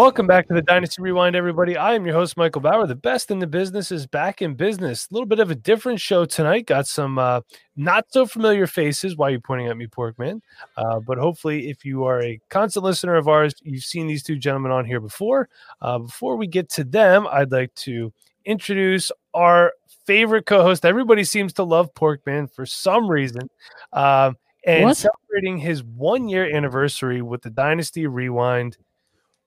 Welcome 0.00 0.26
back 0.26 0.48
to 0.48 0.54
the 0.54 0.62
Dynasty 0.62 1.02
Rewind, 1.02 1.36
everybody. 1.36 1.76
I 1.76 1.92
am 1.92 2.06
your 2.06 2.14
host, 2.14 2.34
Michael 2.38 2.62
Bauer. 2.62 2.86
The 2.86 2.94
best 2.94 3.30
in 3.30 3.38
the 3.38 3.46
business 3.46 3.92
is 3.92 4.06
back 4.06 4.40
in 4.40 4.54
business. 4.54 5.06
A 5.10 5.12
little 5.12 5.26
bit 5.26 5.40
of 5.40 5.50
a 5.50 5.54
different 5.54 6.00
show 6.00 6.24
tonight. 6.24 6.64
Got 6.64 6.86
some 6.86 7.18
uh, 7.18 7.42
not 7.76 8.06
so 8.08 8.24
familiar 8.24 8.66
faces. 8.66 9.14
Why 9.14 9.28
are 9.28 9.32
you 9.32 9.40
pointing 9.40 9.66
at 9.66 9.76
me, 9.76 9.86
Porkman? 9.86 10.40
Uh, 10.74 11.00
but 11.00 11.18
hopefully, 11.18 11.68
if 11.68 11.84
you 11.84 12.04
are 12.04 12.22
a 12.22 12.40
constant 12.48 12.82
listener 12.82 13.16
of 13.16 13.28
ours, 13.28 13.52
you've 13.60 13.84
seen 13.84 14.06
these 14.06 14.22
two 14.22 14.36
gentlemen 14.36 14.72
on 14.72 14.86
here 14.86 15.00
before. 15.00 15.50
Uh, 15.82 15.98
before 15.98 16.36
we 16.36 16.46
get 16.46 16.70
to 16.70 16.84
them, 16.84 17.26
I'd 17.30 17.52
like 17.52 17.74
to 17.74 18.10
introduce 18.46 19.12
our 19.34 19.74
favorite 20.06 20.46
co-host. 20.46 20.86
Everybody 20.86 21.24
seems 21.24 21.52
to 21.52 21.62
love 21.62 21.92
Porkman 21.92 22.50
for 22.50 22.64
some 22.64 23.06
reason. 23.06 23.50
Um, 23.92 24.38
and 24.64 24.84
What? 24.84 24.96
celebrating 24.96 25.58
his 25.58 25.84
one 25.84 26.30
year 26.30 26.56
anniversary 26.56 27.20
with 27.20 27.42
the 27.42 27.50
Dynasty 27.50 28.06
Rewind. 28.06 28.78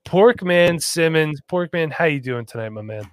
Porkman 0.06 0.82
Simmons, 0.82 1.42
Porkman, 1.50 1.92
how 1.92 2.06
you 2.06 2.20
doing 2.20 2.46
tonight, 2.46 2.70
my 2.70 2.82
man? 2.82 3.10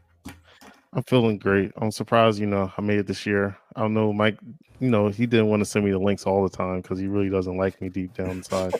I'm 0.93 1.03
feeling 1.05 1.39
great. 1.39 1.71
I'm 1.77 1.93
surprised, 1.93 2.41
you 2.41 2.47
know, 2.47 2.73
I 2.77 2.81
made 2.81 2.99
it 2.99 3.07
this 3.07 3.25
year. 3.25 3.57
I 3.77 3.83
don't 3.83 3.95
know, 3.95 4.13
Mike, 4.13 4.39
you 4.81 4.91
know, 4.91 5.09
he 5.09 5.27
didn't 5.27 5.49
want 5.49 5.61
to 5.61 5.65
send 5.65 5.85
me 5.85 5.93
the 5.93 5.99
links 5.99 6.25
all 6.25 6.43
the 6.43 6.57
time 6.57 6.81
because 6.81 6.99
he 6.99 7.07
really 7.07 7.31
doesn't 7.31 7.57
like 7.57 7.81
me 7.81 7.91
deep 7.91 8.15
down 8.15 8.31
inside. 8.31 8.75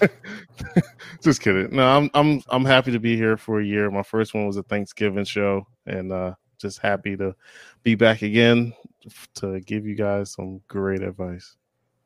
Just 1.22 1.42
kidding. 1.42 1.74
No, 1.74 1.86
I'm 1.86 2.10
I'm 2.14 2.42
I'm 2.48 2.64
happy 2.64 2.92
to 2.92 3.00
be 3.00 3.16
here 3.16 3.36
for 3.36 3.60
a 3.60 3.64
year. 3.64 3.90
My 3.90 4.02
first 4.02 4.32
one 4.32 4.46
was 4.46 4.56
a 4.56 4.62
Thanksgiving 4.62 5.24
show, 5.24 5.66
and 5.86 6.12
uh 6.12 6.34
just 6.58 6.78
happy 6.78 7.16
to 7.16 7.34
be 7.82 7.94
back 7.94 8.22
again 8.22 8.72
to 9.34 9.60
give 9.60 9.86
you 9.86 9.94
guys 9.94 10.32
some 10.32 10.60
great 10.68 11.02
advice. 11.02 11.56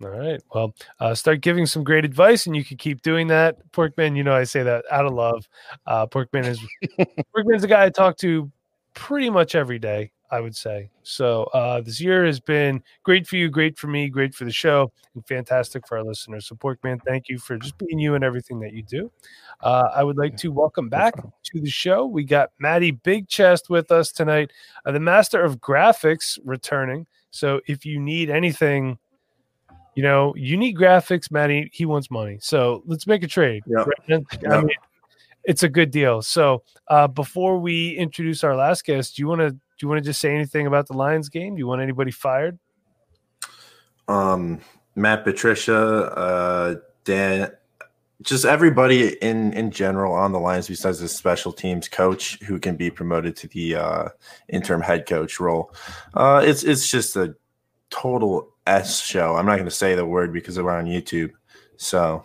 All 0.02 0.10
right. 0.10 0.40
Well, 0.54 0.74
uh, 1.00 1.14
start 1.14 1.40
giving 1.40 1.66
some 1.66 1.82
great 1.82 2.04
advice, 2.04 2.46
and 2.46 2.54
you 2.54 2.64
can 2.64 2.76
keep 2.76 3.02
doing 3.02 3.26
that. 3.28 3.56
Porkman, 3.72 4.16
you 4.16 4.22
know 4.22 4.34
I 4.34 4.44
say 4.44 4.62
that 4.62 4.84
out 4.92 5.06
of 5.06 5.12
love. 5.12 5.48
Uh, 5.86 6.06
Porkman 6.06 6.46
is 6.46 6.60
Porkman's 7.34 7.64
a 7.64 7.68
guy 7.68 7.86
I 7.86 7.90
talk 7.90 8.16
to 8.18 8.50
pretty 8.94 9.28
much 9.28 9.56
every 9.56 9.78
day. 9.80 10.12
I 10.30 10.40
would 10.40 10.54
say 10.54 10.90
so. 11.02 11.44
Uh, 11.54 11.80
this 11.80 12.00
year 12.00 12.26
has 12.26 12.38
been 12.38 12.82
great 13.02 13.26
for 13.26 13.36
you, 13.36 13.48
great 13.48 13.78
for 13.78 13.86
me, 13.86 14.08
great 14.08 14.34
for 14.34 14.44
the 14.44 14.52
show, 14.52 14.92
and 15.14 15.26
fantastic 15.26 15.88
for 15.88 15.96
our 15.96 16.04
listeners. 16.04 16.46
So, 16.46 16.54
Porkman, 16.54 17.00
thank 17.04 17.28
you 17.28 17.38
for 17.38 17.56
just 17.56 17.78
being 17.78 17.98
you 17.98 18.14
and 18.14 18.22
everything 18.22 18.60
that 18.60 18.72
you 18.72 18.82
do. 18.82 19.10
Uh, 19.62 19.88
I 19.94 20.04
would 20.04 20.18
like 20.18 20.36
to 20.38 20.52
welcome 20.52 20.88
back 20.88 21.14
to 21.16 21.60
the 21.60 21.70
show. 21.70 22.06
We 22.06 22.24
got 22.24 22.50
Matty 22.58 22.90
Big 22.90 23.26
Chest 23.26 23.70
with 23.70 23.90
us 23.90 24.12
tonight, 24.12 24.52
uh, 24.84 24.92
the 24.92 25.00
master 25.00 25.42
of 25.42 25.60
graphics, 25.60 26.38
returning. 26.44 27.06
So, 27.30 27.62
if 27.66 27.86
you 27.86 27.98
need 27.98 28.28
anything 28.28 28.98
you 29.98 30.02
know, 30.04 30.32
you 30.36 30.56
need 30.56 30.76
graphics, 30.76 31.28
Matty. 31.28 31.70
He 31.72 31.84
wants 31.84 32.08
money. 32.08 32.38
So 32.40 32.84
let's 32.86 33.08
make 33.08 33.24
a 33.24 33.26
trade. 33.26 33.64
Yep. 33.66 33.88
Brandon? 34.06 34.26
I 34.48 34.60
mean, 34.60 34.76
it's 35.42 35.64
a 35.64 35.68
good 35.68 35.90
deal. 35.90 36.22
So 36.22 36.62
uh, 36.86 37.08
before 37.08 37.58
we 37.58 37.96
introduce 37.96 38.44
our 38.44 38.54
last 38.54 38.84
guest, 38.84 39.16
do 39.16 39.22
you 39.22 39.26
want 39.26 39.40
to 39.40 39.50
do 39.50 39.58
you 39.82 39.88
want 39.88 39.98
to 39.98 40.08
just 40.08 40.20
say 40.20 40.32
anything 40.32 40.68
about 40.68 40.86
the 40.86 40.92
Lions 40.92 41.28
game? 41.28 41.56
Do 41.56 41.58
you 41.58 41.66
want 41.66 41.82
anybody 41.82 42.12
fired? 42.12 42.60
um, 44.06 44.60
Matt 44.94 45.24
Patricia, 45.24 45.76
uh, 45.76 46.74
Dan, 47.02 47.50
just 48.22 48.44
everybody 48.44 49.16
in 49.16 49.52
in 49.52 49.72
general 49.72 50.14
on 50.14 50.30
the 50.30 50.38
Lions 50.38 50.68
besides 50.68 51.00
the 51.00 51.08
special 51.08 51.52
teams 51.52 51.88
coach 51.88 52.38
who 52.44 52.60
can 52.60 52.76
be 52.76 52.88
promoted 52.88 53.34
to 53.38 53.48
the 53.48 53.74
uh, 53.74 54.08
interim 54.48 54.80
head 54.80 55.06
coach 55.06 55.40
role. 55.40 55.72
Uh, 56.14 56.40
it's 56.44 56.62
it's 56.62 56.88
just 56.88 57.16
a 57.16 57.34
total 57.90 58.48
S 58.66 59.00
show. 59.00 59.36
I'm 59.36 59.46
not 59.46 59.56
going 59.56 59.64
to 59.64 59.70
say 59.70 59.94
the 59.94 60.04
word 60.04 60.32
because 60.32 60.58
we're 60.58 60.70
on 60.70 60.86
YouTube. 60.86 61.30
So 61.76 62.24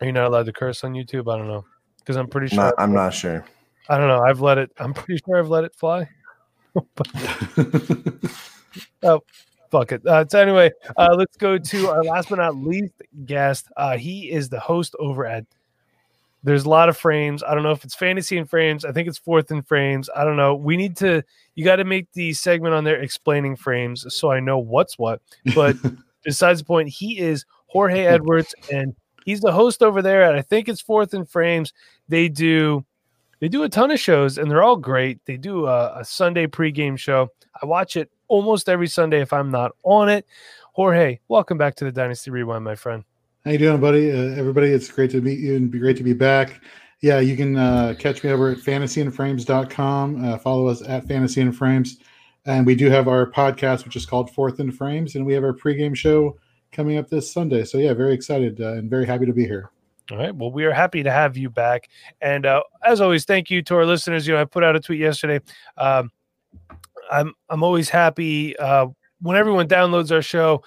Are 0.00 0.06
you 0.06 0.12
not 0.12 0.26
allowed 0.26 0.46
to 0.46 0.52
curse 0.52 0.84
on 0.84 0.92
YouTube? 0.92 1.32
I 1.32 1.38
don't 1.38 1.48
know 1.48 1.64
because 1.98 2.16
I'm 2.16 2.28
pretty 2.28 2.48
sure. 2.48 2.64
not, 2.64 2.74
I'm 2.78 2.92
not 2.92 3.14
sure. 3.14 3.44
I 3.88 3.98
don't 3.98 4.08
know. 4.08 4.22
I've 4.22 4.40
let 4.40 4.58
it. 4.58 4.70
I'm 4.78 4.94
pretty 4.94 5.20
sure 5.24 5.38
I've 5.38 5.48
let 5.48 5.64
it 5.64 5.74
fly. 5.74 6.08
oh, 9.02 9.22
fuck 9.70 9.92
it. 9.92 10.06
Uh, 10.06 10.24
so 10.28 10.40
anyway, 10.40 10.70
uh, 10.96 11.14
let's 11.16 11.36
go 11.36 11.58
to 11.58 11.88
our 11.88 12.04
last 12.04 12.28
but 12.28 12.36
not 12.36 12.56
least 12.56 12.94
guest. 13.24 13.66
Uh, 13.76 13.96
he 13.96 14.30
is 14.30 14.48
the 14.48 14.60
host 14.60 14.94
over 14.98 15.26
at. 15.26 15.44
There's 16.46 16.64
a 16.64 16.68
lot 16.68 16.88
of 16.88 16.96
frames. 16.96 17.42
I 17.42 17.54
don't 17.54 17.64
know 17.64 17.72
if 17.72 17.82
it's 17.82 17.96
fantasy 17.96 18.38
and 18.38 18.48
frames. 18.48 18.84
I 18.84 18.92
think 18.92 19.08
it's 19.08 19.18
fourth 19.18 19.50
and 19.50 19.66
frames. 19.66 20.08
I 20.14 20.22
don't 20.22 20.36
know. 20.36 20.54
We 20.54 20.76
need 20.76 20.96
to. 20.98 21.24
You 21.56 21.64
got 21.64 21.76
to 21.76 21.84
make 21.84 22.12
the 22.12 22.32
segment 22.34 22.72
on 22.72 22.84
there 22.84 23.02
explaining 23.02 23.56
frames 23.56 24.06
so 24.14 24.30
I 24.30 24.38
know 24.38 24.56
what's 24.56 24.96
what. 24.96 25.20
But 25.56 25.74
besides 26.22 26.60
the 26.60 26.64
point, 26.64 26.88
he 26.88 27.18
is 27.18 27.44
Jorge 27.66 28.04
Edwards, 28.04 28.54
and 28.72 28.94
he's 29.24 29.40
the 29.40 29.50
host 29.50 29.82
over 29.82 30.02
there. 30.02 30.22
And 30.22 30.38
I 30.38 30.42
think 30.42 30.68
it's 30.68 30.80
fourth 30.80 31.14
and 31.14 31.28
frames. 31.28 31.72
They 32.08 32.28
do 32.28 32.84
they 33.40 33.48
do 33.48 33.64
a 33.64 33.68
ton 33.68 33.90
of 33.90 33.98
shows 33.98 34.38
and 34.38 34.48
they're 34.48 34.62
all 34.62 34.76
great. 34.76 35.18
They 35.26 35.36
do 35.36 35.66
a, 35.66 35.98
a 35.98 36.04
Sunday 36.04 36.46
pregame 36.46 36.96
show. 36.96 37.28
I 37.60 37.66
watch 37.66 37.96
it 37.96 38.08
almost 38.28 38.68
every 38.68 38.86
Sunday 38.86 39.20
if 39.20 39.32
I'm 39.32 39.50
not 39.50 39.72
on 39.82 40.08
it. 40.08 40.24
Jorge, 40.74 41.18
welcome 41.26 41.58
back 41.58 41.74
to 41.74 41.84
the 41.84 41.92
Dynasty 41.92 42.30
Rewind, 42.30 42.64
my 42.64 42.76
friend. 42.76 43.02
How 43.46 43.52
you 43.52 43.58
doing, 43.58 43.80
buddy? 43.80 44.10
Uh, 44.10 44.34
everybody, 44.36 44.72
it's 44.72 44.90
great 44.90 45.12
to 45.12 45.20
meet 45.20 45.38
you 45.38 45.54
and 45.54 45.70
be 45.70 45.78
great 45.78 45.96
to 45.98 46.02
be 46.02 46.14
back. 46.14 46.60
Yeah, 47.00 47.20
you 47.20 47.36
can 47.36 47.56
uh, 47.56 47.94
catch 47.96 48.24
me 48.24 48.30
over 48.30 48.50
at 48.50 48.58
fantasyandframes.com. 48.58 50.24
Uh, 50.24 50.38
follow 50.38 50.66
us 50.66 50.82
at 50.82 51.06
Fantasy 51.06 51.42
and 51.42 51.56
Frames. 51.56 51.98
And 52.44 52.66
we 52.66 52.74
do 52.74 52.90
have 52.90 53.06
our 53.06 53.30
podcast, 53.30 53.84
which 53.84 53.94
is 53.94 54.04
called 54.04 54.32
Fourth 54.32 54.58
and 54.58 54.76
Frames. 54.76 55.14
And 55.14 55.24
we 55.24 55.32
have 55.32 55.44
our 55.44 55.52
pregame 55.52 55.94
show 55.94 56.36
coming 56.72 56.98
up 56.98 57.08
this 57.08 57.32
Sunday. 57.32 57.62
So, 57.62 57.78
yeah, 57.78 57.94
very 57.94 58.14
excited 58.14 58.60
uh, 58.60 58.72
and 58.72 58.90
very 58.90 59.06
happy 59.06 59.26
to 59.26 59.32
be 59.32 59.44
here. 59.44 59.70
All 60.10 60.18
right. 60.18 60.34
Well, 60.34 60.50
we 60.50 60.64
are 60.64 60.72
happy 60.72 61.04
to 61.04 61.12
have 61.12 61.36
you 61.36 61.48
back. 61.48 61.88
And 62.20 62.46
uh, 62.46 62.64
as 62.84 63.00
always, 63.00 63.26
thank 63.26 63.48
you 63.48 63.62
to 63.62 63.76
our 63.76 63.86
listeners. 63.86 64.26
You 64.26 64.34
know, 64.34 64.40
I 64.40 64.44
put 64.44 64.64
out 64.64 64.74
a 64.74 64.80
tweet 64.80 64.98
yesterday. 64.98 65.38
Um, 65.76 66.10
I'm 67.12 67.32
I'm 67.48 67.62
always 67.62 67.90
happy 67.90 68.56
uh, 68.56 68.88
when 69.22 69.36
everyone 69.36 69.68
downloads 69.68 70.10
our 70.10 70.20
show. 70.20 70.64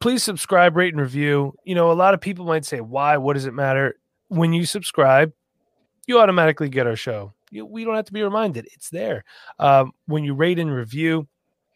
Please 0.00 0.22
subscribe, 0.22 0.76
rate, 0.76 0.92
and 0.94 1.00
review. 1.00 1.54
You 1.64 1.74
know, 1.74 1.92
a 1.92 1.94
lot 1.94 2.14
of 2.14 2.20
people 2.20 2.44
might 2.44 2.64
say, 2.64 2.80
"Why? 2.80 3.16
What 3.16 3.34
does 3.34 3.46
it 3.46 3.54
matter?" 3.54 3.96
When 4.28 4.52
you 4.52 4.66
subscribe, 4.66 5.32
you 6.06 6.18
automatically 6.18 6.68
get 6.68 6.86
our 6.86 6.96
show. 6.96 7.32
You, 7.50 7.64
we 7.64 7.84
don't 7.84 7.94
have 7.94 8.06
to 8.06 8.12
be 8.12 8.22
reminded; 8.22 8.66
it's 8.72 8.90
there. 8.90 9.24
Um, 9.58 9.92
when 10.06 10.24
you 10.24 10.34
rate 10.34 10.58
and 10.58 10.72
review, 10.72 11.28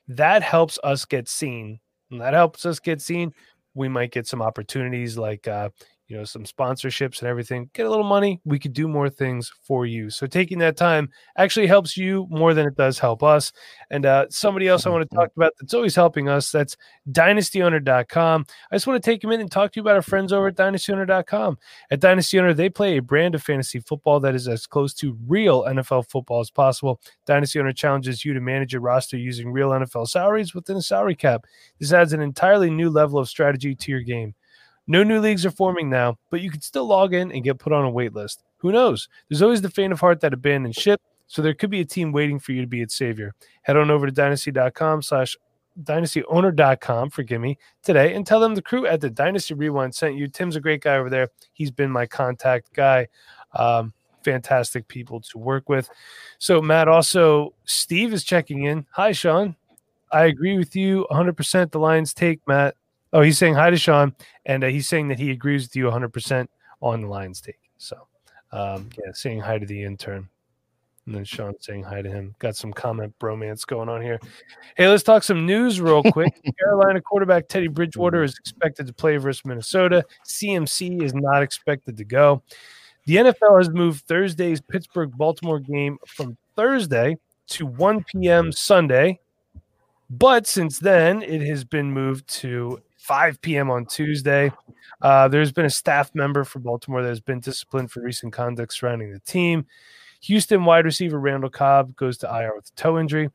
that 0.08 0.42
helps 0.42 0.78
us 0.82 1.04
get 1.04 1.28
seen. 1.28 1.78
And 2.10 2.20
that 2.20 2.34
helps 2.34 2.66
us 2.66 2.80
get 2.80 3.00
seen. 3.00 3.32
We 3.74 3.88
might 3.88 4.10
get 4.10 4.26
some 4.26 4.42
opportunities 4.42 5.16
like 5.16 5.46
uh, 5.46 5.70
you 6.10 6.16
know 6.16 6.24
some 6.24 6.44
sponsorships 6.44 7.20
and 7.20 7.28
everything 7.28 7.70
get 7.72 7.86
a 7.86 7.88
little 7.88 8.04
money 8.04 8.40
we 8.44 8.58
could 8.58 8.72
do 8.72 8.88
more 8.88 9.08
things 9.08 9.52
for 9.62 9.86
you. 9.86 10.10
So 10.10 10.26
taking 10.26 10.58
that 10.58 10.76
time 10.76 11.08
actually 11.38 11.68
helps 11.68 11.96
you 11.96 12.26
more 12.30 12.52
than 12.52 12.66
it 12.66 12.76
does 12.76 12.98
help 12.98 13.22
us. 13.22 13.52
And 13.90 14.04
uh, 14.04 14.26
somebody 14.28 14.66
else 14.66 14.86
i 14.86 14.90
want 14.90 15.08
to 15.08 15.16
talk 15.16 15.30
about 15.36 15.52
that's 15.60 15.74
always 15.74 15.94
helping 15.94 16.28
us 16.28 16.50
that's 16.50 16.76
dynastyowner.com 17.10 18.44
i 18.70 18.74
just 18.74 18.86
want 18.86 19.02
to 19.02 19.10
take 19.10 19.22
a 19.22 19.26
minute 19.26 19.42
and 19.42 19.50
talk 19.50 19.72
to 19.72 19.78
you 19.78 19.82
about 19.82 19.94
our 19.94 20.02
friends 20.02 20.32
over 20.32 20.48
at 20.48 20.56
dynastyowner.com 20.56 21.58
at 21.90 22.00
dynasty 22.00 22.38
owner 22.38 22.52
they 22.52 22.68
play 22.68 22.96
a 22.96 23.02
brand 23.02 23.34
of 23.34 23.42
fantasy 23.42 23.78
football 23.80 24.18
that 24.18 24.34
is 24.34 24.48
as 24.48 24.66
close 24.66 24.92
to 24.94 25.16
real 25.26 25.62
nfl 25.64 26.08
football 26.08 26.40
as 26.40 26.50
possible. 26.50 27.00
Dynasty 27.26 27.60
owner 27.60 27.72
challenges 27.72 28.24
you 28.24 28.34
to 28.34 28.40
manage 28.40 28.72
your 28.72 28.82
roster 28.82 29.16
using 29.16 29.52
real 29.52 29.70
nfl 29.70 30.08
salaries 30.08 30.54
within 30.54 30.76
a 30.76 30.82
salary 30.82 31.14
cap. 31.14 31.44
This 31.78 31.92
adds 31.92 32.12
an 32.12 32.20
entirely 32.20 32.70
new 32.70 32.90
level 32.90 33.18
of 33.18 33.28
strategy 33.28 33.74
to 33.74 33.90
your 33.92 34.00
game 34.00 34.34
no 34.90 35.04
new 35.04 35.20
leagues 35.20 35.46
are 35.46 35.52
forming 35.52 35.88
now, 35.88 36.18
but 36.30 36.40
you 36.40 36.50
could 36.50 36.64
still 36.64 36.84
log 36.84 37.14
in 37.14 37.30
and 37.30 37.44
get 37.44 37.60
put 37.60 37.72
on 37.72 37.84
a 37.84 37.90
wait 37.90 38.12
list. 38.12 38.42
Who 38.58 38.72
knows? 38.72 39.08
There's 39.28 39.40
always 39.40 39.62
the 39.62 39.70
faint 39.70 39.92
of 39.92 40.00
heart 40.00 40.20
that 40.20 40.34
abandons 40.34 40.74
ship, 40.74 41.00
so 41.28 41.40
there 41.40 41.54
could 41.54 41.70
be 41.70 41.80
a 41.80 41.84
team 41.84 42.10
waiting 42.10 42.40
for 42.40 42.50
you 42.50 42.60
to 42.60 42.66
be 42.66 42.82
its 42.82 42.96
savior. 42.96 43.32
Head 43.62 43.76
on 43.76 43.88
over 43.88 44.06
to 44.06 44.12
dynasty.com 44.12 45.02
slash 45.02 45.36
dynastyowner.com, 45.80 47.10
forgive 47.10 47.40
me, 47.40 47.56
today 47.84 48.14
and 48.14 48.26
tell 48.26 48.40
them 48.40 48.56
the 48.56 48.62
crew 48.62 48.84
at 48.84 49.00
the 49.00 49.08
Dynasty 49.08 49.54
Rewind 49.54 49.94
sent 49.94 50.16
you. 50.16 50.26
Tim's 50.26 50.56
a 50.56 50.60
great 50.60 50.82
guy 50.82 50.96
over 50.96 51.08
there. 51.08 51.28
He's 51.52 51.70
been 51.70 51.90
my 51.90 52.06
contact 52.06 52.72
guy. 52.72 53.06
Um, 53.54 53.92
fantastic 54.24 54.88
people 54.88 55.20
to 55.20 55.38
work 55.38 55.68
with. 55.68 55.88
So, 56.38 56.60
Matt, 56.60 56.88
also, 56.88 57.54
Steve 57.64 58.12
is 58.12 58.24
checking 58.24 58.64
in. 58.64 58.86
Hi, 58.90 59.12
Sean. 59.12 59.54
I 60.10 60.24
agree 60.24 60.58
with 60.58 60.74
you 60.74 61.06
100%. 61.12 61.70
The 61.70 61.78
Lions 61.78 62.12
take, 62.12 62.40
Matt. 62.48 62.74
Oh, 63.12 63.22
he's 63.22 63.38
saying 63.38 63.54
hi 63.54 63.70
to 63.70 63.76
Sean, 63.76 64.14
and 64.46 64.62
uh, 64.62 64.68
he's 64.68 64.88
saying 64.88 65.08
that 65.08 65.18
he 65.18 65.30
agrees 65.30 65.64
with 65.64 65.76
you 65.76 65.86
100% 65.86 66.46
on 66.80 67.02
the 67.02 67.08
Lions 67.08 67.40
take. 67.40 67.58
So, 67.78 68.06
um, 68.52 68.88
yeah, 68.98 69.12
saying 69.12 69.40
hi 69.40 69.58
to 69.58 69.66
the 69.66 69.82
intern. 69.82 70.28
And 71.06 71.14
then 71.14 71.24
Sean 71.24 71.54
saying 71.60 71.82
hi 71.82 72.02
to 72.02 72.08
him. 72.08 72.36
Got 72.38 72.54
some 72.54 72.72
comment 72.72 73.12
bromance 73.18 73.66
going 73.66 73.88
on 73.88 74.00
here. 74.00 74.20
Hey, 74.76 74.86
let's 74.86 75.02
talk 75.02 75.24
some 75.24 75.44
news 75.44 75.80
real 75.80 76.02
quick. 76.12 76.32
Carolina 76.58 77.00
quarterback 77.00 77.48
Teddy 77.48 77.66
Bridgewater 77.66 78.22
is 78.22 78.38
expected 78.38 78.86
to 78.86 78.92
play 78.92 79.16
versus 79.16 79.44
Minnesota. 79.44 80.04
CMC 80.24 81.02
is 81.02 81.12
not 81.12 81.42
expected 81.42 81.96
to 81.96 82.04
go. 82.04 82.42
The 83.06 83.16
NFL 83.16 83.58
has 83.58 83.70
moved 83.70 84.06
Thursday's 84.06 84.60
Pittsburgh 84.60 85.10
Baltimore 85.16 85.58
game 85.58 85.98
from 86.06 86.36
Thursday 86.54 87.16
to 87.48 87.66
1 87.66 88.04
p.m. 88.04 88.52
Sunday. 88.52 89.18
But 90.10 90.46
since 90.46 90.78
then, 90.78 91.22
it 91.22 91.40
has 91.42 91.64
been 91.64 91.90
moved 91.90 92.28
to 92.40 92.80
5 93.00 93.40
p.m. 93.40 93.70
on 93.70 93.86
Tuesday. 93.86 94.52
Uh, 95.00 95.26
there's 95.28 95.52
been 95.52 95.64
a 95.64 95.70
staff 95.70 96.14
member 96.14 96.44
for 96.44 96.58
Baltimore 96.58 97.02
that 97.02 97.08
has 97.08 97.20
been 97.20 97.40
disciplined 97.40 97.90
for 97.90 98.02
recent 98.02 98.32
conduct 98.32 98.74
surrounding 98.74 99.12
the 99.12 99.20
team. 99.20 99.66
Houston 100.22 100.64
wide 100.64 100.84
receiver 100.84 101.18
Randall 101.18 101.50
Cobb 101.50 101.96
goes 101.96 102.18
to 102.18 102.26
IR 102.26 102.54
with 102.54 102.68
a 102.68 102.76
toe 102.76 102.98
injury. 102.98 103.30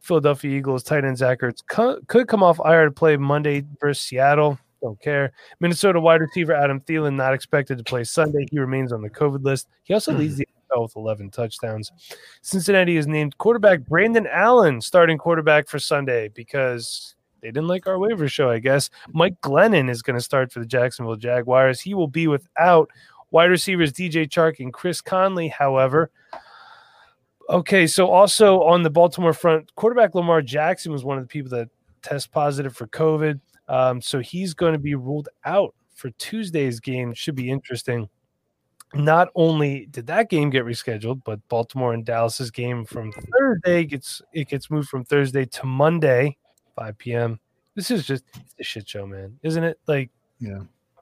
Philadelphia 0.00 0.56
Eagles 0.56 0.82
tight 0.82 1.04
end 1.04 1.18
Zach 1.18 1.40
Ertz 1.40 1.62
co- 1.68 2.00
could 2.06 2.26
come 2.26 2.42
off 2.42 2.58
IR 2.64 2.86
to 2.86 2.90
play 2.90 3.16
Monday 3.18 3.64
versus 3.78 4.02
Seattle. 4.02 4.58
Don't 4.80 5.00
care. 5.02 5.32
Minnesota 5.60 6.00
wide 6.00 6.22
receiver 6.22 6.54
Adam 6.54 6.80
Thielen 6.80 7.14
not 7.14 7.34
expected 7.34 7.76
to 7.76 7.84
play 7.84 8.04
Sunday. 8.04 8.46
He 8.50 8.58
remains 8.58 8.92
on 8.92 9.02
the 9.02 9.10
COVID 9.10 9.44
list. 9.44 9.68
He 9.82 9.92
also 9.92 10.14
leads 10.14 10.36
the 10.38 10.48
NFL 10.72 10.84
with 10.84 10.96
11 10.96 11.30
touchdowns. 11.30 11.92
Cincinnati 12.40 12.96
is 12.96 13.06
named 13.06 13.36
quarterback 13.36 13.80
Brandon 13.80 14.26
Allen 14.26 14.80
starting 14.80 15.18
quarterback 15.18 15.68
for 15.68 15.78
Sunday 15.78 16.28
because 16.28 17.14
they 17.40 17.48
didn't 17.48 17.68
like 17.68 17.86
our 17.86 17.98
waiver 17.98 18.28
show, 18.28 18.50
I 18.50 18.58
guess. 18.58 18.90
Mike 19.12 19.40
Glennon 19.40 19.90
is 19.90 20.02
going 20.02 20.16
to 20.18 20.24
start 20.24 20.52
for 20.52 20.60
the 20.60 20.66
Jacksonville 20.66 21.16
Jaguars. 21.16 21.80
He 21.80 21.94
will 21.94 22.08
be 22.08 22.26
without 22.26 22.90
wide 23.30 23.50
receivers 23.50 23.92
DJ 23.92 24.28
Chark 24.28 24.60
and 24.60 24.72
Chris 24.72 25.00
Conley, 25.00 25.48
however. 25.48 26.10
Okay, 27.48 27.86
so 27.86 28.08
also 28.08 28.62
on 28.62 28.82
the 28.82 28.90
Baltimore 28.90 29.32
front, 29.32 29.74
quarterback 29.74 30.14
Lamar 30.14 30.40
Jackson 30.40 30.92
was 30.92 31.04
one 31.04 31.18
of 31.18 31.24
the 31.24 31.28
people 31.28 31.50
that 31.50 31.68
test 32.02 32.30
positive 32.30 32.76
for 32.76 32.86
COVID. 32.86 33.40
Um, 33.68 34.00
so 34.00 34.20
he's 34.20 34.54
going 34.54 34.72
to 34.72 34.78
be 34.78 34.94
ruled 34.94 35.28
out 35.44 35.74
for 35.94 36.10
Tuesday's 36.10 36.80
game. 36.80 37.12
Should 37.12 37.34
be 37.34 37.50
interesting. 37.50 38.08
Not 38.94 39.28
only 39.36 39.86
did 39.86 40.08
that 40.08 40.28
game 40.30 40.50
get 40.50 40.64
rescheduled, 40.64 41.22
but 41.24 41.40
Baltimore 41.48 41.92
and 41.92 42.04
Dallas's 42.04 42.50
game 42.50 42.84
from 42.84 43.12
Thursday 43.12 43.84
gets 43.84 44.20
it 44.32 44.48
gets 44.48 44.68
moved 44.70 44.88
from 44.88 45.04
Thursday 45.04 45.44
to 45.44 45.66
Monday, 45.66 46.36
5 46.80 46.98
p.m. 46.98 47.38
This 47.74 47.90
is 47.90 48.06
just 48.06 48.24
a 48.58 48.64
shit 48.64 48.88
show, 48.88 49.06
man, 49.06 49.38
isn't 49.42 49.62
it? 49.62 49.78
Like, 49.86 50.10
Yeah. 50.40 50.60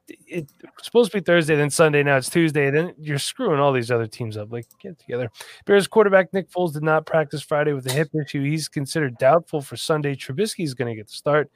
it, 0.08 0.16
it's 0.26 0.52
supposed 0.82 1.12
to 1.12 1.18
be 1.18 1.22
Thursday, 1.24 1.54
then 1.54 1.70
Sunday. 1.70 2.02
Now 2.02 2.16
it's 2.16 2.28
Tuesday. 2.28 2.70
Then 2.70 2.94
you're 2.98 3.18
screwing 3.18 3.60
all 3.60 3.72
these 3.72 3.90
other 3.90 4.06
teams 4.08 4.36
up. 4.36 4.50
Like, 4.52 4.66
get 4.80 4.98
together. 4.98 5.30
Bears 5.66 5.86
quarterback 5.86 6.32
Nick 6.32 6.50
Foles 6.50 6.72
did 6.72 6.82
not 6.82 7.06
practice 7.06 7.42
Friday 7.42 7.72
with 7.74 7.86
a 7.86 7.92
hip 7.92 8.10
issue. 8.14 8.42
He's 8.42 8.68
considered 8.68 9.16
doubtful 9.18 9.60
for 9.60 9.76
Sunday. 9.76 10.14
Trubisky 10.16 10.64
is 10.64 10.74
going 10.74 10.88
to 10.88 10.96
get 10.96 11.06
the 11.06 11.12
start. 11.14 11.50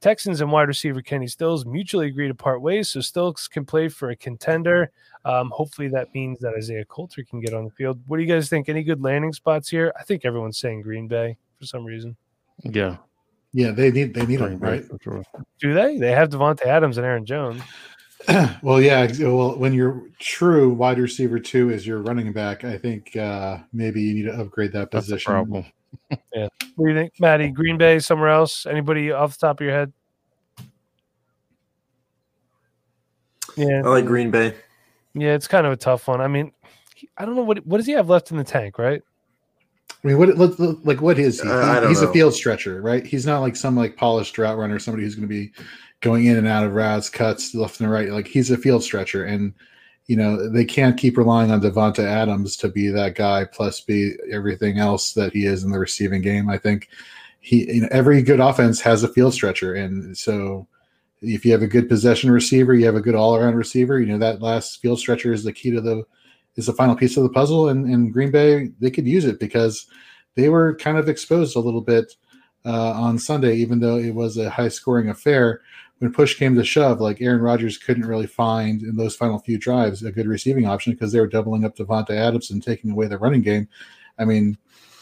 Texans 0.00 0.40
and 0.40 0.50
wide 0.52 0.68
receiver 0.68 1.00
Kenny 1.00 1.26
Stills 1.28 1.64
mutually 1.64 2.08
agree 2.08 2.28
to 2.28 2.34
part 2.34 2.60
ways, 2.60 2.88
so 2.90 3.00
Stills 3.00 3.48
can 3.48 3.64
play 3.64 3.88
for 3.88 4.10
a 4.10 4.16
contender. 4.16 4.90
Um, 5.24 5.50
hopefully, 5.54 5.88
that 5.88 6.12
means 6.14 6.40
that 6.40 6.54
Isaiah 6.58 6.84
Coulter 6.84 7.22
can 7.24 7.40
get 7.40 7.54
on 7.54 7.64
the 7.64 7.70
field. 7.70 8.00
What 8.06 8.16
do 8.18 8.22
you 8.24 8.28
guys 8.28 8.48
think? 8.48 8.68
Any 8.68 8.82
good 8.82 9.00
landing 9.00 9.32
spots 9.32 9.68
here? 9.68 9.92
I 9.98 10.02
think 10.02 10.24
everyone's 10.24 10.58
saying 10.58 10.82
Green 10.82 11.06
Bay 11.08 11.36
for 11.58 11.66
some 11.66 11.84
reason. 11.84 12.16
Yeah, 12.64 12.96
Yeah, 13.52 13.70
they 13.72 13.90
need 13.90 14.14
they 14.14 14.24
need 14.26 14.38
Green 14.38 14.52
him, 14.52 14.58
right? 14.60 14.84
sure. 15.02 15.22
Do 15.60 15.74
they? 15.74 15.98
They 15.98 16.12
have 16.12 16.30
Davante 16.30 16.62
Adams 16.64 16.96
and 16.96 17.06
Aaron 17.06 17.26
Jones. 17.26 17.62
well, 18.62 18.80
yeah. 18.80 19.00
ex- 19.00 19.18
Well, 19.18 19.58
when 19.58 19.72
your 19.74 20.04
true 20.18 20.72
wide 20.72 20.98
receiver 20.98 21.38
two 21.38 21.70
is 21.70 21.86
your 21.86 21.98
running 22.02 22.32
back, 22.32 22.64
I 22.64 22.78
think 22.78 23.14
uh, 23.16 23.58
maybe 23.72 24.00
you 24.00 24.14
need 24.14 24.22
to 24.30 24.40
upgrade 24.40 24.72
that 24.72 24.90
That's 24.90 25.06
the 25.06 25.14
position. 25.16 25.32
problem. 25.32 25.64
What 26.76 26.86
do 26.86 26.92
you 26.94 26.98
think, 26.98 27.12
Maddie? 27.20 27.50
Green 27.50 27.76
Bay, 27.76 27.98
somewhere 27.98 28.30
else? 28.30 28.64
Anybody 28.64 29.12
off 29.12 29.36
the 29.38 29.46
top 29.46 29.60
of 29.60 29.66
your 29.66 29.74
head? 29.74 29.92
Yeah, 33.56 33.82
I 33.84 33.88
like 33.88 34.06
Green 34.06 34.30
Bay. 34.30 34.54
yeah, 35.12 35.34
it's 35.34 35.46
kind 35.48 35.66
of 35.66 35.72
a 35.72 35.76
tough 35.76 36.08
one. 36.08 36.20
I 36.22 36.28
mean, 36.28 36.52
he- 36.96 37.10
I 37.18 37.26
don't 37.26 37.36
know 37.36 37.42
what 37.42 37.66
what 37.66 37.76
does 37.76 37.86
he 37.86 37.92
have 37.92 38.08
left 38.08 38.30
in 38.30 38.38
the 38.38 38.44
tank, 38.44 38.78
right? 38.78 39.02
I 40.04 40.08
mean, 40.08 40.18
what 40.18 40.36
what- 40.36 40.58
what- 40.58 40.84
like 40.84 41.00
what 41.02 41.18
is 41.18 41.40
he? 41.40 41.48
Uh, 41.48 41.54
I 41.54 41.74
He- 41.74 41.80
don't 41.80 41.88
He's 41.90 42.02
a 42.02 42.12
field 42.12 42.34
stretcher, 42.34 42.80
right? 42.82 43.06
He's 43.06 43.26
not 43.26 43.40
like 43.40 43.54
some 43.56 43.76
like 43.76 43.96
polished 43.96 44.36
route 44.38 44.58
runner, 44.58 44.78
somebody 44.78 45.04
who's 45.04 45.14
going 45.14 45.28
to 45.28 45.32
be 45.34 45.52
going 46.00 46.26
in 46.26 46.36
and 46.36 46.48
out 46.48 46.64
of 46.66 46.74
routes, 46.74 47.08
cuts 47.08 47.54
left 47.54 47.80
and 47.80 47.90
right. 47.90 48.10
Like 48.10 48.26
he's 48.26 48.50
a 48.50 48.56
field 48.56 48.82
stretcher, 48.82 49.24
and 49.24 49.52
you 50.06 50.16
know 50.16 50.48
they 50.50 50.64
can't 50.64 50.96
keep 50.98 51.16
relying 51.16 51.50
on 51.52 51.60
Davante 51.60 52.00
Adams 52.04 52.56
to 52.56 52.68
be 52.68 52.88
that 52.88 53.14
guy, 53.14 53.44
plus 53.44 53.80
be 53.80 54.14
everything 54.30 54.78
else 54.78 55.12
that 55.14 55.32
he 55.32 55.46
is 55.46 55.62
in 55.62 55.70
the 55.70 55.78
receiving 55.78 56.20
game. 56.22 56.50
I 56.50 56.58
think 56.58 56.88
he, 57.40 57.72
you 57.72 57.80
know, 57.82 57.88
every 57.92 58.22
good 58.22 58.40
offense 58.40 58.80
has 58.80 59.04
a 59.04 59.08
field 59.08 59.34
stretcher, 59.34 59.74
and 59.74 60.16
so 60.18 60.66
if 61.20 61.44
you 61.44 61.52
have 61.52 61.62
a 61.62 61.68
good 61.68 61.88
possession 61.88 62.32
receiver, 62.32 62.74
you 62.74 62.84
have 62.86 62.96
a 62.96 63.00
good 63.00 63.14
all 63.14 63.36
around 63.36 63.54
receiver. 63.54 64.00
You 64.00 64.06
know 64.06 64.18
that 64.18 64.42
last 64.42 64.80
field 64.82 64.98
stretcher 64.98 65.32
is 65.32 65.44
the 65.44 65.52
key 65.52 65.70
to 65.70 65.80
the 65.80 66.02
is 66.56 66.66
the 66.66 66.72
final 66.72 66.96
piece 66.96 67.16
of 67.16 67.22
the 67.22 67.30
puzzle. 67.30 67.68
And, 67.68 67.86
and 67.86 68.12
Green 68.12 68.30
Bay 68.30 68.70
they 68.80 68.90
could 68.90 69.06
use 69.06 69.24
it 69.24 69.40
because 69.40 69.86
they 70.34 70.48
were 70.48 70.74
kind 70.76 70.98
of 70.98 71.08
exposed 71.08 71.56
a 71.56 71.60
little 71.60 71.80
bit 71.80 72.14
uh, 72.64 72.92
on 72.92 73.18
Sunday, 73.18 73.56
even 73.56 73.80
though 73.80 73.96
it 73.96 74.14
was 74.14 74.36
a 74.36 74.50
high 74.50 74.68
scoring 74.68 75.08
affair. 75.08 75.60
When 75.98 76.12
push 76.12 76.36
came 76.36 76.56
to 76.56 76.64
shove, 76.64 77.00
like 77.00 77.20
Aaron 77.20 77.40
Rodgers 77.40 77.78
couldn't 77.78 78.06
really 78.06 78.26
find 78.26 78.82
in 78.82 78.96
those 78.96 79.14
final 79.14 79.38
few 79.38 79.56
drives 79.56 80.02
a 80.02 80.10
good 80.10 80.26
receiving 80.26 80.66
option 80.66 80.92
because 80.92 81.12
they 81.12 81.20
were 81.20 81.28
doubling 81.28 81.64
up 81.64 81.76
Davante 81.76 82.10
Adams 82.10 82.50
and 82.50 82.60
taking 82.60 82.90
away 82.90 83.06
the 83.06 83.18
running 83.18 83.42
game. 83.42 83.68
I 84.18 84.24
mean, 84.24 84.58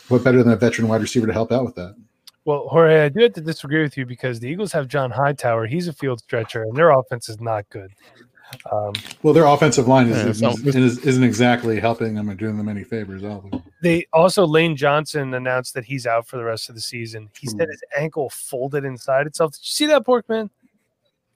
what 0.09 0.23
better 0.23 0.43
than 0.43 0.53
a 0.53 0.57
veteran 0.57 0.89
wide 0.89 1.01
receiver 1.01 1.27
to 1.27 1.33
help 1.33 1.53
out 1.53 1.65
with 1.65 1.75
that? 1.77 1.97
Well, 2.45 2.69
Jorge, 2.69 3.05
I 3.05 3.09
do 3.09 3.21
have 3.21 3.35
to 3.35 3.41
disagree 3.41 3.83
with 3.83 3.97
you 3.97 4.05
because 4.05 4.41
the 4.41 4.49
Eagles 4.49 4.73
have 4.73 4.89
John 4.89 5.11
Hightower. 5.11 5.67
He's 5.67 5.89
a 5.89 5.93
field 5.93 6.21
stretcher, 6.21 6.63
and 6.63 6.75
their 6.75 6.91
offense 6.91 7.29
is 7.29 7.41
not 7.41 7.69
good. 7.71 7.93
Um, 8.73 8.93
Well, 9.23 9.33
their 9.35 9.47
offensive 9.47 9.87
line 9.89 10.09
is, 10.09 10.17
Yeah, 10.17 10.29
is, 10.29 10.39
so- 10.63 10.69
is, 10.79 10.99
isn't 10.99 11.25
exactly 11.25 11.79
helping 11.81 12.15
them 12.15 12.29
or 12.29 12.35
doing 12.35 12.57
them 12.57 12.69
any 12.69 12.85
favors. 12.85 13.23
Either. 13.25 13.63
they 13.83 14.07
also 14.13 14.47
Lane 14.47 14.77
Johnson 14.77 15.35
announced 15.35 15.75
that 15.75 15.85
he's 15.85 16.07
out 16.07 16.27
for 16.27 16.37
the 16.37 16.45
rest 16.45 16.69
of 16.69 16.75
the 16.75 16.81
season. 16.81 17.29
He 17.39 17.47
said 17.47 17.69
his 17.69 17.83
ankle 17.97 18.31
folded 18.31 18.85
inside 18.85 19.27
itself. 19.27 19.53
Did 19.53 19.61
you 19.63 19.69
see 19.71 19.87
that, 19.87 20.05
Porkman? 20.05 20.51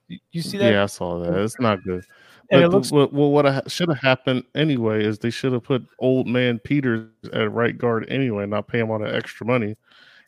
You, 0.07 0.19
you 0.31 0.41
see 0.41 0.57
that? 0.57 0.71
Yeah, 0.71 0.83
I 0.83 0.87
saw 0.87 1.19
that. 1.19 1.33
It's 1.41 1.59
not 1.59 1.83
good. 1.83 2.05
And 2.51 2.61
But 2.61 2.63
it 2.63 2.69
looks 2.69 2.91
well, 2.91 3.09
well, 3.11 3.31
what 3.31 3.47
I, 3.47 3.63
should 3.65 3.89
have 3.89 3.97
happened 3.97 4.43
anyway 4.53 5.03
is 5.03 5.17
they 5.17 5.31
should 5.31 5.51
have 5.53 5.63
put 5.63 5.83
old 5.97 6.27
man 6.27 6.59
Peters 6.59 7.07
at 7.33 7.51
right 7.51 7.75
guard 7.75 8.05
anyway, 8.07 8.45
not 8.45 8.67
pay 8.67 8.79
him 8.79 8.91
all 8.91 8.99
that 8.99 9.15
extra 9.15 9.47
money, 9.47 9.75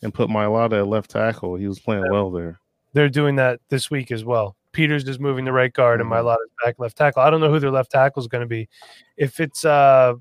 and 0.02 0.12
put 0.12 0.28
Mailata 0.28 0.80
at 0.80 0.88
left 0.88 1.12
tackle. 1.12 1.56
He 1.58 1.68
was 1.68 1.80
playing 1.80 2.10
well 2.10 2.32
there. 2.32 2.60
they're 2.94 3.08
doing 3.10 3.36
that 3.36 3.60
this 3.70 3.92
week 3.92 4.12
as 4.12 4.26
well. 4.26 4.56
Peters 4.78 5.04
is 5.08 5.20
moving 5.20 5.44
the 5.44 5.52
right 5.52 5.74
guard, 5.74 6.00
and 6.02 6.10
Mhm. 6.10 6.32
is 6.34 6.50
back 6.64 6.76
left 6.78 6.96
tackle. 6.96 7.24
I 7.24 7.30
don't 7.32 7.42
know 7.42 7.50
who 7.50 7.60
their 7.60 7.72
left 7.72 7.92
tackle 7.92 8.22
is 8.22 8.28
going 8.28 8.42
to 8.44 8.48
be. 8.48 8.70
If 9.18 9.40
it's 9.40 9.66
uh, 9.66 10.14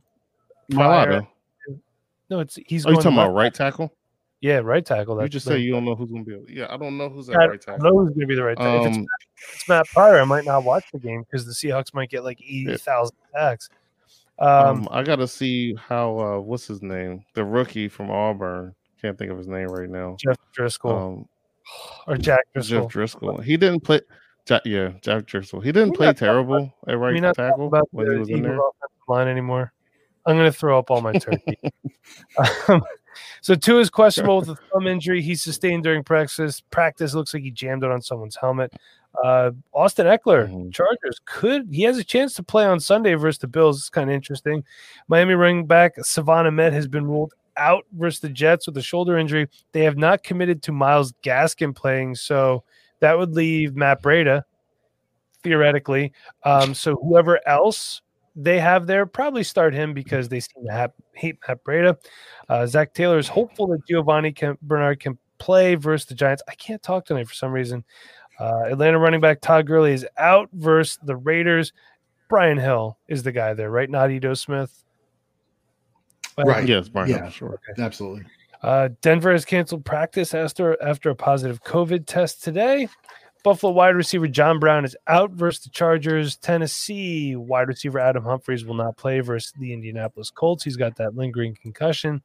Mailata. 0.72 1.26
no, 2.30 2.40
it's 2.40 2.58
he's. 2.66 2.86
Are 2.86 2.88
you 2.90 2.94
going 2.96 3.04
talking 3.04 3.18
about 3.18 3.34
right 3.34 3.52
tackle? 3.52 3.92
Yeah, 4.40 4.58
right 4.58 4.84
tackle. 4.84 5.20
You 5.22 5.28
just 5.28 5.46
say 5.46 5.58
you 5.58 5.72
don't 5.72 5.84
know 5.84 5.94
who's 5.94 6.10
going 6.10 6.24
to 6.24 6.38
be. 6.40 6.54
Yeah, 6.54 6.66
I 6.70 6.76
don't 6.78 6.96
know 6.96 7.08
who's 7.10 7.28
at 7.28 7.36
I 7.36 7.46
right 7.48 7.60
don't 7.66 7.82
know 7.82 7.98
who's 7.98 8.08
going 8.10 8.20
to 8.20 8.26
be 8.26 8.34
the 8.34 8.44
right 8.44 8.56
tackle. 8.56 8.80
if 8.86 8.88
it's, 8.88 8.96
Um, 8.98 9.06
it's 9.54 9.68
Matt 9.68 9.86
Pryor, 9.88 10.20
I 10.20 10.24
might 10.24 10.44
not 10.44 10.64
watch 10.64 10.84
the 10.92 10.98
game 10.98 11.22
because 11.22 11.44
the 11.46 11.52
Seahawks 11.52 11.92
might 11.94 12.08
get 12.10 12.24
like 12.24 12.40
eighty 12.42 12.76
thousand 12.76 13.16
sacks. 13.34 13.68
Um, 14.38 14.48
um, 14.48 14.88
I 14.90 15.02
got 15.02 15.16
to 15.16 15.28
see 15.28 15.74
how. 15.74 16.18
Uh, 16.18 16.40
what's 16.40 16.66
his 16.66 16.82
name? 16.82 17.24
The 17.34 17.44
rookie 17.44 17.88
from 17.88 18.10
Auburn. 18.10 18.74
Can't 19.02 19.18
think 19.18 19.30
of 19.30 19.36
his 19.38 19.48
name 19.48 19.68
right 19.68 19.88
now. 19.90 20.16
Jeff 20.18 20.36
Driscoll 20.52 20.90
Um, 20.96 21.28
or 22.06 22.16
Jack 22.16 22.40
Driscoll. 22.54 22.82
Jeff 22.82 22.90
Driscoll. 22.90 23.38
He 23.38 23.56
didn't 23.56 23.80
play. 23.80 24.00
Ja- 24.48 24.60
yeah, 24.64 24.90
Jack 25.00 25.26
Driscoll. 25.26 25.60
He 25.60 25.72
didn't 25.72 25.90
We're 25.90 25.96
play 25.96 26.12
terrible 26.12 26.72
at 26.86 26.98
right 26.98 27.14
We're 27.14 27.20
not 27.20 27.34
talking 27.36 27.50
tackle 27.50 27.66
about 27.66 27.88
when 27.90 28.10
he 28.10 28.18
was 28.18 28.28
in 28.28 28.42
there. 28.42 28.58
line 29.08 29.28
anymore. 29.28 29.72
I'm 30.24 30.36
going 30.36 30.50
to 30.50 30.56
throw 30.58 30.78
up 30.78 30.90
all 30.90 31.00
my 31.00 31.12
turkey. 31.18 31.58
um, 32.68 32.82
so 33.40 33.54
Tua 33.54 33.80
is 33.80 33.90
questionable 33.90 34.38
with 34.40 34.48
a 34.50 34.56
thumb 34.72 34.86
injury 34.86 35.22
he 35.22 35.34
sustained 35.34 35.84
during 35.84 36.02
practice. 36.04 36.60
Practice 36.70 37.14
looks 37.14 37.32
like 37.32 37.42
he 37.44 37.50
jammed 37.50 37.84
it 37.84 37.90
on 37.90 38.02
someone's 38.02 38.36
helmet. 38.36 38.72
Uh, 39.24 39.52
Austin 39.72 40.06
Ekeler, 40.06 40.48
Mhm. 40.50 40.72
Chargers 40.74 41.20
could 41.24 41.68
he 41.72 41.82
has 41.84 41.96
a 41.96 42.04
chance 42.04 42.34
to 42.34 42.42
play 42.42 42.66
on 42.66 42.78
Sunday 42.80 43.14
versus 43.14 43.38
the 43.38 43.46
Bills. 43.46 43.78
It's 43.78 43.88
kind 43.88 44.10
of 44.10 44.14
interesting. 44.14 44.62
Miami 45.08 45.34
running 45.34 45.66
back 45.66 45.94
Salvon 46.04 46.46
Ahmed 46.46 46.72
has 46.74 46.86
been 46.86 47.06
ruled 47.06 47.32
out 47.56 47.84
versus 47.92 48.20
the 48.20 48.28
Jets 48.28 48.66
with 48.66 48.76
a 48.76 48.82
shoulder 48.82 49.16
injury. 49.16 49.48
They 49.72 49.80
have 49.84 49.96
not 49.96 50.22
committed 50.22 50.62
to 50.64 50.72
Myles 50.72 51.14
Gaskin 51.22 51.74
playing, 51.74 52.16
so 52.16 52.62
that 53.00 53.18
would 53.18 53.34
leave 53.34 53.76
Matt 53.76 54.02
Breida 54.02 54.42
theoretically. 55.42 56.12
Um, 56.44 56.74
so 56.74 56.96
whoever 56.96 57.40
else 57.48 58.02
they 58.34 58.58
have 58.60 58.86
there 58.86 59.06
probably 59.06 59.42
start 59.42 59.74
him 59.74 59.94
because 59.94 60.28
they 60.28 60.40
seem 60.40 60.66
to 60.66 60.72
have, 60.72 60.92
hate 61.14 61.38
Matt 61.48 61.64
Breida. 61.64 61.96
Uh, 62.48 62.66
Zac 62.66 62.92
Taylor 62.94 63.18
is 63.18 63.28
hopeful 63.28 63.68
that 63.68 63.86
Giovanni 63.88 64.32
can, 64.32 64.58
Bernard 64.62 65.00
can 65.00 65.18
play 65.38 65.74
versus 65.74 66.06
the 66.06 66.14
Giants. 66.14 66.42
I 66.48 66.54
can't 66.54 66.82
talk 66.82 67.06
tonight 67.06 67.28
for 67.28 67.34
some 67.34 67.52
reason. 67.52 67.84
Uh, 68.38 68.64
Atlanta 68.66 68.98
running 68.98 69.20
back 69.20 69.40
Todd 69.40 69.66
Gurley 69.66 69.92
is 69.92 70.06
out 70.18 70.50
versus 70.52 70.98
the 71.02 71.16
Raiders. 71.16 71.72
Brian 72.28 72.58
Hill 72.58 72.98
is 73.08 73.22
the 73.22 73.32
guy 73.32 73.54
there, 73.54 73.70
right? 73.70 73.88
Not 73.88 74.10
Ito 74.10 74.34
Smith. 74.34 74.84
Well, 76.36 76.46
Right. 76.46 76.68
Yes, 76.68 76.88
Brian, 76.88 77.08
Yeah. 77.08 77.28
sure. 77.30 77.58
Absolutely. 77.78 78.24
Uh, 78.62 78.88
Denver 79.02 79.32
has 79.32 79.44
canceled 79.44 79.84
practice 79.84 80.34
after 80.34 80.82
after 80.82 81.10
a 81.10 81.14
positive 81.14 81.62
COVID 81.62 82.06
test 82.06 82.42
today. 82.42 82.88
Buffalo 83.44 83.72
wide 83.72 83.94
receiver 83.94 84.26
John 84.26 84.58
Brown 84.58 84.84
is 84.84 84.96
out 85.06 85.30
versus 85.30 85.62
the 85.62 85.70
Chargers. 85.70 86.36
Tennessee 86.36 87.36
wide 87.36 87.68
receiver 87.68 88.00
Adam 88.00 88.24
Humphries 88.24 88.64
will 88.64 88.74
not 88.74 88.96
play 88.96 89.20
versus 89.20 89.52
the 89.60 89.72
Indianapolis 89.72 90.30
Colts. 90.30 90.64
He's 90.64 90.76
got 90.76 90.96
that 90.96 91.14
lingering 91.14 91.56
concussion. 91.62 92.22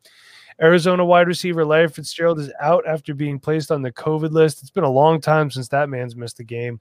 Arizona 0.60 1.06
wide 1.06 1.28
receiver 1.28 1.64
Larry 1.64 1.90
Fitzgerald 1.90 2.40
is 2.40 2.52
out 2.60 2.88
after 2.88 3.14
being 3.14 3.40
placed 3.40 3.72
on 3.72 3.84
the 3.84 3.92
COVID 3.92 4.32
list. 4.32 4.62
It's 4.62 4.72
been 4.72 4.84
a 4.84 4.90
long 4.90 5.22
time 5.22 5.52
since 5.52 5.68
that 5.68 5.90
man's 5.90 6.16
missed 6.16 6.40
a 6.40 6.44
game. 6.44 6.80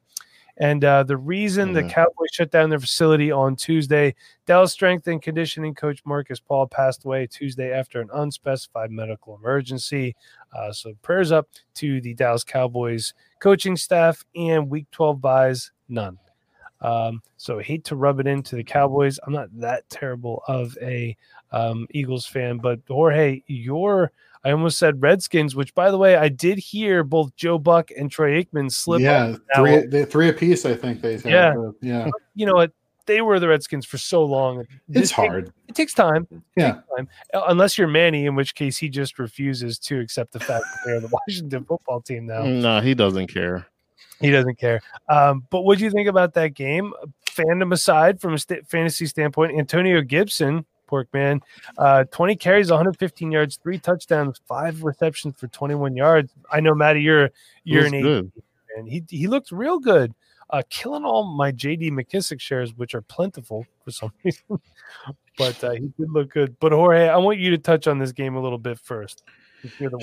And 0.61 0.85
uh, 0.85 1.03
the 1.05 1.17
reason 1.17 1.73
the 1.73 1.83
Mhm. 1.83 1.91
Cowboys 1.91 2.29
shut 2.35 2.51
down 2.51 2.69
their 2.69 2.79
facility 2.79 3.33
on 3.33 3.57
Tuesday, 3.57 4.15
Dallas 4.47 4.73
strength 4.73 5.07
and 5.09 5.21
conditioning 5.23 5.75
coach 5.75 6.03
Marcus 6.05 6.39
Paul 6.39 6.67
passed 6.67 7.05
away 7.07 7.27
Tuesday 7.27 7.73
after 7.73 8.01
an 8.01 8.11
unspecified 8.13 8.91
medical 8.91 9.37
emergency. 9.37 10.15
Uh, 10.55 10.71
so 10.71 10.93
prayers 11.01 11.33
up 11.33 11.49
to 11.77 12.01
the 12.03 12.13
Dallas 12.15 12.45
Cowboys 12.45 13.15
coaching 13.41 13.75
staff 13.77 14.23
and 14.37 14.69
Week 14.69 14.87
12 14.91 15.21
buys 15.21 15.73
none. 15.89 16.19
Um, 16.83 17.23
so 17.37 17.59
hate 17.59 17.85
to 17.85 17.97
rub 17.97 18.21
it 18.21 18.27
into 18.27 18.55
the 18.57 18.65
Cowboys. 18.65 19.19
I'm 19.27 19.33
not 19.33 19.49
that 19.61 19.89
terrible 19.89 20.43
of 20.47 20.77
a 20.83 21.17
um, 21.53 21.87
Eagles 21.91 22.27
fan, 22.27 22.59
but 22.59 22.81
Jorge, 22.87 23.43
your 23.47 24.13
I 24.45 24.53
almost 24.53 24.79
said 24.79 25.03
Redskins, 25.03 25.55
which 25.55 25.75
by 25.75 25.91
the 25.91 25.99
way, 25.99 26.17
I 26.17 26.29
did 26.29 26.59
hear 26.59 27.05
both 27.05 27.35
Joe 27.37 27.59
Buck 27.59 27.91
and 27.97 28.11
Troy 28.11 28.43
Aikman 28.43 28.73
slip. 28.73 29.01
yeah, 29.03 29.37
three, 29.55 29.87
they, 29.87 30.05
three 30.05 30.29
apiece. 30.31 30.65
I 30.65 30.75
think 30.75 31.03
they. 31.03 31.15
Have, 31.15 31.27
Yeah. 31.27 31.55
uh, 31.59 31.73
yeah. 31.83 32.09
You 32.35 32.47
know 32.47 32.55
what? 32.55 32.73
They 33.07 33.23
were 33.23 33.41
the 33.41 33.49
Redskins 33.49 33.85
for 33.87 33.99
so 33.99 34.25
long. 34.25 34.65
It's 34.89 35.11
take- 35.11 35.17
hard. 35.29 35.53
it 35.69 35.75
takes 35.75 35.93
time. 35.95 36.29
It 36.31 36.39
Yeah. 36.57 36.73
takes 36.75 36.85
time. 36.97 37.09
Uh, 37.35 37.43
Unless 37.49 37.77
you're 37.77 37.89
Manny, 37.89 38.27
in 38.27 38.35
which 38.37 38.55
case 38.55 38.79
he 38.79 38.89
just 38.89 39.19
refuses 39.19 39.79
to 39.81 39.99
accept 40.01 40.33
the 40.33 40.39
fact 40.41 40.65
that 40.65 40.79
they're 40.87 41.01
the 41.01 41.09
Washington 41.29 41.65
football 41.65 42.01
team 42.01 42.27
now. 42.27 42.43
No, 42.45 42.81
he 42.81 42.95
doesn't 42.95 43.27
care. 43.27 43.67
He 44.21 44.31
doesn't 44.31 44.59
care. 44.59 44.81
Um, 45.09 45.45
but 45.51 45.63
what 45.63 45.79
do 45.79 45.85
you 45.85 45.91
think 45.91 46.09
about 46.09 46.35
that 46.35 46.55
game? 46.55 46.93
Fandom 47.27 47.73
aside, 47.73 48.21
from 48.21 48.35
a 48.35 48.39
sta 48.39 48.57
fantasy 48.69 49.07
standpoint, 49.07 49.59
Antonio 49.59 50.03
Gibson, 50.03 50.65
pork 50.91 51.09
man, 51.15 51.41
uh, 51.79 52.05
20 52.11 52.35
carries, 52.37 52.69
115 52.69 53.31
yards, 53.31 53.59
three 53.63 53.79
touchdowns, 53.79 54.41
five 54.47 54.83
receptions 54.83 55.37
for 55.39 55.47
21 55.47 55.97
yards. 55.97 56.35
I 56.51 56.59
know, 56.59 56.75
Matty, 56.75 57.01
you're 57.01 57.31
you're 57.65 57.87
an 57.87 58.03
good. 58.03 58.33
and 58.77 58.89
he 58.89 59.05
he 59.09 59.29
looked 59.29 59.53
real 59.53 59.79
good. 59.79 60.13
Uh, 60.51 60.63
killing 60.69 61.05
all 61.05 61.23
my 61.37 61.53
JD 61.53 61.93
McKissic 61.93 62.41
shares, 62.41 62.75
which 62.77 62.97
are 62.97 63.03
plentiful 63.03 63.65
for 63.85 63.93
some 63.93 64.13
reason, 64.25 64.61
but 65.39 65.63
uh, 65.63 65.71
he 65.71 65.93
did 65.97 66.11
look 66.11 66.33
good. 66.33 66.57
But 66.59 66.73
Jorge, 66.73 67.09
I 67.09 67.17
want 67.19 67.39
you 67.39 67.51
to 67.51 67.59
touch 67.59 67.87
on 67.87 68.01
this 68.01 68.11
game 68.11 68.35
a 68.35 68.43
little 68.43 68.59
bit 68.59 68.77
first. 68.81 69.23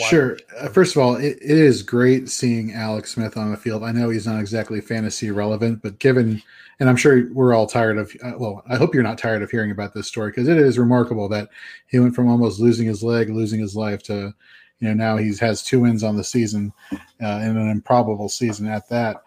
Sure. 0.09 0.37
Uh, 0.59 0.69
first 0.69 0.95
of 0.95 1.01
all, 1.01 1.15
it, 1.15 1.37
it 1.41 1.57
is 1.57 1.81
great 1.83 2.29
seeing 2.29 2.73
Alex 2.73 3.11
Smith 3.11 3.37
on 3.37 3.51
the 3.51 3.57
field. 3.57 3.83
I 3.83 3.91
know 3.91 4.09
he's 4.09 4.27
not 4.27 4.39
exactly 4.39 4.81
fantasy 4.81 5.31
relevant, 5.31 5.81
but 5.81 5.99
given, 5.99 6.41
and 6.79 6.89
I'm 6.89 6.95
sure 6.95 7.31
we're 7.33 7.53
all 7.53 7.67
tired 7.67 7.97
of, 7.97 8.15
uh, 8.23 8.33
well, 8.37 8.63
I 8.69 8.75
hope 8.75 8.93
you're 8.93 9.03
not 9.03 9.17
tired 9.17 9.41
of 9.41 9.51
hearing 9.51 9.71
about 9.71 9.93
this 9.93 10.07
story 10.07 10.31
because 10.31 10.47
it 10.47 10.57
is 10.57 10.77
remarkable 10.77 11.27
that 11.29 11.49
he 11.87 11.99
went 11.99 12.15
from 12.15 12.29
almost 12.29 12.59
losing 12.59 12.87
his 12.87 13.03
leg, 13.03 13.29
losing 13.29 13.59
his 13.59 13.75
life 13.75 14.03
to, 14.03 14.33
you 14.79 14.87
know, 14.87 14.93
now 14.93 15.17
he 15.17 15.35
has 15.37 15.63
two 15.63 15.79
wins 15.79 16.03
on 16.03 16.15
the 16.15 16.23
season 16.23 16.71
uh, 16.91 17.41
in 17.43 17.57
an 17.57 17.69
improbable 17.69 18.29
season 18.29 18.67
at 18.67 18.87
that. 18.89 19.23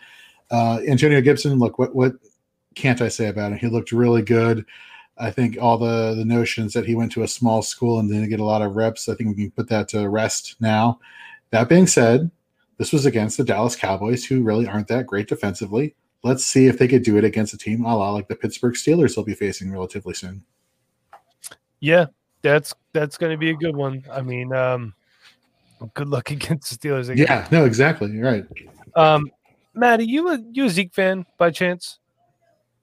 Uh, 0.50 0.80
Antonio 0.86 1.20
Gibson, 1.20 1.58
look, 1.58 1.78
what, 1.78 1.94
what 1.94 2.12
can't 2.74 3.00
I 3.00 3.08
say 3.08 3.26
about 3.26 3.52
him? 3.52 3.58
He 3.58 3.66
looked 3.66 3.92
really 3.92 4.22
good. 4.22 4.64
I 5.20 5.30
think 5.30 5.58
all 5.60 5.78
the 5.78 6.14
the 6.14 6.24
notions 6.24 6.72
that 6.72 6.86
he 6.86 6.94
went 6.94 7.12
to 7.12 7.22
a 7.22 7.28
small 7.28 7.62
school 7.62 7.98
and 7.98 8.10
didn't 8.10 8.30
get 8.30 8.40
a 8.40 8.44
lot 8.44 8.62
of 8.62 8.74
reps, 8.74 9.08
I 9.08 9.14
think 9.14 9.36
we 9.36 9.42
can 9.44 9.50
put 9.50 9.68
that 9.68 9.88
to 9.88 10.08
rest 10.08 10.56
now. 10.60 10.98
That 11.50 11.68
being 11.68 11.86
said, 11.86 12.30
this 12.78 12.92
was 12.92 13.04
against 13.06 13.36
the 13.36 13.44
Dallas 13.44 13.76
Cowboys, 13.76 14.24
who 14.24 14.42
really 14.42 14.66
aren't 14.66 14.88
that 14.88 15.06
great 15.06 15.28
defensively. 15.28 15.94
Let's 16.22 16.44
see 16.44 16.66
if 16.66 16.78
they 16.78 16.88
could 16.88 17.02
do 17.02 17.16
it 17.18 17.24
against 17.24 17.54
a 17.54 17.58
team 17.58 17.84
a 17.84 17.96
la 17.96 18.10
like 18.10 18.28
the 18.28 18.36
Pittsburgh 18.36 18.74
Steelers 18.74 19.14
they'll 19.14 19.24
be 19.24 19.34
facing 19.34 19.70
relatively 19.70 20.14
soon. 20.14 20.42
Yeah, 21.80 22.06
that's 22.42 22.74
that's 22.92 23.18
going 23.18 23.32
to 23.32 23.38
be 23.38 23.50
a 23.50 23.54
good 23.54 23.76
one. 23.76 24.04
I 24.10 24.22
mean, 24.22 24.52
um, 24.52 24.94
good 25.94 26.08
luck 26.08 26.30
against 26.30 26.70
the 26.70 26.88
Steelers. 26.88 27.08
again. 27.10 27.26
Yeah, 27.28 27.48
no, 27.50 27.64
exactly. 27.64 28.10
You're 28.10 28.24
right. 28.24 28.44
Um, 28.96 29.30
Matt, 29.74 30.00
are 30.00 30.04
you 30.04 30.28
a 30.28 30.38
you 30.52 30.64
a 30.64 30.70
Zeke 30.70 30.94
fan 30.94 31.26
by 31.38 31.50
chance? 31.50 31.98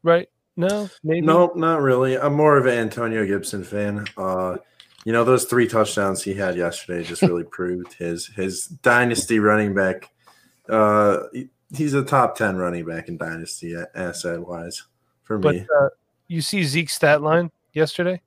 Right? 0.04 0.30
No, 0.58 0.90
maybe. 1.04 1.22
No, 1.26 1.52
not 1.56 1.82
really. 1.82 2.18
I'm 2.18 2.34
more 2.34 2.58
of 2.58 2.66
an 2.66 2.74
Antonio 2.78 3.26
Gibson 3.26 3.64
fan. 3.64 4.06
Uh, 4.18 4.58
you 5.06 5.14
know, 5.14 5.24
those 5.24 5.46
three 5.46 5.68
touchdowns 5.68 6.24
he 6.24 6.34
had 6.34 6.58
yesterday 6.58 7.04
just 7.04 7.22
really 7.22 7.44
proved 7.52 7.94
his 7.94 8.26
his 8.28 8.66
dynasty 8.66 9.40
running 9.40 9.74
back. 9.76 10.10
Uh, 10.68 11.20
he's 11.74 11.94
a 11.94 12.04
top 12.04 12.36
ten 12.36 12.58
running 12.58 12.86
back 12.86 13.08
in 13.08 13.18
dynasty 13.18 13.76
asset 13.96 14.42
wise 14.46 14.84
for 15.24 15.38
But 15.38 15.56
me. 15.56 15.68
uh, 15.80 15.90
you 16.28 16.42
see 16.42 16.64
Zeke's 16.64 16.94
stat 16.96 17.22
line 17.22 17.52
yesterday. 17.74 18.22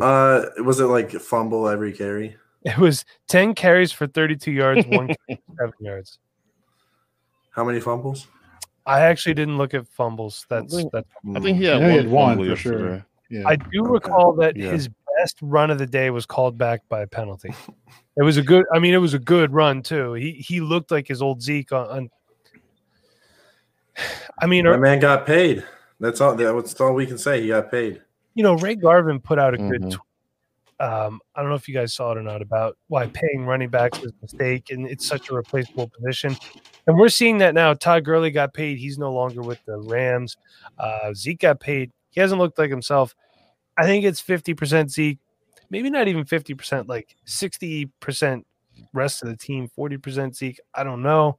Uh, 0.00 0.42
was 0.58 0.78
it 0.78 0.84
like 0.86 1.10
fumble 1.10 1.66
every 1.68 1.92
carry? 1.92 2.36
It 2.64 2.78
was 2.78 3.04
ten 3.26 3.56
carries 3.56 3.90
for 3.90 4.06
thirty-two 4.06 4.52
yards, 4.52 4.86
one 4.86 5.08
seven 5.58 5.72
yards. 5.80 6.20
How 7.50 7.64
many 7.64 7.80
fumbles? 7.80 8.28
I 8.86 9.00
actually 9.00 9.34
didn't 9.34 9.58
look 9.58 9.74
at 9.74 9.86
fumbles. 9.88 10.44
That's 10.48 10.74
think- 10.74 10.92
that's. 10.92 11.08
I 11.36 11.40
think 11.40 11.58
he 11.58 11.64
had 11.64 11.80
Yeah, 11.80 11.88
he 11.88 11.94
one, 11.96 12.02
had 12.02 12.10
one 12.10 12.36
for 12.48 12.56
sure. 12.56 12.72
yesterday. 12.72 13.04
Yeah. 13.30 13.42
I 13.46 13.56
do 13.56 13.80
Okay. 13.82 13.90
recall 13.90 14.32
that 14.34 14.56
Yeah. 14.56 14.70
his 14.72 14.88
best 15.18 15.38
run 15.40 15.70
of 15.70 15.78
the 15.78 15.86
day 15.86 16.10
was 16.10 16.26
called 16.26 16.58
back 16.58 16.80
by 16.88 17.02
a 17.02 17.06
penalty. 17.06 17.54
It 18.16 18.22
was 18.22 18.36
a 18.36 18.42
good. 18.42 18.64
I 18.74 18.78
mean, 18.78 18.92
it 18.92 18.98
was 18.98 19.14
a 19.14 19.18
good 19.18 19.52
run 19.54 19.82
too. 19.82 20.12
He 20.14 20.32
he 20.32 20.60
looked 20.60 20.90
like 20.90 21.06
his 21.08 21.22
old 21.22 21.40
Zeke 21.42 21.72
on. 21.72 21.86
on 21.88 22.10
I 24.40 24.46
mean, 24.46 24.64
That 24.64 24.80
man 24.80 24.98
got 25.00 25.26
paid. 25.26 25.64
That's 26.00 26.20
all. 26.20 26.34
That's 26.34 26.80
all 26.80 26.94
we 26.94 27.06
can 27.06 27.18
say. 27.18 27.40
He 27.42 27.48
got 27.48 27.70
paid. 27.70 28.02
you 28.34 28.42
know, 28.42 28.54
Ray 28.54 28.74
Garvin 28.74 29.20
put 29.20 29.38
out 29.38 29.52
a 29.54 29.58
good 29.58 29.82
Mhm. 29.82 29.90
tweet. 29.92 30.00
Um, 30.82 31.20
I 31.36 31.40
don't 31.40 31.48
know 31.48 31.54
if 31.54 31.68
you 31.68 31.74
guys 31.74 31.94
saw 31.94 32.10
it 32.10 32.18
or 32.18 32.22
not 32.22 32.42
about 32.42 32.76
why 32.88 33.06
paying 33.06 33.46
running 33.46 33.68
backs 33.68 34.00
is 34.00 34.10
a 34.10 34.14
mistake 34.20 34.70
and 34.70 34.84
it's 34.84 35.06
such 35.06 35.30
a 35.30 35.34
replaceable 35.34 35.88
position. 35.88 36.36
And 36.88 36.98
we're 36.98 37.08
seeing 37.08 37.38
that 37.38 37.54
now. 37.54 37.72
Todd 37.72 38.04
Gurley 38.04 38.32
got 38.32 38.52
paid. 38.52 38.78
He's 38.78 38.98
no 38.98 39.12
longer 39.12 39.42
with 39.42 39.64
the 39.64 39.78
Rams. 39.78 40.36
Uh, 40.76 41.14
Zeke 41.14 41.38
got 41.38 41.60
paid. 41.60 41.92
He 42.10 42.20
hasn't 42.20 42.40
looked 42.40 42.58
like 42.58 42.68
himself. 42.68 43.14
I 43.78 43.84
think 43.84 44.04
it's 44.04 44.20
50% 44.20 44.90
Zeke, 44.90 45.20
maybe 45.70 45.88
not 45.88 46.08
even 46.08 46.24
50%, 46.24 46.88
like 46.88 47.14
60% 47.28 48.42
rest 48.92 49.22
of 49.22 49.28
the 49.28 49.36
team, 49.36 49.70
40% 49.78 50.34
Zeke. 50.34 50.58
I 50.74 50.82
don't 50.82 51.02
know. 51.02 51.38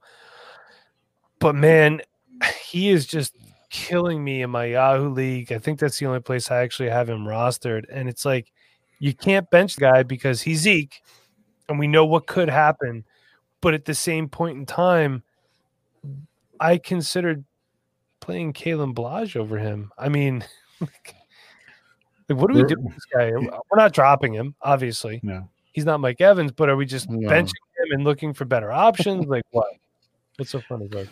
But 1.38 1.54
man, 1.54 2.00
he 2.64 2.88
is 2.88 3.06
just 3.06 3.36
killing 3.68 4.24
me 4.24 4.40
in 4.40 4.48
my 4.48 4.64
Yahoo 4.64 5.10
league. 5.10 5.52
I 5.52 5.58
think 5.58 5.78
that's 5.78 5.98
the 5.98 6.06
only 6.06 6.20
place 6.20 6.50
I 6.50 6.62
actually 6.62 6.88
have 6.88 7.10
him 7.10 7.26
rostered. 7.26 7.84
And 7.92 8.08
it's 8.08 8.24
like 8.24 8.50
you 8.98 9.14
can't 9.14 9.48
bench 9.50 9.76
the 9.76 9.80
guy 9.82 10.02
because 10.02 10.42
he's 10.42 10.60
Zeke, 10.60 11.02
and 11.68 11.78
we 11.78 11.86
know 11.86 12.04
what 12.04 12.26
could 12.26 12.48
happen. 12.48 13.04
But 13.60 13.74
at 13.74 13.84
the 13.86 13.94
same 13.94 14.28
point 14.28 14.58
in 14.58 14.66
time, 14.66 15.22
I 16.60 16.78
considered 16.78 17.44
playing 18.20 18.52
Kalen 18.52 18.94
Ballage 18.94 19.36
over 19.36 19.58
him. 19.58 19.90
I 19.98 20.08
mean, 20.08 20.44
like, 20.80 21.14
what 22.28 22.50
do 22.50 22.54
we 22.54 22.64
do 22.64 22.76
with 22.78 22.94
this 22.94 23.04
guy? 23.14 23.30
We're 23.32 23.76
not 23.76 23.92
dropping 23.92 24.34
him, 24.34 24.54
obviously. 24.62 25.20
No. 25.22 25.48
He's 25.72 25.84
not 25.84 26.00
Mike 26.00 26.20
Evans, 26.20 26.52
but 26.52 26.68
are 26.68 26.76
we 26.76 26.86
just 26.86 27.10
No. 27.10 27.28
benching 27.28 27.48
him 27.48 27.92
and 27.92 28.04
looking 28.04 28.32
for 28.32 28.44
better 28.44 28.70
options? 28.70 29.26
like 29.26 29.44
what? 29.50 29.66
What's 30.36 30.50
so 30.52 30.60
funny 30.68 30.86
about 30.86 31.06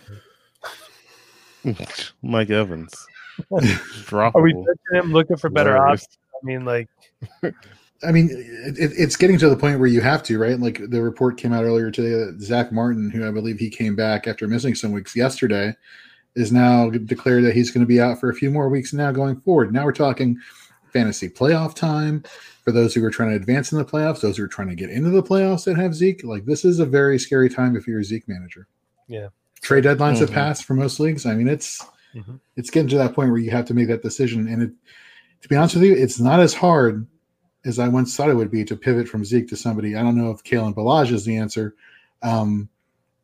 that? 1.65 2.15
Mike 2.23 2.51
Evans. 2.51 2.95
Are 3.51 3.61
we 4.43 4.53
benching 4.53 4.93
him 4.93 5.13
looking 5.13 5.37
for 5.37 5.49
better 5.49 5.75
Hilarious. 5.75 6.03
options? 6.03 6.19
I 6.43 6.45
mean, 6.45 6.65
like, 6.65 6.89
I 8.05 8.11
mean, 8.11 8.31
it, 8.31 8.79
it- 8.79 8.93
it's 8.97 9.17
getting 9.17 9.39
to 9.39 9.49
the 9.49 9.57
point 9.57 9.79
where 9.79 9.89
you 9.89 10.01
have 10.01 10.23
to, 10.25 10.39
right? 10.39 10.59
Like 10.59 10.81
the 10.91 11.01
report 11.03 11.37
came 11.39 11.53
out 11.53 11.65
earlier 11.65 11.91
today 11.91 12.11
that 12.11 12.41
Zack 12.43 12.73
Martin, 12.73 13.11
who 13.11 13.27
I 13.27 13.31
believe 13.31 13.59
he 13.59 13.71
came 13.71 13.95
back 13.95 14.27
after 14.27 14.49
missing 14.49 14.75
some 14.75 14.93
weeks 14.93 15.15
yesterday, 15.15 15.75
is 16.35 16.51
now 16.53 16.91
declared 16.91 17.45
that 17.45 17.55
he's 17.55 17.71
going 17.71 17.83
to 17.83 17.87
be 17.89 18.01
out 18.01 18.19
for 18.19 18.31
a 18.31 18.35
few 18.35 18.51
more 18.51 18.69
weeks 18.69 18.93
now 18.93 19.13
going 19.13 19.39
forward. 19.41 19.73
Now 19.73 19.85
we're 19.85 19.93
talking 19.93 20.39
fantasy 20.93 21.29
playoff 21.29 21.75
time 21.75 22.23
for 22.65 22.73
those 22.73 22.95
who 22.95 23.05
are 23.05 23.11
trying 23.11 23.31
to 23.31 23.37
advance 23.37 23.71
in 23.73 23.79
the 23.79 23.85
playoffs, 23.85 24.21
those 24.21 24.37
who 24.37 24.45
are 24.45 24.49
trying 24.49 24.69
to 24.69 24.75
get 24.75 24.91
into 24.91 25.11
the 25.11 25.23
playoffs 25.23 25.65
that 25.65 25.77
have 25.77 25.95
Zeke. 25.95 26.25
Like 26.25 26.45
this 26.45 26.65
is 26.65 26.81
a 26.81 26.87
very 26.87 27.19
scary 27.19 27.49
time 27.49 27.77
if 27.77 27.87
you're 27.87 28.01
a 28.01 28.05
Zeke 28.05 28.29
manager. 28.29 28.67
Yeah. 29.09 29.29
Trade 29.61 29.85
deadlines 29.85 30.19
have 30.19 30.31
Mhm. 30.31 30.35
passed 30.35 30.65
for 30.65 30.75
most 30.75 30.99
leagues. 31.01 31.25
I 31.27 31.35
mean, 31.35 31.49
it's 31.49 31.85
Mhm. 32.15 32.41
it's 32.57 32.71
getting 32.71 32.89
to 32.89 32.99
that 32.99 33.15
point 33.15 33.31
where 33.31 33.39
you 33.41 33.51
have 33.53 33.65
to 33.67 33.75
make 33.75 33.89
that 33.89 34.03
decision. 34.03 34.49
And 34.49 34.63
it, 34.63 34.71
to 35.43 35.49
be 35.49 35.57
honest 35.57 35.75
with 35.75 35.85
you, 35.85 35.95
it's 35.95 36.19
not 36.21 36.41
as 36.41 36.55
hard 36.55 37.07
as 37.65 37.79
I 37.79 37.89
once 37.89 38.17
thought 38.17 38.31
it 38.31 38.35
would 38.35 38.51
be 38.51 38.65
to 38.65 38.77
pivot 38.77 39.09
from 39.09 39.25
Zeke 39.25 39.49
to 39.49 39.57
somebody. 39.57 39.95
I 39.97 40.03
don't 40.03 40.17
know 40.17 40.31
if 40.31 40.43
Kalen 40.43 40.75
Ballage 40.75 41.13
is 41.13 41.25
the 41.25 41.37
answer, 41.37 41.75
um, 42.23 42.69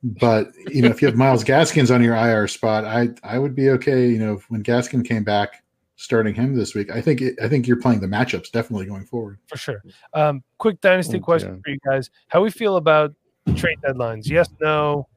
But 0.02 0.52
you 0.68 0.82
know, 0.82 0.88
if 0.88 1.02
you 1.02 1.08
have 1.08 1.16
Myles 1.16 1.42
Gaskins 1.42 1.90
on 1.90 2.02
your 2.02 2.14
IR 2.14 2.46
spot, 2.46 2.84
I 2.84 3.08
I 3.24 3.38
would 3.38 3.54
be 3.56 3.70
okay. 3.70 4.08
You 4.08 4.18
know, 4.18 4.40
when 4.48 4.62
Gaskin 4.62 5.04
came 5.04 5.24
back, 5.24 5.64
starting 5.96 6.34
him 6.34 6.54
this 6.54 6.74
week. 6.76 6.90
I 6.92 7.00
think 7.00 7.20
it, 7.20 7.36
I 7.42 7.48
think 7.48 7.66
you're 7.66 7.80
playing 7.80 7.98
the 8.00 8.06
matchups 8.06 8.52
definitely 8.52 8.86
going 8.86 9.04
forward 9.04 9.38
for 9.48 9.56
sure. 9.58 9.82
Um, 10.14 10.44
quick 10.58 10.80
dynasty 10.80 11.16
Oh, 11.18 11.20
question 11.20 11.54
yeah. 11.54 11.60
for 11.64 11.70
you 11.70 11.78
guys: 11.84 12.10
How 12.28 12.40
we 12.40 12.50
feel 12.50 12.76
about 12.76 13.12
trade 13.56 13.78
deadlines? 13.84 14.28
Yes, 14.28 14.48
no, 14.60 15.08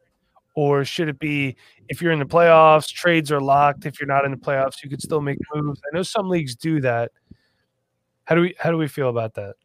or 0.54 0.84
should 0.86 1.08
it 1.10 1.20
be 1.20 1.56
if 1.90 2.02
you're 2.02 2.12
in 2.12 2.20
the 2.20 2.26
playoffs, 2.26 2.88
trades 2.88 3.32
are 3.32 3.42
locked. 3.42 3.86
If 3.86 4.00
you're 4.00 4.08
not 4.08 4.26
in 4.26 4.32
the 4.32 4.38
playoffs, 4.38 4.84
you 4.84 4.90
could 4.90 5.02
still 5.02 5.22
make 5.22 5.38
moves. 5.54 5.82
I 5.92 5.96
know 5.96 6.04
some 6.04 6.30
leagues 6.30 6.56
do 6.56 6.82
that. 6.82 7.12
How 8.26 8.36
do 8.36 8.42
we 8.42 8.56
how 8.60 8.72
do 8.72 8.78
we 8.78 8.88
feel 8.88 9.10
about 9.10 9.34
that? 9.36 9.56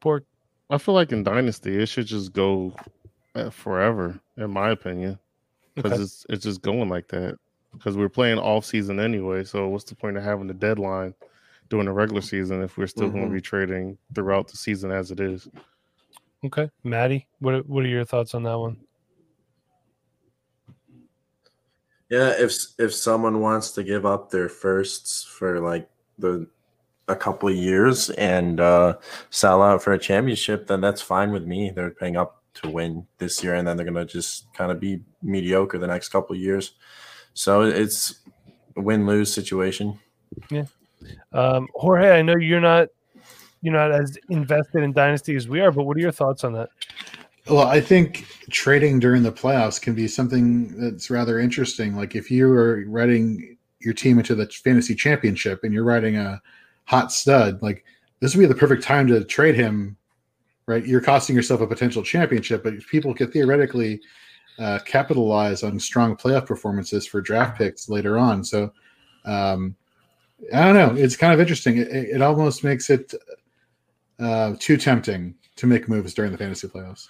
Pork. 0.00 0.24
I 0.70 0.78
feel 0.78 0.94
like 0.94 1.12
in 1.12 1.22
Dynasty, 1.22 1.76
it 1.82 1.86
should 1.86 2.06
just 2.06 2.32
go 2.32 2.74
uh, 3.34 3.50
forever, 3.50 4.18
in 4.36 4.50
my 4.50 4.70
opinion, 4.70 5.18
because 5.74 5.92
Okay. 5.92 6.02
it's 6.02 6.26
it's 6.28 6.42
just 6.44 6.62
going 6.62 6.88
like 6.88 7.08
that. 7.08 7.38
Because 7.72 7.96
we're 7.96 8.08
playing 8.10 8.38
off 8.38 8.64
season 8.66 9.00
anyway, 9.00 9.44
so 9.44 9.68
what's 9.68 9.84
the 9.84 9.94
point 9.94 10.16
of 10.18 10.22
having 10.22 10.46
the 10.46 10.52
deadline 10.54 11.14
during 11.70 11.86
the 11.86 11.92
regular 11.92 12.20
season 12.20 12.62
if 12.62 12.76
we're 12.76 12.86
still 12.86 13.08
going 13.08 13.24
Mhm. 13.24 13.28
to 13.28 13.34
be 13.34 13.40
trading 13.40 13.96
throughout 14.14 14.46
the 14.48 14.58
season 14.58 14.90
as 14.90 15.10
it 15.10 15.20
is? 15.20 15.48
Okay, 16.44 16.68
Maddie, 16.84 17.26
what 17.38 17.66
what 17.68 17.84
are 17.84 17.88
your 17.88 18.04
thoughts 18.04 18.34
on 18.34 18.42
that 18.42 18.58
one? 18.58 18.76
Yeah, 22.12 22.34
if 22.38 22.52
if 22.78 22.92
someone 22.92 23.40
wants 23.40 23.70
to 23.70 23.82
give 23.82 24.04
up 24.04 24.30
their 24.30 24.50
firsts 24.50 25.24
for 25.24 25.60
like 25.60 25.88
the 26.18 26.46
a 27.08 27.16
couple 27.16 27.48
of 27.48 27.54
years 27.54 28.10
and 28.10 28.60
uh, 28.60 28.98
sell 29.30 29.62
out 29.62 29.82
for 29.82 29.94
a 29.94 29.98
championship, 29.98 30.66
then 30.66 30.82
that's 30.82 31.00
fine 31.00 31.32
with 31.32 31.46
me. 31.46 31.70
They're 31.70 31.88
paying 31.88 32.18
up 32.18 32.42
to 32.56 32.68
win 32.68 33.06
this 33.16 33.42
year, 33.42 33.54
and 33.54 33.66
then 33.66 33.78
they're 33.78 33.86
gonna 33.86 34.04
just 34.04 34.52
kind 34.52 34.70
of 34.70 34.78
be 34.78 35.00
mediocre 35.22 35.78
the 35.78 35.86
next 35.86 36.10
couple 36.10 36.36
of 36.36 36.42
years. 36.42 36.74
So 37.32 37.62
it's 37.62 38.20
a 38.76 38.82
win 38.82 39.06
lose 39.06 39.32
situation. 39.32 39.98
Yeah, 40.50 40.66
um, 41.32 41.66
Jorge, 41.76 42.10
I 42.10 42.20
know 42.20 42.36
you're 42.36 42.60
not 42.60 42.88
you're 43.62 43.72
not 43.72 43.90
as 43.90 44.18
invested 44.28 44.82
in 44.82 44.92
dynasty 44.92 45.34
as 45.34 45.48
we 45.48 45.60
are, 45.60 45.72
but 45.72 45.84
what 45.84 45.96
are 45.96 46.00
your 46.00 46.12
thoughts 46.12 46.44
on 46.44 46.52
that? 46.52 46.68
Well, 47.48 47.66
I 47.66 47.80
think 47.80 48.26
trading 48.50 49.00
during 49.00 49.24
the 49.24 49.32
playoffs 49.32 49.80
can 49.80 49.94
be 49.94 50.06
something 50.06 50.78
that's 50.78 51.10
rather 51.10 51.40
interesting. 51.40 51.96
Like 51.96 52.14
if 52.14 52.30
you 52.30 52.50
are 52.52 52.84
writing 52.86 53.56
your 53.80 53.94
team 53.94 54.18
into 54.18 54.36
the 54.36 54.46
fantasy 54.46 54.94
championship 54.94 55.64
and 55.64 55.74
you're 55.74 55.82
writing 55.84 56.16
a 56.16 56.40
hot 56.84 57.10
stud, 57.10 57.60
like 57.60 57.84
this 58.20 58.34
would 58.36 58.42
be 58.42 58.46
the 58.46 58.54
perfect 58.54 58.84
time 58.84 59.08
to 59.08 59.24
trade 59.24 59.56
him. 59.56 59.96
Right, 60.66 60.86
you're 60.86 61.00
costing 61.00 61.34
yourself 61.34 61.60
a 61.60 61.66
potential 61.66 62.04
championship, 62.04 62.62
but 62.62 62.74
people 62.86 63.12
could 63.14 63.32
theoretically 63.32 64.00
uh, 64.60 64.78
capitalize 64.84 65.64
on 65.64 65.80
strong 65.80 66.16
playoff 66.16 66.46
performances 66.46 67.04
for 67.04 67.20
draft 67.20 67.58
picks 67.58 67.88
later 67.88 68.16
on. 68.16 68.44
So, 68.44 68.72
um, 69.24 69.74
I 70.54 70.64
don't 70.64 70.74
know. 70.74 70.94
It's 70.94 71.16
kind 71.16 71.34
of 71.34 71.40
interesting. 71.40 71.78
It, 71.78 71.88
it 71.88 72.22
almost 72.22 72.62
makes 72.62 72.90
it 72.90 73.12
uh, 74.20 74.54
too 74.60 74.76
tempting 74.76 75.34
to 75.56 75.66
make 75.66 75.88
moves 75.88 76.14
during 76.14 76.30
the 76.30 76.38
fantasy 76.38 76.68
playoffs. 76.68 77.08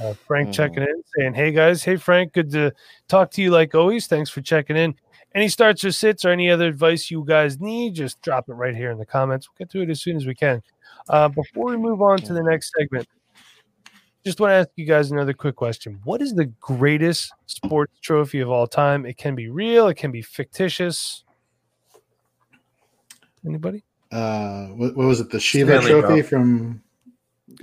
Uh, 0.00 0.14
Frank 0.26 0.48
Mhm. 0.48 0.52
checking 0.52 0.82
in, 0.82 1.02
saying, 1.16 1.34
"Hey 1.34 1.52
guys, 1.52 1.84
hey 1.84 1.96
Frank, 1.96 2.32
good 2.32 2.50
to 2.52 2.72
talk 3.08 3.30
to 3.32 3.42
you 3.42 3.50
like 3.50 3.74
always. 3.74 4.06
Thanks 4.06 4.30
for 4.30 4.40
checking 4.40 4.76
in. 4.76 4.94
Any 5.34 5.48
starts 5.48 5.84
or 5.84 5.92
sits 5.92 6.24
or 6.24 6.30
any 6.30 6.50
other 6.50 6.66
advice 6.66 7.10
you 7.10 7.24
guys 7.24 7.60
need, 7.60 7.94
just 7.94 8.20
drop 8.22 8.48
it 8.48 8.54
right 8.54 8.74
here 8.74 8.90
in 8.90 8.98
the 8.98 9.06
comments. 9.06 9.48
We'll 9.48 9.66
get 9.66 9.70
to 9.72 9.82
it 9.82 9.90
as 9.90 10.00
soon 10.02 10.16
as 10.16 10.26
we 10.26 10.34
can. 10.34 10.62
Uh, 11.08 11.28
before 11.28 11.66
we 11.66 11.76
move 11.76 12.02
on 12.02 12.18
to 12.18 12.32
the 12.32 12.42
next 12.42 12.72
segment, 12.76 13.06
just 14.24 14.40
want 14.40 14.50
to 14.50 14.54
ask 14.56 14.68
you 14.76 14.84
guys 14.86 15.10
another 15.10 15.32
quick 15.32 15.54
question. 15.54 16.00
What 16.04 16.20
is 16.20 16.34
the 16.34 16.46
greatest 16.60 17.32
sports 17.46 17.98
trophy 18.00 18.40
of 18.40 18.50
all 18.50 18.66
time? 18.66 19.06
It 19.06 19.16
can 19.16 19.34
be 19.34 19.48
real, 19.48 19.88
it 19.88 19.94
can 19.96 20.10
be 20.10 20.22
fictitious. 20.22 21.24
Anybody? 23.46 23.84
uh 24.10 24.68
what, 24.68 24.96
what 24.96 25.06
was 25.06 25.20
it 25.20 25.28
the 25.30 25.38
shiva 25.38 25.82
Stanley 25.82 26.00
trophy 26.00 26.22
Cup. 26.22 26.30
from 26.30 26.82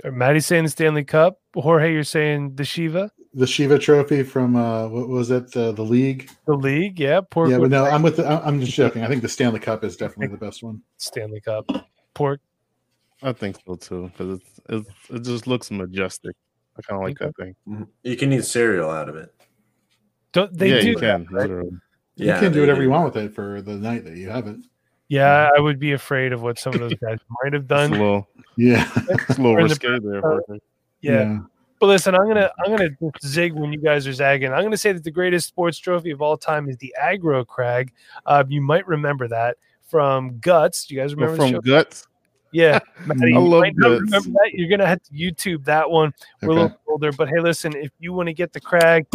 Or 0.04 0.12
Maddie's 0.12 0.46
saying 0.46 0.62
the 0.62 0.70
Stanley 0.70 1.02
Cup. 1.04 1.40
Jorge, 1.62 1.92
you're 1.92 2.04
saying 2.04 2.54
the 2.56 2.64
Shiva, 2.64 3.10
the 3.34 3.46
shiva 3.46 3.78
trophy 3.78 4.22
from 4.22 4.56
uh 4.56 4.88
what 4.88 5.08
was 5.08 5.30
it 5.30 5.54
uh, 5.56 5.72
the 5.72 5.82
league 5.82 6.30
the 6.46 6.54
league. 6.54 6.98
Yeah, 7.00 7.20
Pork 7.30 7.50
yeah 7.50 7.58
but 7.58 7.70
no 7.70 7.84
say 7.84 7.90
i'm 7.90 8.02
with 8.02 8.16
the, 8.16 8.26
I'm- 8.26 8.40
i'm 8.44 8.60
just 8.60 8.72
joking 8.72 9.02
i 9.04 9.08
think 9.08 9.20
the 9.20 9.28
stanley 9.28 9.60
cup 9.60 9.84
is 9.84 9.94
definitely 9.96 10.28
the 10.28 10.38
best 10.46 10.62
one 10.62 10.80
Stanley 10.96 11.40
Cup. 11.42 11.66
Pork. 12.14 12.40
I 13.22 13.32
think 13.32 13.56
so 13.66 13.74
too, 13.76 14.10
because 14.12 14.38
it's, 14.40 14.60
it's 14.70 14.90
it 15.10 15.22
just 15.22 15.46
looks 15.46 15.70
majestic. 15.70 16.34
I 16.78 16.82
kind 16.82 17.00
of 17.02 17.06
like 17.08 17.20
Okay. 17.20 17.30
that 17.36 17.42
thing. 17.44 17.54
Mhm. 17.68 17.88
You 18.04 18.16
can 18.16 18.32
eat 18.32 18.44
cereal 18.44 18.90
out 18.90 19.08
of 19.10 19.16
it. 19.16 19.34
Don't 20.32 20.56
they 20.56 20.70
yeah, 20.74 20.80
do 20.80 20.88
you 20.88 20.96
can 20.96 21.26
right? 21.30 21.42
literally. 21.42 21.70
you 22.16 22.32
can 22.32 22.52
do 22.52 22.60
whatever 22.60 22.78
do. 22.80 22.84
you 22.84 22.90
want 22.90 23.04
with 23.14 23.22
it 23.22 23.34
for 23.34 23.60
the 23.62 23.72
night 23.74 24.04
that 24.04 24.16
you 24.16 24.28
have 24.30 24.46
it 24.46 24.56
Yeah, 25.08 25.50
I 25.56 25.60
would 25.60 25.78
be 25.78 25.92
afraid 25.92 26.32
of 26.32 26.42
what 26.42 26.58
some 26.58 26.72
of 26.74 26.80
those 26.80 26.94
guys 27.04 27.18
might 27.42 27.52
have 27.54 27.62
It's 27.64 27.70
a 27.72 27.74
done. 27.74 27.90
little, 27.92 28.28
yeah 28.56 28.88
it's 29.08 29.38
a 29.38 29.42
little 29.42 29.52
Or 29.56 29.60
in 29.60 29.68
the 29.68 30.00
there. 30.02 30.32
uh, 30.56 30.58
Jorge. 31.04 31.24
Yeah. 31.24 31.38
But 31.78 31.86
listen, 31.86 32.14
I'm 32.14 32.26
gonna 32.26 32.50
I'm 32.64 32.74
gonna 32.74 32.90
zig 33.24 33.52
when 33.52 33.72
you 33.72 33.80
guys 33.80 34.06
are 34.06 34.12
zagging. 34.12 34.52
I'm 34.52 34.62
gonna 34.62 34.76
say 34.76 34.92
that 34.92 35.04
the 35.04 35.10
greatest 35.10 35.46
sports 35.46 35.78
trophy 35.78 36.10
of 36.10 36.22
all 36.22 36.36
time 36.36 36.68
is 36.68 36.76
the 36.78 36.94
Aggro 37.00 37.46
Crag. 37.46 37.92
Uh, 38.24 38.44
you 38.48 38.62
might 38.62 38.86
remember 38.86 39.28
that 39.28 39.56
from 39.86 40.38
Guts. 40.38 40.86
Do 40.86 40.94
you 40.94 41.00
guys 41.00 41.14
remember 41.14 41.36
from 41.36 41.60
guts. 41.60 42.06
Yeah, 42.52 42.78
Maddie, 43.06 43.34
I 43.34 43.38
love 43.38 43.60
might 43.60 43.76
Guts. 43.76 44.00
Remember 44.00 44.30
that. 44.30 44.50
You're 44.54 44.70
gonna 44.70 44.86
have 44.86 45.02
to 45.02 45.12
YouTube 45.12 45.64
that 45.66 45.90
one. 45.90 46.14
We're 46.40 46.50
a 46.50 46.54
little 46.54 46.80
older, 46.88 47.12
but 47.12 47.28
hey, 47.28 47.40
listen, 47.40 47.74
if 47.76 47.90
you 47.98 48.14
want 48.14 48.28
to 48.28 48.32
get 48.32 48.52
the 48.52 48.60
crag, 48.60 49.06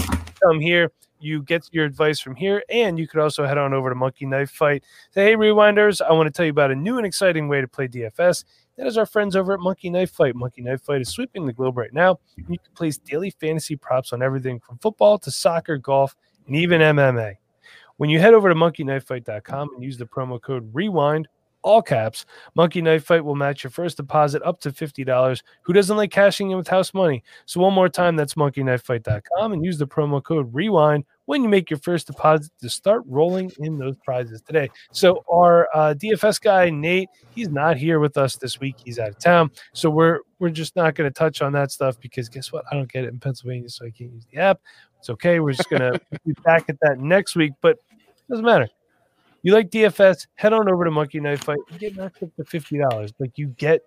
come 0.42 0.60
here. 0.60 0.92
You 1.20 1.44
get 1.44 1.68
your 1.72 1.86
advice 1.86 2.20
from 2.20 2.36
here, 2.36 2.64
and 2.70 2.98
you 2.98 3.08
could 3.08 3.20
also 3.20 3.46
head 3.46 3.58
on 3.58 3.74
over 3.74 3.90
to 3.90 3.96
Monkey 3.96 4.26
Knife 4.26 4.50
Fight. 4.50 4.84
Say, 5.12 5.26
hey, 5.26 5.36
Rewinders, 5.36 6.02
I 6.02 6.12
want 6.14 6.26
to 6.26 6.32
tell 6.32 6.46
you 6.46 6.52
about 6.52 6.72
a 6.72 6.76
new 6.76 6.98
and 6.98 7.06
exciting 7.06 7.48
way 7.48 7.62
to 7.62 7.68
play 7.68 7.88
DFS. 7.88 8.44
That 8.82 8.88
is 8.88 8.98
our 8.98 9.06
friends 9.06 9.36
over 9.36 9.54
at 9.54 9.60
Monkey 9.60 9.92
Knife 9.92 10.10
Fight. 10.10 10.36
Monkey 10.36 10.64
Knife 10.64 10.82
Fight 10.82 11.02
is 11.02 11.10
sweeping 11.10 11.46
the 11.46 11.54
globe 11.54 11.78
right 11.78 11.94
now. 11.94 12.18
You 12.36 12.46
can 12.46 12.58
place 12.74 12.98
daily 12.98 13.30
fantasy 13.30 13.76
props 13.76 14.12
on 14.12 14.24
everything 14.24 14.60
from 14.60 14.80
football 14.80 15.20
to 15.20 15.30
soccer, 15.30 15.78
golf, 15.78 16.16
and 16.48 16.56
even 16.56 16.82
MMA. 16.82 17.36
When 17.98 18.10
you 18.10 18.20
head 18.20 18.34
over 18.34 18.50
to 18.50 18.56
monkeyknifefight.com 18.56 19.70
and 19.76 19.84
use 19.84 20.00
the 20.00 20.08
promo 20.08 20.42
code 20.42 20.74
REWIND, 20.74 21.28
all 21.62 21.84
caps, 21.84 22.26
Monkey 22.56 22.82
Knife 22.82 23.04
Fight 23.04 23.24
will 23.24 23.36
match 23.36 23.64
your 23.64 23.70
first 23.70 23.98
deposit 23.98 24.42
up 24.42 24.60
to 24.62 24.72
$50. 24.72 25.44
Who 25.62 25.74
doesn't 25.74 25.96
like 25.96 26.10
cashing 26.10 26.50
in 26.50 26.58
with 26.58 26.68
house 26.68 26.92
money? 26.92 27.24
So, 27.46 27.62
one 27.62 27.76
more 27.76 27.88
time, 27.88 28.16
that's 28.16 28.34
monkeyknifefight.com 28.34 29.54
and 29.54 29.64
use 29.64 29.78
the 29.78 29.86
promo 29.86 30.24
code 30.24 30.52
REWIND 30.52 31.04
when 31.32 31.44
you 31.44 31.48
make 31.48 31.70
your 31.70 31.80
first 31.80 32.08
deposit 32.08 32.52
to 32.60 32.70
start 32.70 33.04
rolling 33.08 33.50
in 33.60 33.78
those 33.78 33.96
prizes 34.04 34.42
today. 34.42 34.70
So, 34.92 35.24
our 35.32 35.70
uh, 35.74 35.94
DFS 35.98 36.42
guy, 36.42 36.70
Nate, 36.70 37.08
he's 37.34 37.48
not 37.48 37.78
here 37.78 38.02
with 38.02 38.18
us 38.18 38.36
this 38.36 38.60
week. 38.60 38.76
He's 38.84 39.00
out 39.00 39.08
of 39.08 39.18
town. 39.18 39.50
So, 39.72 39.90
we're 39.90 40.20
we're 40.40 40.50
just 40.50 40.76
not 40.76 40.94
going 40.94 41.10
to 41.10 41.14
touch 41.14 41.42
on 41.42 41.54
that 41.54 41.72
stuff 41.72 41.98
because 42.02 42.28
guess 42.28 42.52
what? 42.52 42.66
I 42.70 42.76
don't 42.76 42.92
get 42.92 43.06
it 43.06 43.14
in 43.14 43.20
Pennsylvania, 43.20 43.70
so 43.70 43.86
I 43.86 43.92
can't 43.92 44.12
use 44.12 44.26
the 44.30 44.40
app. 44.40 44.60
It's 45.00 45.10
okay. 45.10 45.40
We're 45.40 45.54
just 45.54 45.70
going 45.70 45.80
to 45.94 46.02
be 46.26 46.34
back 46.44 46.66
at 46.68 46.76
that 46.82 47.00
next 47.00 47.38
week, 47.38 47.54
but 47.62 47.78
it 47.98 48.30
doesn't 48.30 48.44
matter. 48.44 48.68
You 49.42 49.54
like 49.54 49.70
DFS? 49.70 50.28
Head 50.36 50.52
on 50.52 50.70
over 50.70 50.84
to 50.84 50.92
Monkey 50.92 51.22
Knife 51.22 51.46
Fight. 51.46 51.60
Get 51.80 51.96
knocked 51.96 52.22
up 52.24 52.36
to 52.36 52.44
fifty 52.44 52.78
dollars. 52.78 53.14
Like 53.20 53.38
you 53.38 53.48
get, 53.48 53.84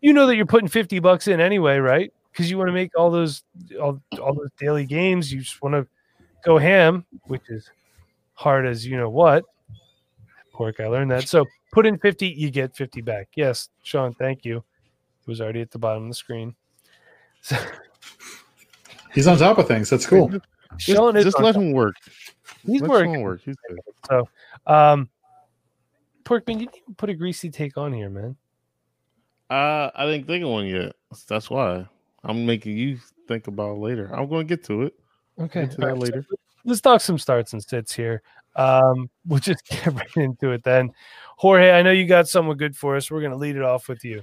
you 0.00 0.12
know 0.12 0.28
that 0.28 0.36
you're 0.36 0.46
putting 0.46 0.68
fifty 0.68 1.00
bucks 1.00 1.26
in 1.26 1.40
anyway, 1.40 1.78
right? 1.78 2.12
Because 2.30 2.48
you 2.48 2.58
want 2.58 2.68
to 2.68 2.72
make 2.74 2.92
all 2.96 3.10
those 3.10 3.42
all, 3.80 4.00
all 4.22 4.34
those 4.34 4.50
daily 4.56 4.86
games. 4.86 5.32
You 5.32 5.40
just 5.40 5.60
want 5.60 5.74
to 5.74 5.88
go 6.46 6.56
ham, 6.58 7.04
which 7.24 7.42
is 7.50 7.68
hard 8.34 8.66
as 8.66 8.86
you 8.86 8.96
know 8.96 9.10
what. 9.10 9.44
Pork, 10.54 10.80
I 10.80 10.86
learned 10.86 11.10
that. 11.10 11.28
So 11.28 11.44
put 11.72 11.84
in 11.84 11.98
fifty, 11.98 12.28
you 12.28 12.50
get 12.50 12.74
fifty 12.74 13.02
back. 13.02 13.28
Yes, 13.34 13.68
Sean, 13.82 14.14
thank 14.14 14.44
you. 14.44 14.58
It 14.58 15.28
was 15.28 15.40
already 15.40 15.60
at 15.60 15.70
the 15.70 15.78
bottom 15.78 16.04
of 16.04 16.08
the 16.08 16.14
screen. 16.14 16.54
So, 17.42 17.56
he's 19.12 19.26
on 19.26 19.36
top 19.36 19.58
of 19.58 19.68
things 19.68 19.90
that's 19.90 20.06
cool 20.06 20.28
Just, 20.28 20.44
Sean 20.78 21.16
is 21.16 21.24
just 21.24 21.40
let 21.40 21.54
top. 21.54 21.62
him 21.62 21.72
work. 21.72 21.96
He's 22.64 22.80
let 22.80 22.90
working. 22.90 23.14
Sean 23.14 23.22
work. 23.22 23.40
He's 23.44 23.56
good. 23.68 24.24
Um, 24.66 25.08
Porkman, 26.24 26.60
you 26.60 26.66
didn't 26.66 26.96
put 26.96 27.10
a 27.10 27.14
greasy 27.14 27.50
take 27.50 27.76
on 27.76 27.92
here, 27.92 28.08
man. 28.08 28.36
Uh, 29.48 29.90
I 29.94 30.06
didn't 30.06 30.26
think 30.26 30.42
of 30.42 30.50
one 30.50 30.66
yet. 30.66 30.96
That's 31.28 31.48
why 31.48 31.86
I'm 32.24 32.46
making 32.46 32.76
you 32.76 32.98
think 33.28 33.46
about 33.46 33.76
it 33.76 33.78
later. 33.78 34.10
I'm 34.12 34.28
going 34.28 34.46
to 34.46 34.56
get 34.56 34.64
to 34.66 34.82
it. 34.82 34.94
Okay, 35.40 35.62
Get 35.62 35.70
to 35.72 35.76
that 35.78 35.86
right, 35.86 35.94
so 35.96 36.00
later. 36.00 36.26
let's 36.64 36.80
talk 36.80 37.00
some 37.00 37.18
starts 37.18 37.52
and 37.52 37.62
sits 37.62 37.94
here. 37.94 38.22
Um, 38.56 39.10
we'll 39.26 39.40
just 39.40 39.66
get 39.68 39.86
right 39.92 40.16
into 40.16 40.52
it 40.52 40.62
then. 40.64 40.92
Jorge, 41.36 41.72
I 41.72 41.82
know 41.82 41.90
you 41.90 42.06
got 42.06 42.26
someone 42.28 42.56
good 42.56 42.74
for 42.76 42.96
us. 42.96 43.10
We're 43.10 43.20
going 43.20 43.32
to 43.32 43.36
lead 43.36 43.56
it 43.56 43.62
off 43.62 43.88
with 43.88 44.04
you. 44.04 44.22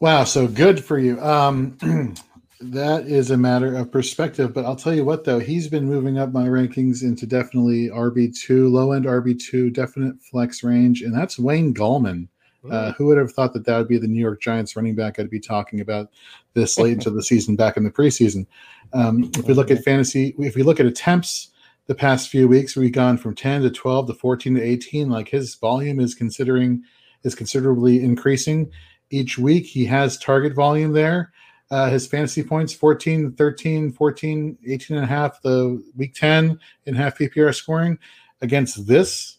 wow 0.00 0.24
so 0.24 0.46
good 0.46 0.82
for 0.84 0.98
you 0.98 1.18
um 1.22 1.78
that 2.60 3.06
is 3.06 3.30
a 3.30 3.36
matter 3.36 3.74
of 3.76 3.90
perspective 3.92 4.52
but 4.52 4.64
i'll 4.64 4.76
tell 4.76 4.92
you 4.94 5.04
what 5.04 5.24
though 5.24 5.38
he's 5.38 5.68
been 5.68 5.86
moving 5.88 6.18
up 6.18 6.32
my 6.32 6.46
rankings 6.46 7.02
into 7.02 7.26
definitely 7.26 7.88
rb2 7.88 8.70
low 8.70 8.92
end 8.92 9.04
rb2 9.06 9.72
definite 9.72 10.20
flex 10.22 10.62
range 10.64 11.02
and 11.02 11.14
that's 11.14 11.38
wayne 11.38 11.72
gallman 11.74 12.28
Uh, 12.70 12.92
who 12.92 13.04
would 13.06 13.18
have 13.18 13.32
thought 13.32 13.52
that 13.52 13.64
that 13.66 13.76
would 13.78 13.88
be 13.88 13.98
the 13.98 14.08
New 14.08 14.20
York 14.20 14.40
Giants 14.40 14.74
running 14.74 14.94
back 14.94 15.18
I'd 15.18 15.28
be 15.28 15.38
talking 15.40 15.80
about 15.80 16.10
this 16.54 16.78
late 16.78 16.94
into 16.94 17.10
the 17.10 17.22
season 17.22 17.56
back 17.56 17.76
in 17.76 17.84
the 17.84 17.90
preseason? 17.90 18.46
Um, 18.92 19.30
if 19.36 19.46
we 19.46 19.54
look 19.54 19.70
at 19.70 19.84
fantasy, 19.84 20.34
if 20.38 20.54
we 20.54 20.62
look 20.62 20.80
at 20.80 20.86
attempts 20.86 21.50
the 21.86 21.94
past 21.94 22.28
few 22.28 22.48
weeks, 22.48 22.76
we've 22.76 22.92
gone 22.92 23.18
from 23.18 23.34
10 23.34 23.62
to 23.62 23.70
12 23.70 24.06
to 24.08 24.14
14 24.14 24.54
to 24.54 24.62
18. 24.62 25.10
Like 25.10 25.28
his 25.28 25.54
volume 25.56 26.00
is 26.00 26.14
considering 26.14 26.82
is 27.22 27.34
considerably 27.34 28.02
increasing 28.02 28.70
each 29.10 29.38
week. 29.38 29.66
He 29.66 29.84
has 29.86 30.18
target 30.18 30.54
volume 30.54 30.92
there. 30.92 31.32
Uh, 31.70 31.90
his 31.90 32.06
fantasy 32.06 32.42
points 32.42 32.72
14, 32.72 33.32
13, 33.32 33.92
14, 33.92 34.58
18 34.66 34.96
and 34.96 35.04
a 35.04 35.08
half, 35.08 35.40
the 35.42 35.82
week 35.96 36.14
10 36.14 36.58
and 36.86 36.96
half 36.96 37.18
PPR 37.18 37.54
scoring 37.54 37.98
against 38.42 38.86
this 38.86 39.38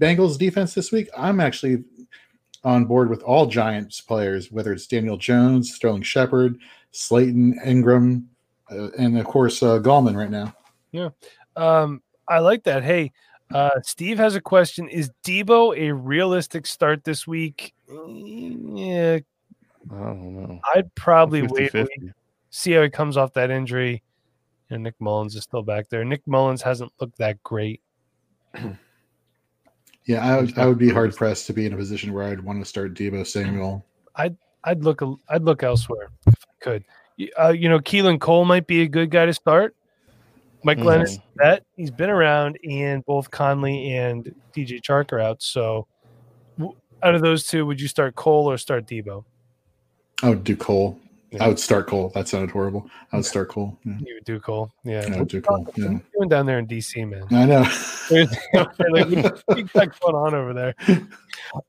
Bengals 0.00 0.38
defense 0.38 0.74
this 0.74 0.92
week. 0.92 1.08
I'm 1.16 1.40
actually 1.40 1.84
on 2.64 2.84
board 2.84 3.10
with 3.10 3.22
all 3.22 3.46
Giants 3.46 4.00
players, 4.00 4.50
whether 4.50 4.72
it's 4.72 4.86
Daniel 4.86 5.16
Jones, 5.16 5.74
Sterling 5.74 6.02
Shepard, 6.02 6.58
Slayton, 6.90 7.58
Ingram, 7.64 8.28
uh, 8.70 8.90
and 8.98 9.18
of 9.18 9.26
course 9.26 9.62
uh, 9.62 9.78
Gallman 9.78 10.16
right 10.16 10.30
now. 10.30 10.54
Yeah, 10.92 11.10
um, 11.56 12.02
I 12.28 12.38
like 12.38 12.64
that. 12.64 12.82
Hey, 12.82 13.12
uh, 13.52 13.70
Steve 13.82 14.18
has 14.18 14.34
a 14.34 14.40
question: 14.40 14.88
Is 14.88 15.10
Deebo 15.24 15.76
a 15.76 15.92
realistic 15.92 16.66
start 16.66 17.04
this 17.04 17.26
week? 17.26 17.74
Yeah, 17.88 19.18
I 19.90 19.94
don't 19.94 20.34
know. 20.34 20.60
I'd 20.74 20.94
probably 20.94 21.42
wait, 21.42 21.72
50-50. 21.72 21.74
wait, 21.74 22.12
see 22.50 22.72
how 22.72 22.82
he 22.82 22.90
comes 22.90 23.16
off 23.16 23.32
that 23.34 23.50
injury. 23.50 24.02
And 24.70 24.82
Nick 24.82 24.94
Mullens 24.98 25.36
is 25.36 25.42
still 25.42 25.62
back 25.62 25.90
there. 25.90 26.04
Nick 26.04 26.26
Mullens 26.26 26.62
hasn't 26.62 26.90
looked 26.98 27.18
that 27.18 27.42
great. 27.42 27.82
Yeah, 30.06 30.24
I 30.24 30.40
would, 30.40 30.58
I 30.58 30.66
would 30.66 30.78
be 30.78 30.90
hard 30.90 31.14
pressed 31.16 31.46
to 31.46 31.52
be 31.52 31.66
in 31.66 31.72
a 31.72 31.76
position 31.76 32.12
where 32.12 32.24
I'd 32.24 32.40
want 32.40 32.60
to 32.60 32.64
start 32.64 32.94
Deebo 32.94 33.26
Samuel. 33.26 33.84
I'd 34.16 34.36
I'd 34.64 34.84
look 34.84 35.02
a- 35.02 35.16
I'd 35.28 35.42
look 35.42 35.62
elsewhere 35.62 36.10
if 36.26 36.34
I 36.34 36.64
could. 36.64 36.84
Uh, 37.38 37.48
you 37.50 37.68
know, 37.68 37.78
Keelan 37.78 38.20
Cole 38.20 38.44
might 38.44 38.66
be 38.66 38.82
a 38.82 38.88
good 38.88 39.10
guy 39.10 39.26
to 39.26 39.32
start. 39.32 39.74
Mike 40.64 40.78
Glenn 40.80 41.02
is 41.02 41.18
that 41.36 41.62
he's 41.76 41.90
been 41.90 42.08
around, 42.10 42.58
and 42.68 43.04
both 43.04 43.30
Conley 43.30 43.92
and 43.92 44.34
DJ 44.56 44.80
Chark 44.80 45.12
are 45.12 45.20
out. 45.20 45.42
So, 45.42 45.86
out 47.02 47.14
of 47.14 47.20
those 47.20 47.46
two, 47.46 47.66
would 47.66 47.78
you 47.80 47.86
start 47.86 48.14
Cole 48.14 48.50
or 48.50 48.56
start 48.56 48.86
Deebo? 48.86 49.24
I 50.22 50.30
would 50.30 50.42
do 50.42 50.56
Cole. 50.56 50.98
Yeah. 51.34 51.44
I 51.44 51.48
would 51.48 51.58
start 51.58 51.88
Cole. 51.88 52.10
That 52.14 52.28
sounded 52.28 52.50
horrible. 52.50 52.88
I 53.12 53.16
would 53.16 53.26
start 53.26 53.48
Cole. 53.48 53.76
Yeah, 53.84 53.96
You 53.98 54.14
would 54.14 54.24
do 54.24 54.38
Cole, 54.38 54.72
yeah. 54.84 55.04
I 55.12 55.18
would 55.18 55.28
do 55.28 55.40
Cole. 55.40 55.64
What 55.64 55.76
Yeah. 55.76 55.90
you 55.90 56.00
doing 56.16 56.28
down 56.28 56.46
there 56.46 56.60
in 56.60 56.66
DC, 56.66 57.08
man? 57.08 57.26
I 57.32 57.44
know. 57.44 57.62
like, 58.90 59.68
what 59.74 60.00
going 60.00 60.14
on 60.14 60.34
over 60.34 60.54
there? 60.54 60.74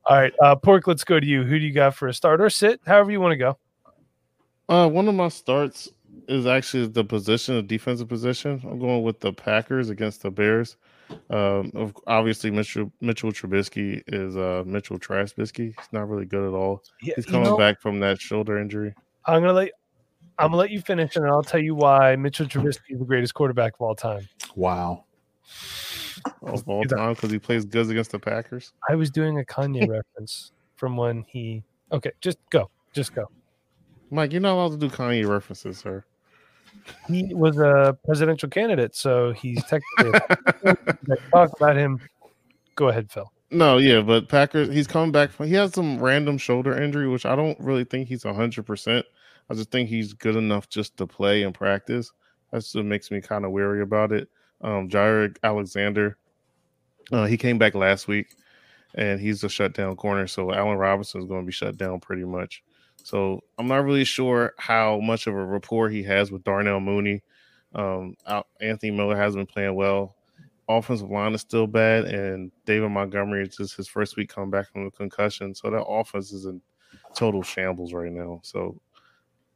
All 0.06 0.18
right, 0.18 0.34
uh, 0.42 0.56
Pork. 0.56 0.88
Let's 0.88 1.04
go 1.04 1.20
to 1.20 1.26
you. 1.26 1.44
Who 1.44 1.58
do 1.60 1.66
you 1.66 1.74
got 1.74 1.96
for 1.96 2.08
a 2.08 2.14
start 2.14 2.42
or 2.42 2.50
sit? 2.50 2.80
However 2.86 3.12
you 3.12 3.20
want 3.20 3.32
to 3.34 3.38
go. 3.38 3.58
Uh, 4.70 4.88
one 4.88 5.08
of 5.08 5.16
my 5.16 5.30
starts 5.30 5.90
is 6.28 6.46
actually 6.46 6.88
the 6.88 7.04
position, 7.04 7.56
the 7.56 7.62
defensive 7.62 8.08
position. 8.08 8.62
I'm 8.64 8.80
going 8.80 9.04
with 9.04 9.20
the 9.20 9.34
Packers 9.34 9.90
against 9.90 10.22
the 10.22 10.32
Bears. 10.32 10.78
Um, 11.30 11.94
obviously 12.08 12.50
Mitchell 12.50 12.92
Mitchell 13.00 13.32
Trubisky 13.32 14.02
is 14.08 14.36
uh 14.36 14.64
Mitchell 14.66 14.98
Trubisky. 14.98 15.66
He's 15.78 15.88
not 15.92 16.10
really 16.10 16.26
good 16.26 16.48
at 16.48 16.56
all. 16.56 16.84
Yeah, 17.04 17.14
He's 17.16 17.28
you 17.28 17.32
coming 17.32 17.50
know, 17.50 17.58
back 17.58 17.80
from 17.80 18.00
that 18.00 18.20
shoulder 18.20 18.58
injury. 18.58 18.96
I'm 19.26 19.42
gonna 19.42 19.54
let 19.54 19.72
I'm 20.38 20.48
gonna 20.48 20.58
let 20.58 20.72
you 20.72 20.82
finish, 20.82 21.16
and 21.16 21.26
I'll 21.26 21.44
tell 21.44 21.62
you 21.62 21.76
why 21.76 22.16
Mitchell 22.16 22.46
Trubisky 22.46 22.92
is 22.92 23.00
the 23.00 23.06
greatest 23.06 23.34
quarterback 23.34 23.74
of 23.76 23.82
all 23.82 23.96
time. 23.96 24.28
wow. 24.56 25.06
of 26.42 26.68
all 26.68 26.84
time 26.84 27.14
because 27.14 27.32
he 27.32 27.40
plays 27.40 27.66
good 27.66 27.90
against 27.90 28.12
the 28.12 28.20
Packers. 28.20 28.74
I 28.90 28.96
was 28.96 29.10
doing 29.10 29.40
a 29.40 29.44
Kanye 29.44 29.88
reference 29.90 30.52
from 30.76 30.98
when 30.98 31.24
he. 31.28 31.64
Okay, 31.92 32.12
just 32.20 32.38
go, 32.50 32.70
just 32.94 33.14
go. 33.16 33.30
Mike, 34.12 34.32
you're 34.32 34.42
not 34.42 34.54
allowed 34.54 34.72
to 34.72 34.78
do 34.78 34.90
Kanye 34.90 35.28
references, 35.28 35.78
sir. 35.78 36.04
He 37.08 37.34
was 37.34 37.58
a 37.58 37.98
presidential 38.06 38.50
candidate, 38.50 38.96
so 38.96 39.32
he's 39.32 39.64
technically. 39.64 40.20
Talk 41.32 41.52
about 41.56 41.78
him. 41.78 42.00
Go 42.76 42.90
ahead, 42.90 43.10
Phil. 43.10 43.32
no, 43.52 43.78
yeah, 43.78 44.02
but 44.02 44.28
Packers, 44.28 44.68
he's 44.68 44.86
coming 44.86 45.12
back. 45.12 45.32
From, 45.32 45.48
he 45.48 45.54
has 45.54 45.74
some 45.74 45.98
random 45.98 46.38
shoulder 46.38 46.80
injury, 46.80 47.08
which 47.08 47.26
I 47.26 47.36
don't 47.36 47.58
really 47.60 47.86
think 47.86 48.10
he's 48.10 48.24
100%. 48.24 49.04
I 49.50 49.54
just 49.54 49.72
think 49.72 49.90
he's 49.90 50.14
good 50.14 50.36
enough 50.36 50.70
just 50.70 50.98
to 50.98 51.08
play 51.08 51.44
and 51.44 51.54
practice. 51.54 52.12
That's 52.52 52.74
what 52.74 52.86
makes 52.86 53.12
me 53.12 53.22
kind 53.22 53.46
of 53.46 53.52
weary 53.52 53.82
about 53.82 54.12
it. 54.12 54.30
Um, 54.62 54.90
Jaire 54.90 55.36
Alexander, 55.44 56.18
uh, 57.12 57.26
he 57.26 57.38
came 57.38 57.58
back 57.58 57.76
last 57.76 58.08
week 58.08 58.36
and 58.96 59.20
he's 59.20 59.44
a 59.44 59.50
shutdown 59.50 59.96
corner. 59.96 60.28
So 60.28 60.54
Allen 60.54 60.78
Robinson 60.78 61.22
is 61.22 61.28
going 61.28 61.42
to 61.42 61.46
be 61.46 61.52
shut 61.52 61.78
down 61.78 62.00
pretty 62.00 62.24
much. 62.24 62.64
So 63.04 63.42
I'm 63.60 63.68
not 63.68 63.84
really 63.84 64.06
sure 64.06 64.54
how 64.58 65.00
much 65.00 65.28
of 65.28 65.36
a 65.36 65.46
rapport 65.46 65.90
he 65.90 66.02
has 66.04 66.32
with 66.32 66.44
Darnell 66.44 66.80
Mooney. 66.80 67.22
Um, 67.76 68.16
Anthony 68.62 68.92
Miller 68.92 69.16
hasn't 69.16 69.48
been 69.48 69.54
playing 69.54 69.76
well. 69.76 70.16
Offensive 70.68 71.12
line 71.12 71.36
is 71.36 71.42
still 71.42 71.68
bad, 71.68 72.06
and 72.06 72.52
David 72.66 72.90
Montgomery 72.90 73.44
is 73.44 73.56
just 73.56 73.76
his 73.76 73.88
first 73.88 74.18
week 74.18 74.30
coming 74.30 74.50
back 74.50 74.72
from 74.72 74.88
a 74.88 74.92
concussion. 74.92 75.54
So 75.54 75.70
that 75.70 75.84
offense 75.84 76.32
is 76.32 76.46
in 76.46 76.60
total 77.14 77.44
shambles 77.44 77.94
right 77.94 78.12
now. 78.12 78.40
So 78.44 78.82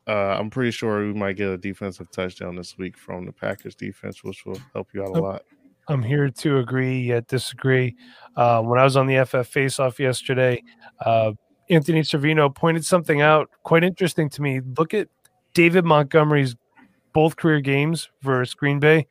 uh, 0.10 0.36
I'm 0.40 0.50
pretty 0.50 0.72
sure 0.72 1.06
we 1.06 1.14
might 1.14 1.36
get 1.36 1.50
a 1.50 1.58
defensive 1.58 2.10
touchdown 2.10 2.56
this 2.56 2.78
week 2.80 2.98
from 2.98 3.28
the 3.28 3.32
Packers 3.32 3.76
defense, 3.76 4.24
which 4.24 4.44
will 4.44 4.60
help 4.74 4.88
you 4.92 5.04
out 5.04 5.10
a 5.10 5.22
lot. 5.22 5.44
I'm 5.88 6.02
here 6.02 6.30
to 6.30 6.58
agree 6.58 7.00
yet 7.02 7.28
disagree. 7.28 7.96
Uh, 8.36 8.64
when 8.64 8.80
I 8.80 8.84
was 8.84 8.98
on 8.98 9.06
the 9.06 9.24
FF 9.24 9.54
faceoff 9.54 10.00
yesterday, 10.00 10.64
uh, 11.06 11.34
Anthony 11.70 12.02
Servino 12.02 12.54
pointed 12.54 12.86
something 12.86 13.22
out 13.22 13.52
quite 13.62 13.84
interesting 13.84 14.30
to 14.30 14.42
me. 14.42 14.62
Look 14.78 14.96
at 14.96 15.10
David 15.54 15.86
Montgomery's 15.86 16.56
both 17.14 17.36
career 17.36 17.60
games 17.60 18.10
versus 18.24 18.56
Green 18.56 18.80
Bay, 18.80 19.06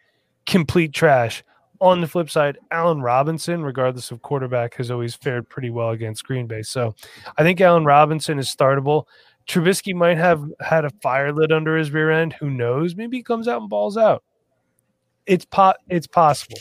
complete 0.47 0.93
trash. 0.93 1.45
On 1.81 2.01
the 2.01 2.09
flip 2.09 2.29
side, 2.29 2.59
Allen 2.73 3.03
Robinson, 3.03 3.63
regardless 3.63 4.11
of 4.11 4.21
quarterback, 4.23 4.75
has 4.75 4.91
always 4.91 5.15
fared 5.15 5.49
pretty 5.49 5.71
well 5.71 5.91
against 5.91 6.25
Green 6.25 6.49
Bay. 6.49 6.63
So 6.63 6.97
I 7.37 7.45
think 7.45 7.61
Allen 7.61 7.85
Robinson 7.85 8.41
is 8.41 8.49
startable. 8.49 9.05
Trubisky 9.49 9.95
might 9.95 10.19
have 10.19 10.45
had 10.61 10.85
a 10.85 10.91
fire 11.03 11.33
lit 11.33 11.51
under 11.51 11.77
his 11.77 11.91
rear 11.91 12.11
end. 12.11 12.35
Who 12.35 12.51
knows? 12.51 12.95
Maybe 12.95 13.17
he 13.17 13.23
comes 13.23 13.49
out 13.49 13.61
and 13.61 13.71
balls 13.71 13.97
out. 13.97 14.23
It's 15.27 15.45
po- 15.45 15.75
it's 15.89 16.07
possible. 16.07 16.59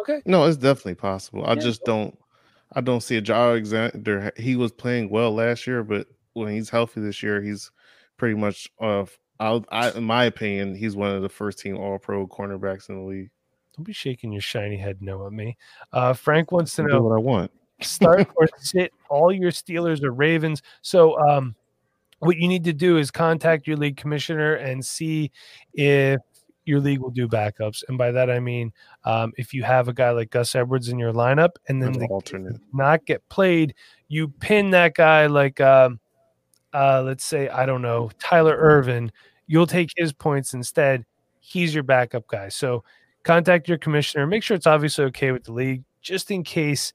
Okay. 0.00 0.22
No, 0.26 0.44
it's 0.44 0.56
definitely 0.56 0.94
possible. 0.96 1.44
I 1.46 1.50
Yeah. 1.54 1.60
just 1.60 1.84
don't. 1.84 2.18
I 2.76 2.80
don't 2.80 3.02
see 3.02 3.16
a 3.16 3.22
Jaire 3.22 3.50
Alexander. 3.50 4.32
He 4.36 4.56
was 4.56 4.72
playing 4.72 5.08
well 5.10 5.32
last 5.32 5.66
year, 5.66 5.84
but 5.84 6.08
when 6.32 6.48
he's 6.52 6.68
healthy 6.70 7.00
this 7.00 7.22
year, 7.22 7.40
he's 7.40 7.70
pretty 8.16 8.34
much. 8.34 8.70
Uh, 8.80 9.04
I, 9.38 9.60
I, 9.68 9.90
in 9.92 10.04
my 10.04 10.24
opinion, 10.24 10.74
he's 10.74 10.96
one 10.96 11.10
of 11.14 11.22
the 11.22 11.28
first 11.28 11.58
team 11.60 11.76
All 11.76 11.98
Pro 11.98 12.26
cornerbacks 12.26 12.88
in 12.88 12.96
the 12.96 13.02
league. 13.02 13.30
Don't 13.76 13.84
be 13.84 13.92
shaking 13.92 14.32
your 14.32 14.40
shiny 14.40 14.76
head 14.76 15.02
no 15.02 15.26
at 15.26 15.32
me. 15.32 15.56
Uh, 15.92 16.12
Frank 16.14 16.52
wants 16.52 16.74
to 16.76 16.84
know 16.84 17.02
what 17.02 17.14
I 17.14 17.18
want. 17.20 17.50
start 17.80 18.28
or 18.36 18.48
sit 18.58 18.92
all 19.10 19.32
your 19.32 19.50
Steelers 19.50 20.02
or 20.02 20.12
Ravens. 20.12 20.62
So 20.82 21.18
um, 21.28 21.54
what 22.24 22.36
you 22.38 22.48
need 22.48 22.64
to 22.64 22.72
do 22.72 22.96
is 22.96 23.10
contact 23.10 23.66
your 23.66 23.76
league 23.76 23.96
commissioner 23.96 24.54
and 24.54 24.84
see 24.84 25.30
if 25.74 26.20
your 26.64 26.80
league 26.80 27.00
will 27.00 27.10
do 27.10 27.28
backups. 27.28 27.84
And 27.88 27.98
by 27.98 28.10
that 28.12 28.30
I 28.30 28.40
mean 28.40 28.72
um, 29.04 29.32
if 29.36 29.52
you 29.52 29.62
have 29.62 29.88
a 29.88 29.92
guy 29.92 30.10
like 30.10 30.30
Gus 30.30 30.54
Edwards 30.54 30.88
in 30.88 30.98
your 30.98 31.12
lineup 31.12 31.50
and 31.68 31.82
then 31.82 31.94
An 31.94 32.00
the 32.00 32.06
alternate. 32.06 32.56
not 32.72 33.04
get 33.04 33.28
played, 33.28 33.74
you 34.08 34.28
pin 34.28 34.70
that 34.70 34.94
guy 34.94 35.26
like 35.26 35.60
um, 35.60 36.00
uh, 36.72 37.02
let's 37.02 37.24
say 37.24 37.48
I 37.48 37.66
don't 37.66 37.82
know 37.82 38.10
Tyler 38.18 38.56
Ervin. 38.56 39.12
You'll 39.46 39.66
take 39.66 39.90
his 39.96 40.12
points 40.12 40.54
instead. 40.54 41.04
He's 41.40 41.74
your 41.74 41.82
backup 41.82 42.26
guy. 42.26 42.48
So 42.48 42.82
contact 43.24 43.68
your 43.68 43.76
commissioner. 43.78 44.26
Make 44.26 44.42
sure 44.42 44.54
it's 44.54 44.66
obviously 44.66 45.04
okay 45.06 45.32
with 45.32 45.44
the 45.44 45.52
league, 45.52 45.84
just 46.00 46.30
in 46.30 46.42
case 46.42 46.94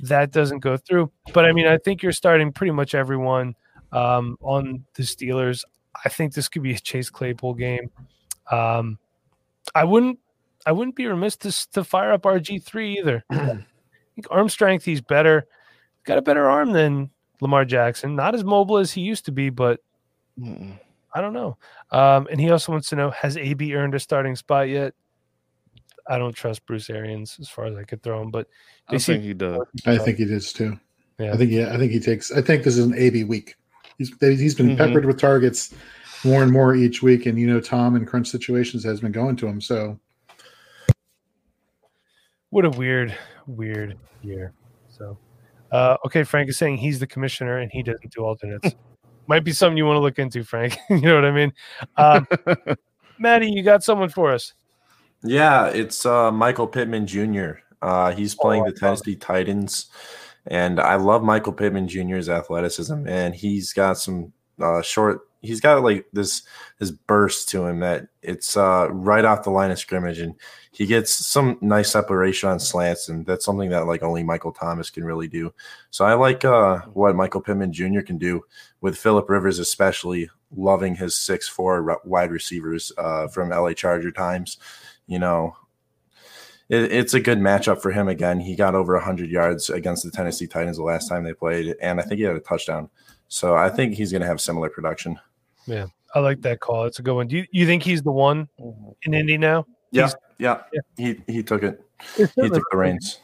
that 0.00 0.32
doesn't 0.32 0.58
go 0.58 0.76
through. 0.76 1.12
But 1.32 1.44
I 1.44 1.52
mean, 1.52 1.68
I 1.68 1.78
think 1.78 2.02
you're 2.02 2.10
starting 2.10 2.52
pretty 2.52 2.72
much 2.72 2.96
everyone 2.96 3.54
um, 3.94 4.36
on 4.42 4.84
the 4.94 5.02
Steelers. 5.02 5.64
I 6.04 6.08
think 6.08 6.34
this 6.34 6.48
could 6.48 6.62
be 6.62 6.72
a 6.72 6.78
Chase 6.78 7.08
Claypool 7.08 7.54
game. 7.54 7.90
Um, 8.50 8.98
I 9.74 9.84
wouldn't. 9.84 10.18
I 10.66 10.72
wouldn't 10.72 10.96
be 10.96 11.06
remiss 11.06 11.36
to, 11.38 11.70
to 11.72 11.84
fire 11.84 12.12
up 12.12 12.22
RG 12.22 12.62
three 12.62 12.98
either. 12.98 13.22
I 13.30 13.64
think 14.14 14.26
arm 14.30 14.48
strength, 14.48 14.84
he's 14.84 15.02
better. 15.02 15.46
Got 16.04 16.18
a 16.18 16.22
better 16.22 16.48
arm 16.48 16.72
than 16.72 17.10
Lamar 17.40 17.64
Jackson. 17.64 18.16
Not 18.16 18.34
as 18.34 18.44
mobile 18.44 18.78
as 18.78 18.90
he 18.90 19.02
used 19.02 19.26
to 19.26 19.32
be, 19.32 19.50
but 19.50 19.80
Mm-mm. 20.38 20.78
I 21.14 21.20
don't 21.20 21.32
know. 21.32 21.56
Um, 21.90 22.28
and 22.30 22.40
he 22.40 22.50
also 22.50 22.72
wants 22.72 22.88
to 22.90 22.96
know: 22.96 23.10
Has 23.10 23.36
AB 23.36 23.74
earned 23.74 23.94
a 23.94 24.00
starting 24.00 24.36
spot 24.36 24.68
yet? 24.68 24.94
I 26.06 26.18
don't 26.18 26.34
trust 26.34 26.66
Bruce 26.66 26.90
Arians 26.90 27.38
as 27.40 27.48
far 27.48 27.66
as 27.66 27.76
I 27.76 27.84
could 27.84 28.02
throw 28.02 28.20
him, 28.20 28.30
but 28.30 28.48
I 28.88 28.98
think 28.98 29.22
he 29.22 29.32
does. 29.32 29.58
I 29.86 29.98
think 29.98 30.18
he 30.18 30.24
does 30.24 30.52
too. 30.52 30.78
Yeah. 31.18 31.32
I 31.32 31.36
think 31.36 31.50
yeah, 31.50 31.72
I 31.72 31.78
think 31.78 31.92
he 31.92 32.00
takes. 32.00 32.32
I 32.32 32.42
think 32.42 32.64
this 32.64 32.76
is 32.76 32.84
an 32.84 32.94
AB 32.94 33.24
week. 33.24 33.54
He's 33.98 34.12
he's 34.20 34.54
been 34.54 34.70
Mhm. 34.70 34.76
peppered 34.78 35.04
with 35.04 35.18
targets 35.18 35.74
more 36.24 36.42
and 36.42 36.50
more 36.50 36.74
each 36.74 37.02
week, 37.02 37.26
and 37.26 37.38
you 37.38 37.46
know 37.46 37.60
Tom 37.60 37.96
in 37.96 38.06
crunch 38.06 38.28
situations 38.28 38.84
has 38.84 39.00
been 39.00 39.12
going 39.12 39.36
to 39.36 39.46
him. 39.46 39.60
So 39.60 39.98
what 42.50 42.64
a 42.64 42.70
weird, 42.70 43.14
weird 43.46 43.98
year. 44.22 44.52
So, 44.88 45.18
Uh, 45.72 45.96
okay, 46.06 46.22
Frank 46.22 46.48
is 46.48 46.56
saying 46.56 46.76
he's 46.76 47.00
the 47.00 47.06
commissioner 47.06 47.58
and 47.58 47.70
he 47.72 47.82
doesn't 47.82 48.12
do 48.12 48.22
alternates. 48.24 48.74
Might 49.26 49.42
be 49.42 49.52
something 49.52 49.76
you 49.76 49.86
want 49.86 49.96
to 49.96 50.00
look 50.00 50.18
into, 50.18 50.44
Frank. 50.44 50.76
you 50.90 51.00
know 51.00 51.16
what 51.16 51.24
I 51.24 51.30
mean? 51.32 51.52
Um, 51.96 52.28
Maddie, 53.18 53.50
you 53.50 53.62
got 53.62 53.82
someone 53.82 54.08
for 54.08 54.32
us. 54.32 54.52
Yeah, 55.22 55.68
it's 55.68 56.04
uh, 56.06 56.30
Michael 56.30 56.66
Pittman 56.68 57.06
Jr. 57.06 57.52
Uh, 57.82 58.12
he's 58.12 58.34
playing 58.34 58.62
Oh, 58.62 58.66
the 58.66 58.72
Tennessee 58.72 59.16
Titans, 59.16 59.86
and 60.46 60.78
I 60.78 60.96
love 60.96 61.22
Michael 61.22 61.52
Pittman 61.52 61.88
Jr.'s 61.88 62.28
athleticism, 62.28 63.06
and 63.06 63.34
he's 63.34 63.72
got 63.72 63.98
some 63.98 64.32
uh, 64.60 64.82
short. 64.82 65.28
He's 65.40 65.60
got 65.60 65.82
like 65.82 66.06
this 66.12 66.42
this 66.78 66.90
burst 66.90 67.48
to 67.50 67.66
him 67.66 67.80
that 67.80 68.08
it's 68.22 68.56
uh, 68.56 68.88
right 68.90 69.24
off 69.24 69.44
the 69.44 69.50
line 69.50 69.70
of 69.70 69.78
scrimmage, 69.78 70.18
and 70.18 70.34
he 70.70 70.86
gets 70.86 71.12
some 71.12 71.58
nice 71.60 71.90
separation 71.92 72.48
on 72.48 72.58
slants, 72.58 73.08
and 73.08 73.24
that's 73.24 73.44
something 73.44 73.70
that 73.70 73.86
like 73.86 74.02
only 74.02 74.22
Michael 74.22 74.52
Thomas 74.52 74.90
can 74.90 75.04
really 75.04 75.28
do. 75.28 75.52
So 75.90 76.04
I 76.04 76.14
like 76.14 76.44
uh, 76.44 76.80
what 76.92 77.16
Michael 77.16 77.40
Pittman 77.40 77.72
Jr. 77.72 78.00
can 78.00 78.18
do 78.18 78.42
with 78.80 78.98
Philip 78.98 79.28
Rivers, 79.28 79.58
especially 79.58 80.30
loving 80.56 80.94
his 80.94 81.14
six 81.14 81.48
four 81.48 82.00
wide 82.04 82.30
receivers 82.30 82.92
uh, 82.98 83.28
from 83.28 83.50
LA 83.50 83.72
Charger 83.72 84.10
times. 84.10 84.58
You 85.06 85.18
know, 85.18 85.56
it, 86.68 86.92
it's 86.92 87.14
a 87.14 87.20
good 87.20 87.38
matchup 87.38 87.80
for 87.80 87.90
him 87.90 88.08
again. 88.08 88.40
He 88.40 88.56
got 88.56 88.74
over 88.74 88.94
100 88.94 89.30
yards 89.30 89.70
against 89.70 90.04
the 90.04 90.10
Tennessee 90.10 90.46
Titans 90.46 90.76
the 90.76 90.82
last 90.82 91.08
time 91.08 91.24
they 91.24 91.34
played, 91.34 91.74
and 91.80 92.00
I 92.00 92.04
think 92.04 92.18
he 92.18 92.24
had 92.24 92.36
a 92.36 92.40
touchdown. 92.40 92.88
So 93.28 93.56
I 93.56 93.68
think 93.68 93.94
he's 93.94 94.10
going 94.10 94.22
to 94.22 94.28
have 94.28 94.40
similar 94.40 94.68
production. 94.68 95.18
Yeah, 95.66 95.86
I 96.14 96.20
like 96.20 96.40
that 96.42 96.60
call. 96.60 96.84
It's 96.84 96.98
a 96.98 97.02
good 97.02 97.14
one. 97.14 97.26
Do 97.26 97.36
you, 97.36 97.46
you 97.50 97.66
think 97.66 97.82
he's 97.82 98.02
the 98.02 98.12
one 98.12 98.48
in 99.02 99.14
Indy 99.14 99.38
now? 99.38 99.66
Yeah, 99.90 100.10
yeah, 100.38 100.62
yeah. 100.72 100.80
He 100.96 101.20
he 101.32 101.42
took 101.42 101.62
it. 101.62 101.82
He 102.16 102.26
took 102.26 102.64
the 102.70 102.76
reins. 102.76 103.20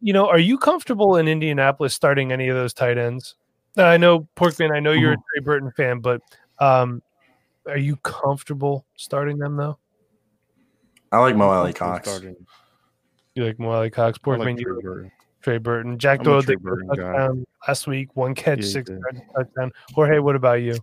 you 0.00 0.12
know, 0.12 0.28
are 0.28 0.38
you 0.38 0.58
comfortable 0.58 1.16
in 1.16 1.28
Indianapolis 1.28 1.94
starting 1.94 2.32
any 2.32 2.48
of 2.48 2.56
those 2.56 2.72
tight 2.72 2.98
ends? 2.98 3.34
I 3.76 3.96
know 3.96 4.28
Porkman. 4.36 4.72
I 4.72 4.80
know 4.80 4.92
you're 4.92 5.12
a 5.12 5.16
Trey 5.16 5.44
Burton 5.44 5.72
fan, 5.76 6.00
but 6.00 6.20
um, 6.58 7.02
are 7.66 7.78
you 7.78 7.96
comfortable 7.96 8.84
starting 8.96 9.38
them 9.38 9.56
though? 9.56 9.78
I 11.12 11.18
like 11.18 11.36
Mo 11.36 11.48
I'm 11.50 11.56
Alley 11.58 11.72
comfortable 11.72 11.94
Cox. 11.98 12.08
starting. 12.10 12.46
You 13.34 13.44
like 13.44 13.58
Wiley 13.58 13.90
Cox, 13.90 14.18
I 14.22 14.26
Porkman, 14.26 14.56
like 14.56 14.58
Trey 14.58 14.80
Burton. 14.82 15.12
Trey 15.42 15.58
Burton, 15.58 15.98
Jack 15.98 16.20
I'm 16.20 16.24
Doyle 16.24 16.42
Trey 16.42 16.54
did 16.56 16.60
a 16.60 16.64
Burton 16.64 16.88
guy. 16.88 17.28
last 17.68 17.86
week, 17.86 18.16
one 18.16 18.34
catch, 18.34 18.58
Yeah, 18.60 18.66
six 18.66 18.90
did. 18.90 19.00
touchdown. 19.34 19.70
Jorge, 19.94 20.18
what 20.18 20.34
about 20.34 20.60
you? 20.60 20.76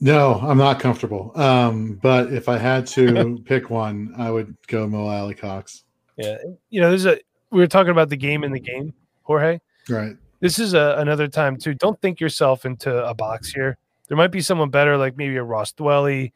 No, 0.00 0.34
I'm 0.42 0.58
not 0.58 0.80
comfortable. 0.80 1.30
Um, 1.38 1.98
but 2.02 2.32
if 2.32 2.48
I 2.48 2.58
had 2.58 2.86
to 2.88 3.38
pick 3.44 3.70
one, 3.70 4.14
I 4.16 4.30
would 4.30 4.56
go 4.66 4.86
Mo 4.88 5.06
Alie-Cox. 5.06 5.84
Yeah, 6.16 6.38
you 6.70 6.80
know, 6.80 6.88
there's 6.88 7.06
a 7.06 7.18
we 7.50 7.58
were 7.60 7.66
talking 7.66 7.90
about 7.90 8.08
the 8.08 8.16
game 8.16 8.42
in 8.44 8.52
the 8.52 8.60
game, 8.60 8.92
Jorge. 9.22 9.60
Right. 9.88 10.16
This 10.40 10.58
is 10.58 10.74
a, 10.74 10.96
another 10.98 11.28
time 11.28 11.56
too. 11.56 11.74
Don't 11.74 12.00
think 12.00 12.18
yourself 12.20 12.64
into 12.64 13.04
a 13.06 13.14
box 13.14 13.52
here. 13.52 13.76
There 14.08 14.16
might 14.16 14.32
be 14.32 14.40
someone 14.40 14.70
better, 14.70 14.96
like 14.96 15.16
maybe 15.16 15.36
a 15.36 15.42
Ross 15.44 15.72
Dwelley 15.72 16.32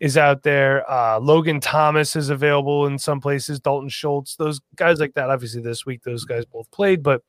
is 0.00 0.16
out 0.16 0.42
there. 0.42 0.88
Uh, 0.90 1.18
Logan 1.18 1.60
Thomas 1.60 2.16
is 2.16 2.28
available 2.30 2.86
in 2.86 2.98
some 2.98 3.20
places. 3.20 3.60
Dalton 3.60 3.88
Schultz, 3.88 4.36
those 4.36 4.60
guys 4.76 5.00
like 5.00 5.14
that. 5.14 5.30
Obviously, 5.30 5.62
this 5.62 5.86
week 5.86 6.02
those 6.02 6.24
guys 6.24 6.44
both 6.44 6.70
played, 6.70 7.02
but 7.02 7.22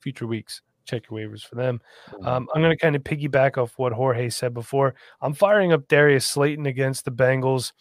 future 0.00 0.26
weeks, 0.26 0.62
check 0.84 1.02
your 1.10 1.18
waivers 1.20 1.44
for 1.46 1.54
them. 1.56 1.80
Um, 2.24 2.48
I'm 2.54 2.62
going 2.62 2.70
to 2.72 2.76
kind 2.76 2.96
of 2.96 3.02
piggyback 3.04 3.58
off 3.58 3.72
what 3.78 3.92
Jorge 3.92 4.28
said 4.30 4.54
before. 4.54 4.94
I'm 5.20 5.34
firing 5.34 5.72
up 5.72 5.88
Darius 5.88 6.26
Slayton 6.26 6.66
against 6.66 7.04
the 7.04 7.10
Bengals. 7.12 7.72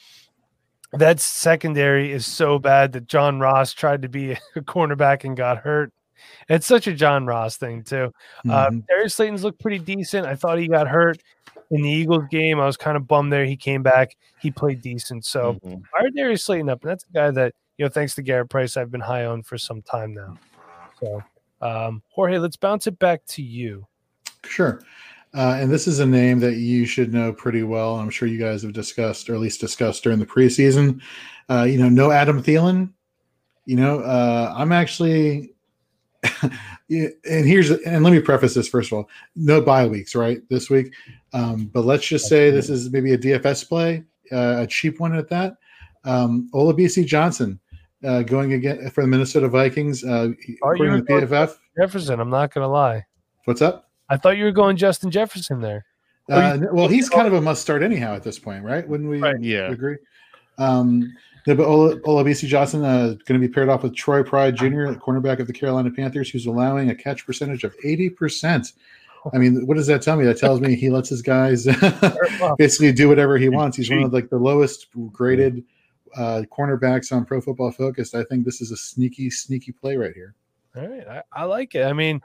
That 0.94 1.20
secondary 1.20 2.12
is 2.12 2.26
so 2.26 2.60
bad 2.60 2.92
that 2.94 3.08
John 3.08 3.40
Ross 3.40 3.72
tried 3.74 4.02
to 4.02 4.10
be 4.10 4.32
a 4.56 4.62
cornerback 4.62 5.24
and 5.24 5.38
got 5.38 5.58
hurt. 5.60 5.94
It's 6.50 6.68
such 6.68 6.86
a 6.86 6.94
John 6.94 7.26
Ross 7.26 7.58
thing 7.58 7.84
too. 7.84 8.12
Uh, 8.48 8.70
Mhm. 8.70 8.88
Darius 8.88 9.16
Slayton's 9.16 9.44
looked 9.44 9.60
pretty 9.60 9.80
decent. 9.80 10.28
I 10.28 10.36
thought 10.36 10.60
he 10.60 10.68
got 10.68 10.88
hurt 10.88 11.18
in 11.72 11.82
the 11.82 11.90
Eagles 11.90 12.26
game. 12.30 12.60
I 12.60 12.66
was 12.66 12.78
kind 12.78 12.96
of 12.96 13.08
bummed 13.08 13.32
there. 13.34 13.46
He 13.46 13.58
came 13.58 13.82
back. 13.82 14.16
He 14.40 14.52
played 14.52 14.82
decent. 14.82 15.26
So 15.26 15.54
Mhm. 15.66 15.82
fire 15.88 16.10
Darius 16.16 16.44
Slayton 16.46 16.70
up, 16.70 16.82
and 16.84 16.92
that's 16.92 17.06
a 17.10 17.14
guy 17.14 17.32
that 17.32 17.54
you 17.78 17.86
know, 17.86 17.90
thanks 17.90 18.14
to 18.14 18.22
Garrett 18.22 18.50
Price, 18.50 18.78
I've 18.78 18.92
been 18.92 19.02
high 19.02 19.26
on 19.26 19.42
for 19.42 19.58
some 19.58 19.82
time 19.82 20.14
now. 20.14 20.38
So, 21.00 21.24
um, 21.62 22.04
Jorge, 22.10 22.38
let's 22.38 22.56
bounce 22.58 22.86
it 22.86 23.00
back 23.00 23.26
to 23.28 23.42
you. 23.42 23.88
Sure. 24.46 24.84
Uh, 25.34 25.58
and 25.60 25.72
this 25.72 25.88
is 25.88 26.00
a 26.00 26.06
name 26.06 26.40
that 26.42 26.58
you 26.58 26.86
should 26.86 27.12
know 27.12 27.34
pretty 27.34 27.64
well. 27.64 27.96
I'm 27.96 28.12
sure 28.12 28.28
you 28.28 28.38
guys 28.38 28.62
have 28.62 28.74
discussed, 28.74 29.30
or 29.30 29.34
at 29.34 29.40
least 29.40 29.62
discussed 29.62 30.04
during 30.04 30.20
the 30.20 30.28
preseason. 30.28 31.02
Uh, 31.50 31.64
you 31.64 31.80
know, 31.80 31.90
no 31.90 32.12
Adam 32.12 32.44
Thielen. 32.44 32.92
You 33.66 33.78
know, 33.78 34.02
uh, 34.02 34.54
I'm 34.56 34.72
actually, 34.72 35.54
yeah, 36.24 36.50
and 36.92 37.46
here's, 37.46 37.72
and 37.72 38.04
let 38.04 38.12
me 38.12 38.20
preface 38.20 38.54
this 38.54 38.68
first 38.68 38.92
of 38.92 38.98
all 38.98 39.10
no 39.36 39.62
bye 39.62 39.88
weeks, 39.88 40.14
right? 40.16 40.42
This 40.50 40.70
week. 40.70 40.94
Um, 41.34 41.68
but 41.74 41.86
let's 41.86 42.06
just 42.06 42.28
say 42.28 42.52
this 42.52 42.70
is 42.70 42.92
maybe 42.92 43.14
a 43.14 43.18
DFS 43.18 43.68
play, 43.68 44.04
uh, 44.32 44.58
a 44.60 44.68
cheap 44.68 45.00
one 45.00 45.16
at 45.16 45.30
that. 45.30 45.56
Um, 46.04 46.50
Olabisi 46.54 47.06
Johnson 47.06 47.60
uh, 48.04 48.24
going 48.24 48.54
again 48.54 48.90
for 48.90 49.02
the 49.02 49.08
Minnesota 49.08 49.48
Vikings. 49.48 50.04
Uh, 50.04 50.30
Are 50.64 50.76
you 50.76 50.94
according 50.96 51.06
to 51.06 51.28
PFF. 51.28 51.56
Jefferson, 51.78 52.20
I'm 52.20 52.30
not 52.30 52.54
going 52.54 52.64
to 52.64 52.68
lie. 52.68 53.06
What's 53.46 53.62
up? 53.62 53.90
I 54.10 54.18
thought 54.18 54.38
you 54.38 54.44
were 54.44 54.52
going 54.52 54.76
Justin 54.76 55.10
Jefferson 55.12 55.62
there. 55.62 55.86
Uh, 56.30 56.60
well, 56.72 56.88
he's 56.88 57.10
kind 57.10 57.28
of 57.28 57.34
a 57.34 57.42
must 57.50 57.62
start 57.62 57.84
anyhow 57.84 58.14
at 58.16 58.24
this 58.24 58.38
point, 58.40 58.64
right? 58.64 58.88
Wouldn't 58.88 59.10
we 59.10 59.20
Right. 59.20 59.40
Yeah. 59.42 59.72
agree? 59.72 59.98
Um, 60.58 61.14
yeah, 61.46 61.54
but 61.56 61.66
Ola, 61.66 62.00
Olabisi 62.02 62.48
Johnson 62.48 62.84
uh, 62.84 63.16
going 63.26 63.40
to 63.40 63.40
be 63.40 63.48
paired 63.48 63.70
off 63.70 63.84
with 63.84 63.96
Troy 63.96 64.24
Pride 64.24 64.56
Jr., 64.56 64.88
the 64.88 65.00
cornerback 65.00 65.40
of 65.40 65.48
the 65.48 65.54
Carolina 65.54 65.90
Panthers, 65.90 66.30
who's 66.30 66.46
allowing 66.46 66.90
a 66.90 66.96
catch 66.96 67.26
percentage 67.26 67.64
of 67.64 67.76
80%. 67.80 68.74
I 69.34 69.38
mean, 69.38 69.66
what 69.68 69.78
does 69.78 69.88
that 69.88 70.02
tell 70.02 70.18
me? 70.18 70.26
That 70.26 70.38
tells 70.38 70.62
me 70.62 70.76
he 70.76 70.90
lets 70.90 71.10
his 71.10 71.22
guys 71.22 71.66
basically 72.58 72.92
do 72.92 73.08
whatever 73.08 73.38
he 73.38 73.50
wants. 73.50 73.78
He's 73.78 73.90
one 73.90 74.04
of 74.04 74.14
like 74.14 74.30
the 74.30 74.38
lowest 74.38 74.88
graded 75.12 75.64
uh, 76.16 76.44
cornerbacks 76.52 77.12
on 77.12 77.26
Pro 77.26 77.40
Football 77.42 77.72
Focus. 77.72 78.16
I 78.16 78.24
think 78.24 78.46
this 78.46 78.62
is 78.62 78.72
a 78.72 78.78
sneaky, 78.78 79.30
sneaky 79.30 79.72
play 79.72 79.96
right 79.96 80.14
here. 80.14 80.36
All 80.76 80.88
right, 80.88 81.08
I, 81.08 81.24
I 81.34 81.44
like 81.44 81.76
it. 81.76 81.86
I 81.86 81.94
mean, 81.94 82.22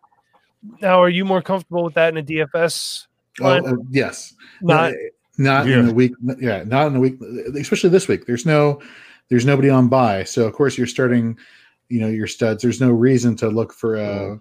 now 0.81 1.03
are 1.03 1.09
you 1.09 1.25
more 1.25 1.43
comfortable 1.43 1.85
with 1.85 1.95
that 1.95 2.17
in 2.17 2.19
a 2.19 2.23
DFS? 2.23 3.07
Oh, 3.41 3.47
uh, 3.47 3.75
yes. 3.91 4.35
Not 4.63 4.93
not 5.39 5.67
Yeah. 5.67 5.81
in 5.81 5.87
the 5.87 5.95
week 5.95 6.13
yeah 6.41 6.63
not 6.65 6.87
in 6.89 6.95
the 6.95 7.01
week 7.01 7.19
especially 7.59 7.91
this 7.91 8.09
week. 8.09 8.27
There's 8.27 8.47
no 8.47 8.81
there's 9.29 9.47
nobody 9.47 9.69
on 9.71 9.89
buy 9.89 10.25
so 10.25 10.47
of 10.47 10.53
course 10.53 10.79
you're 10.79 10.87
starting 10.87 11.37
you 11.89 12.01
know 12.01 12.09
your 12.09 12.27
studs. 12.27 12.63
There's 12.63 12.81
no 12.81 12.91
reason 12.91 13.37
to 13.37 13.49
look 13.49 13.73
for 13.73 13.97
a, 13.97 14.41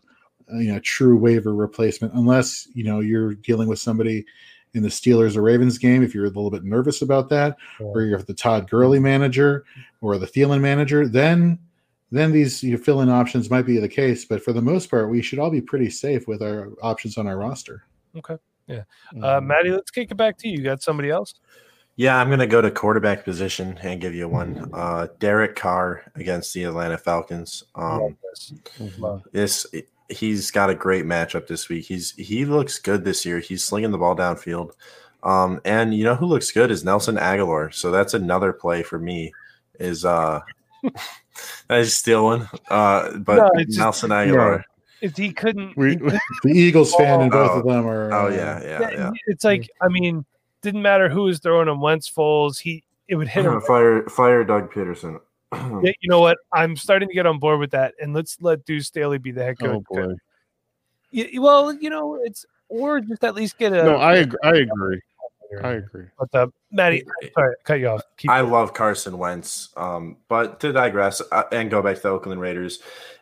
a, 0.52 0.62
you 0.62 0.72
know 0.72 0.80
true 0.80 1.18
waiver 1.18 1.54
replacement 1.54 2.14
unless 2.14 2.68
you 2.74 2.84
know 2.84 3.00
you're 3.00 3.34
dealing 3.36 3.68
with 3.68 3.80
somebody 3.80 4.26
in 4.74 4.84
the 4.84 4.90
Steelers 4.90 5.38
or 5.38 5.42
Ravens 5.42 5.78
game 5.78 6.04
if 6.04 6.14
you're 6.14 6.26
a 6.26 6.30
little 6.30 6.52
bit 6.52 6.64
nervous 6.66 7.02
about 7.02 7.30
that 7.30 7.56
or 7.80 8.02
you're 8.02 8.22
the 8.22 8.34
Todd 8.34 8.70
Gurley 8.70 9.00
manager 9.00 9.64
or 10.02 10.18
the 10.18 10.28
Thielen 10.28 10.60
manager 10.62 11.08
then 11.08 11.60
then 12.12 12.32
these 12.32 12.62
you 12.64 12.72
know, 12.78 12.78
fill-in 12.78 13.10
options 13.10 13.50
might 13.50 13.66
be 13.66 13.80
the 13.80 13.90
case. 13.90 14.26
But 14.26 14.44
for 14.44 14.54
the 14.54 14.62
most 14.62 14.90
part 14.92 15.10
we 15.10 15.22
should 15.22 15.40
all 15.40 15.50
be 15.50 15.62
pretty 15.62 15.90
safe 15.90 16.28
with 16.28 16.42
our 16.42 16.72
options 16.82 17.18
on 17.18 17.26
our 17.28 17.38
roster 17.38 17.84
uh, 18.70 18.74
Mhm. 19.14 19.46
Maddie, 19.46 19.72
let's 19.72 19.92
kick 19.92 20.12
it 20.12 20.16
back 20.18 20.38
to 20.40 20.48
you. 20.48 20.58
You 20.58 20.64
got 20.64 20.82
somebody 20.82 21.10
else? 21.10 21.34
Yeah, 21.98 22.18
I'm 22.18 22.28
going 22.28 22.40
to 22.40 22.48
go 22.48 22.62
to 22.62 22.70
quarterback 22.72 23.24
position 23.24 23.78
and 23.82 24.02
give 24.02 24.14
you 24.14 24.28
one. 24.28 24.70
Uh, 24.74 25.08
Derek 25.20 25.56
Carr 25.56 26.04
against 26.16 26.54
the 26.54 26.66
Atlanta 26.66 26.98
Falcons. 26.98 27.64
Um, 27.76 28.18
this. 28.32 28.54
Mhm. 28.80 29.24
This 29.32 29.66
he's 30.10 30.52
got 30.52 30.70
a 30.70 30.76
great 30.76 31.06
matchup 31.06 31.48
this 31.48 31.70
week. 31.70 31.86
He's 31.86 32.12
he 32.12 32.44
looks 32.46 32.80
good 32.80 33.06
this 33.06 33.26
year. 33.26 33.40
He's 33.40 33.64
slinging 33.64 33.92
the 33.92 33.98
ball 33.98 34.16
downfield. 34.16 34.72
Um, 35.24 35.62
and 35.66 35.96
you 35.96 36.04
know 36.04 36.16
who 36.16 36.26
looks 36.28 36.52
good 36.52 36.70
is 36.70 36.84
Nelson 36.84 37.16
Agholor. 37.16 37.74
So 37.74 37.90
that's 37.92 38.14
another 38.14 38.52
play 38.54 38.84
for 38.84 39.00
me. 39.00 39.32
Is 39.80 40.04
uh, 40.06 40.42
I 41.70 41.82
just 41.82 41.98
steal 41.98 42.26
one. 42.26 42.50
Uh, 42.70 43.18
but 43.20 43.38
No, 43.38 43.50
it's 43.56 43.68
just- 43.68 43.80
Nelson 43.80 44.10
Agholor. 44.12 44.64
If 45.06 45.16
he 45.18 45.32
couldn't, 45.32 45.78
We, 45.78 45.92
he 45.92 45.96
couldn't- 45.98 46.20
the 46.44 46.52
Eagles 46.52 46.94
fan 46.96 47.22
and 47.22 47.32
both 47.32 47.52
Oh. 47.52 47.60
of 47.60 47.66
them 47.66 47.86
are 47.88 48.12
Oh 48.14 48.26
uh, 48.28 48.30
yeah, 48.30 48.62
yeah, 48.64 48.90
yeah. 48.92 49.12
it's 49.28 49.44
like 49.44 49.70
I 49.82 49.88
mean, 49.88 50.26
didn't 50.62 50.82
matter 50.82 51.10
who 51.10 51.24
was 51.24 51.40
throwing 51.40 51.68
him. 51.68 51.80
Wentz, 51.80 52.10
Foles, 52.10 52.60
he 52.60 52.84
it 53.08 53.16
would 53.16 53.28
hit 53.28 53.46
him. 53.46 53.62
fire, 53.62 54.04
fire, 54.10 54.44
Doug 54.44 54.72
Pederson. 54.74 55.20
Yeah, 55.84 55.92
you 56.02 56.10
know 56.10 56.20
what? 56.20 56.38
I'm 56.52 56.76
starting 56.76 57.08
to 57.08 57.14
get 57.14 57.26
on 57.28 57.38
board 57.40 57.60
with 57.60 57.72
that, 57.72 57.94
and 58.02 58.14
let's 58.14 58.38
let 58.42 58.66
Deuce 58.66 58.88
Staley 58.88 59.20
be 59.20 59.32
the 59.32 59.44
head 59.44 59.60
coach. 59.60 59.84
oh 59.90 59.96
boy. 59.96 60.16
Y- 61.14 61.30
well, 61.38 61.72
you 61.74 61.90
know, 61.90 62.20
it's 62.24 62.46
or 62.68 63.00
just 63.00 63.24
at 63.24 63.36
least 63.36 63.58
get 63.58 63.72
a. 63.72 63.84
No, 63.84 63.96
I 63.98 64.16
agree. 64.16 64.40
I 64.44 64.50
agree. 64.58 65.00
I 65.64 65.72
agree. 65.74 66.06
But 66.20 66.34
uh, 66.34 66.48
Maddie, 66.72 67.06
sorry, 67.36 67.52
I 67.52 67.64
cut 67.64 67.80
you 67.80 67.88
off. 67.90 68.02
Keep, 68.18 68.32
I 68.32 68.42
love 68.42 68.74
Carson 68.74 69.18
Wentz. 69.18 69.70
Um, 69.78 70.18
but 70.28 70.60
to 70.62 70.74
digress 70.74 71.22
uh, 71.32 71.44
and 71.54 71.70
go 71.70 71.82
back 71.82 71.98
to 71.98 72.02
the 72.02 72.10
Oakland 72.10 72.42
Raiders, 72.42 72.80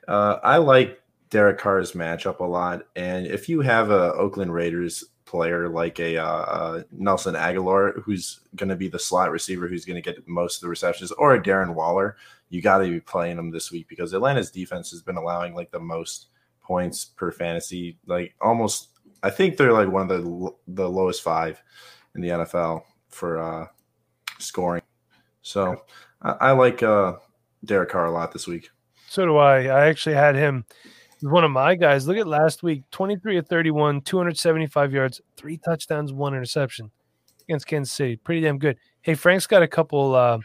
uh, 0.08 0.40
I 0.42 0.58
like 0.58 1.00
Derek 1.34 1.58
Carr's 1.58 1.94
matchup 1.94 2.42
a 2.42 2.44
lot. 2.44 2.84
And 2.96 3.26
if 3.26 3.50
you 3.50 3.62
have 3.62 3.90
a 3.90 4.14
Oakland 4.14 4.54
Raiders 4.54 5.04
player 5.26 5.68
like 5.68 6.00
a 6.00 6.18
uh, 6.18 6.24
uh, 6.24 6.84
Nelson 6.92 7.34
Agholor, 7.34 8.04
who's 8.04 8.42
going 8.56 8.70
to 8.70 8.76
be 8.76 8.88
the 8.88 9.00
slot 9.00 9.32
receiver, 9.32 9.68
who's 9.68 9.84
going 9.84 9.96
to 9.96 10.14
get 10.14 10.28
most 10.28 10.58
of 10.58 10.62
the 10.62 10.70
receptions, 10.70 11.12
or 11.14 11.34
a 11.34 11.42
Darren 11.42 11.74
Waller, 11.74 12.18
you 12.50 12.62
got 12.62 12.78
to 12.78 12.88
be 12.88 13.00
playing 13.00 13.40
him 13.40 13.50
this 13.50 13.72
week 13.72 13.88
because 13.88 14.14
Atlanta's 14.14 14.52
defense 14.52 14.92
has 14.92 15.02
been 15.02 15.18
allowing 15.18 15.56
like 15.56 15.72
the 15.72 15.80
most 15.80 16.28
points 16.62 17.04
per 17.04 17.32
fantasy, 17.32 17.98
like 18.06 18.36
almost. 18.40 18.90
I 19.24 19.32
think 19.32 19.58
they're 19.58 19.74
like 19.74 19.90
one 19.90 20.04
of 20.04 20.10
the 20.10 20.52
the 20.68 20.88
lowest 20.88 21.24
five 21.24 21.60
in 22.14 22.22
the 22.22 22.30
NFL 22.30 22.84
for 23.10 23.40
uh, 23.40 23.68
scoring. 24.38 24.84
So 25.42 25.82
I, 26.22 26.30
I 26.30 26.52
like 26.52 26.84
uh, 26.84 27.14
Derek 27.66 27.90
Carr 27.90 28.06
a 28.06 28.12
lot 28.12 28.34
this 28.34 28.46
week. 28.46 28.70
So 29.10 29.26
do 29.26 29.38
I. 29.38 29.64
I 29.64 29.88
actually 29.88 30.14
had 30.14 30.36
him 30.36 30.66
one 31.24 31.44
of 31.44 31.52
my 31.52 31.76
guys. 31.76 32.08
Look 32.08 32.18
at 32.18 32.28
last 32.28 32.64
week 32.64 32.84
23 32.92 33.38
of 33.38 33.48
31, 33.48 34.02
275 34.02 34.94
yards, 34.94 35.22
three 35.38 35.58
touchdowns, 35.58 36.12
one 36.12 36.34
interception 36.34 36.92
against 37.48 37.68
Kansas 37.68 37.94
City. 37.94 38.18
Pretty 38.18 38.42
damn 38.42 38.58
good. 38.58 38.78
Hey, 39.02 39.14
Frank's 39.14 39.48
got 39.48 39.64
a 39.64 39.68
couple 39.68 40.16
uh 40.16 40.40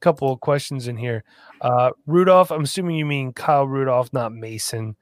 couple 0.00 0.36
questions 0.38 0.88
in 0.88 0.96
here. 0.96 1.24
Uh 1.60 1.90
Rudolph, 2.06 2.50
I'm 2.50 2.64
assuming 2.64 2.96
you 2.96 3.06
mean 3.06 3.32
Kyle 3.32 3.66
Rudolph, 3.66 4.12
not 4.12 4.32
Mason. 4.32 4.96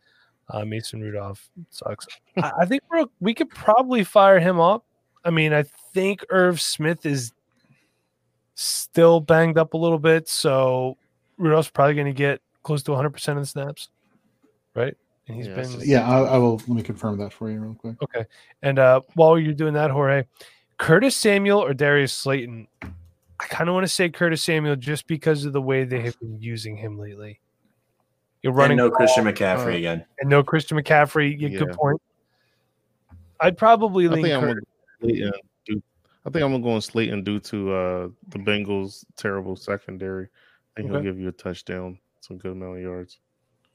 Uh, 0.50 0.64
Mason 0.64 1.00
Rudolph 1.02 1.50
sucks. 1.68 2.06
I, 2.38 2.52
I 2.60 2.64
think 2.64 2.82
we're, 2.90 3.04
we 3.20 3.34
could 3.34 3.50
probably 3.50 4.02
fire 4.02 4.40
him 4.40 4.58
up. 4.58 4.84
I 5.22 5.30
mean, 5.30 5.52
I 5.52 5.64
think 5.92 6.24
Irv 6.30 6.58
Smith 6.58 7.04
is 7.04 7.32
still 8.54 9.20
banged 9.20 9.58
up 9.58 9.74
a 9.74 9.76
little 9.76 9.98
bit, 9.98 10.26
so 10.26 10.96
Rudolph's 11.36 11.68
probably 11.68 11.94
going 11.94 12.06
to 12.06 12.14
get 12.14 12.40
close 12.62 12.82
to 12.84 12.92
100 12.92 13.10
percent 13.10 13.38
of 13.38 13.42
the 13.44 13.46
snaps, 13.46 13.90
right? 14.74 14.96
And 15.26 15.36
he's 15.36 15.46
Yeah, 15.46 15.54
been 15.56 15.64
so- 15.66 15.80
Yeah, 15.82 16.08
I, 16.08 16.20
I 16.20 16.38
will. 16.38 16.56
Let 16.56 16.68
me 16.68 16.82
confirm 16.82 17.18
that 17.18 17.32
for 17.32 17.50
you 17.50 17.60
real 17.60 17.74
quick. 17.74 17.96
okay. 18.02 18.24
And 18.62 18.78
uh, 18.78 19.00
while 19.14 19.38
you're 19.38 19.52
doing 19.54 19.74
that, 19.74 19.90
Jorge, 19.90 20.24
Curtis 20.78 21.16
Samuel 21.16 21.62
or 21.62 21.74
Darius 21.74 22.12
Slayton, 22.12 22.66
I 22.82 23.44
kind 23.46 23.68
of 23.68 23.74
want 23.74 23.84
to 23.84 23.92
say 23.92 24.08
Curtis 24.08 24.42
Samuel 24.42 24.76
just 24.76 25.06
because 25.06 25.44
of 25.44 25.52
the 25.52 25.60
way 25.62 25.84
they 25.84 26.00
have 26.00 26.18
been 26.18 26.40
using 26.40 26.76
him 26.76 26.98
lately. 26.98 27.40
You're 28.42 28.52
running. 28.52 28.78
And 28.78 28.80
running 28.80 28.86
no 28.86 28.88
ball 28.90 28.96
Christian 28.96 29.24
McCaffrey 29.24 29.74
uh, 29.74 29.78
again. 29.78 30.04
and 30.20 30.30
no 30.30 30.42
Christian 30.42 30.78
McCaffrey. 30.78 31.38
Yeah, 31.38 31.58
Good 31.58 31.72
point. 31.72 32.00
I'd 33.40 33.56
probably 33.56 34.06
I 34.06 34.12
lean 34.12 34.22
think 34.24 34.34
I'm 34.34 34.40
gonna 34.40 34.60
Slayton 35.00 35.32
due, 35.66 35.82
I 36.26 36.30
think 36.30 36.44
I'm 36.44 36.50
gonna 36.52 36.60
go 36.62 36.70
on 36.70 36.80
Slayton 36.80 37.22
due 37.22 37.38
to 37.40 37.72
uh 37.72 38.08
the 38.28 38.38
Bengals' 38.38 39.04
terrible 39.16 39.56
secondary. 39.56 40.24
I 40.76 40.80
think 40.80 40.90
Okay. 40.90 41.02
he'll 41.04 41.12
give 41.12 41.20
you 41.20 41.28
a 41.28 41.32
touchdown, 41.32 41.98
some 42.20 42.38
good 42.38 42.52
amount 42.52 42.76
of 42.78 42.82
yards. 42.82 43.18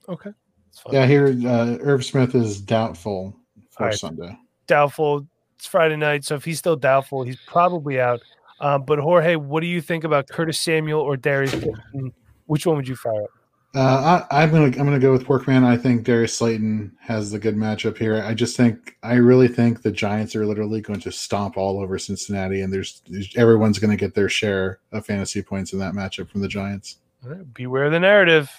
Okay, 0.09 0.29
it's 0.29 0.35
fine. 0.35 0.42
Yeah, 0.91 1.05
here 1.05 1.27
uh, 1.47 1.77
Irv 1.81 2.03
Smith 2.03 2.35
is 2.35 2.59
doubtful 2.59 3.35
for 3.71 3.83
Alright. 3.83 3.99
Sunday. 3.99 4.37
doubtful. 4.67 5.27
It's 5.55 5.67
Friday 5.67 5.95
night, 5.95 6.25
so 6.25 6.35
if 6.35 6.43
he's 6.43 6.59
still 6.59 6.75
doubtful, 6.75 7.23
he's 7.23 7.39
probably 7.47 8.01
out. 8.01 8.19
Um, 8.59 8.83
but 8.83 8.99
Jorge, 8.99 9.35
what 9.35 9.61
do 9.61 9.67
you 9.67 9.81
think 9.81 10.03
about 10.03 10.27
Curtis 10.27 10.59
Samuel 10.59 10.99
or 11.01 11.15
Darius? 11.15 11.51
Slayton? 11.51 12.13
Which 12.47 12.65
one 12.65 12.75
would 12.75 12.87
you 12.87 12.95
fire 12.95 13.23
up? 13.23 13.29
Uh, 13.75 14.23
I, 14.29 14.43
I'm 14.43 14.51
gonna 14.51 14.65
I'm 14.65 14.85
gonna 14.85 14.99
go 14.99 15.11
with 15.11 15.25
Porkman. 15.25 15.63
I 15.63 15.77
think 15.77 16.03
Darius 16.03 16.37
Slayton 16.37 16.95
has 16.99 17.31
the 17.31 17.39
good 17.39 17.55
matchup 17.55 17.97
here. 17.97 18.21
I 18.23 18.33
just 18.35 18.55
think 18.55 18.97
I 19.01 19.15
really 19.15 19.47
think 19.47 19.81
the 19.81 19.91
Giants 19.91 20.35
are 20.35 20.45
literally 20.45 20.79
going 20.79 20.99
to 20.99 21.11
stomp 21.11 21.57
all 21.57 21.79
over 21.81 21.97
Cincinnati, 21.97 22.61
and 22.61 22.71
there's, 22.71 23.01
everyone's 23.35 23.79
going 23.79 23.89
to 23.89 23.97
get 23.97 24.13
their 24.13 24.29
share 24.29 24.79
of 24.91 25.05
fantasy 25.07 25.41
points 25.41 25.73
in 25.73 25.79
that 25.79 25.93
matchup 25.93 26.29
from 26.29 26.41
the 26.41 26.47
Giants. 26.47 26.97
Right, 27.23 27.51
beware 27.53 27.89
the 27.89 27.99
narrative. 27.99 28.51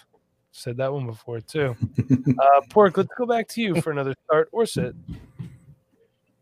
Said 0.56 0.76
that 0.76 0.92
one 0.92 1.04
before 1.04 1.40
too. 1.40 1.76
Uh, 2.38 2.60
Pork, 2.70 2.96
let's 2.96 3.12
go 3.18 3.26
back 3.26 3.48
to 3.48 3.60
you 3.60 3.80
for 3.80 3.90
another 3.90 4.14
start 4.24 4.48
or 4.52 4.64
sit. 4.66 4.94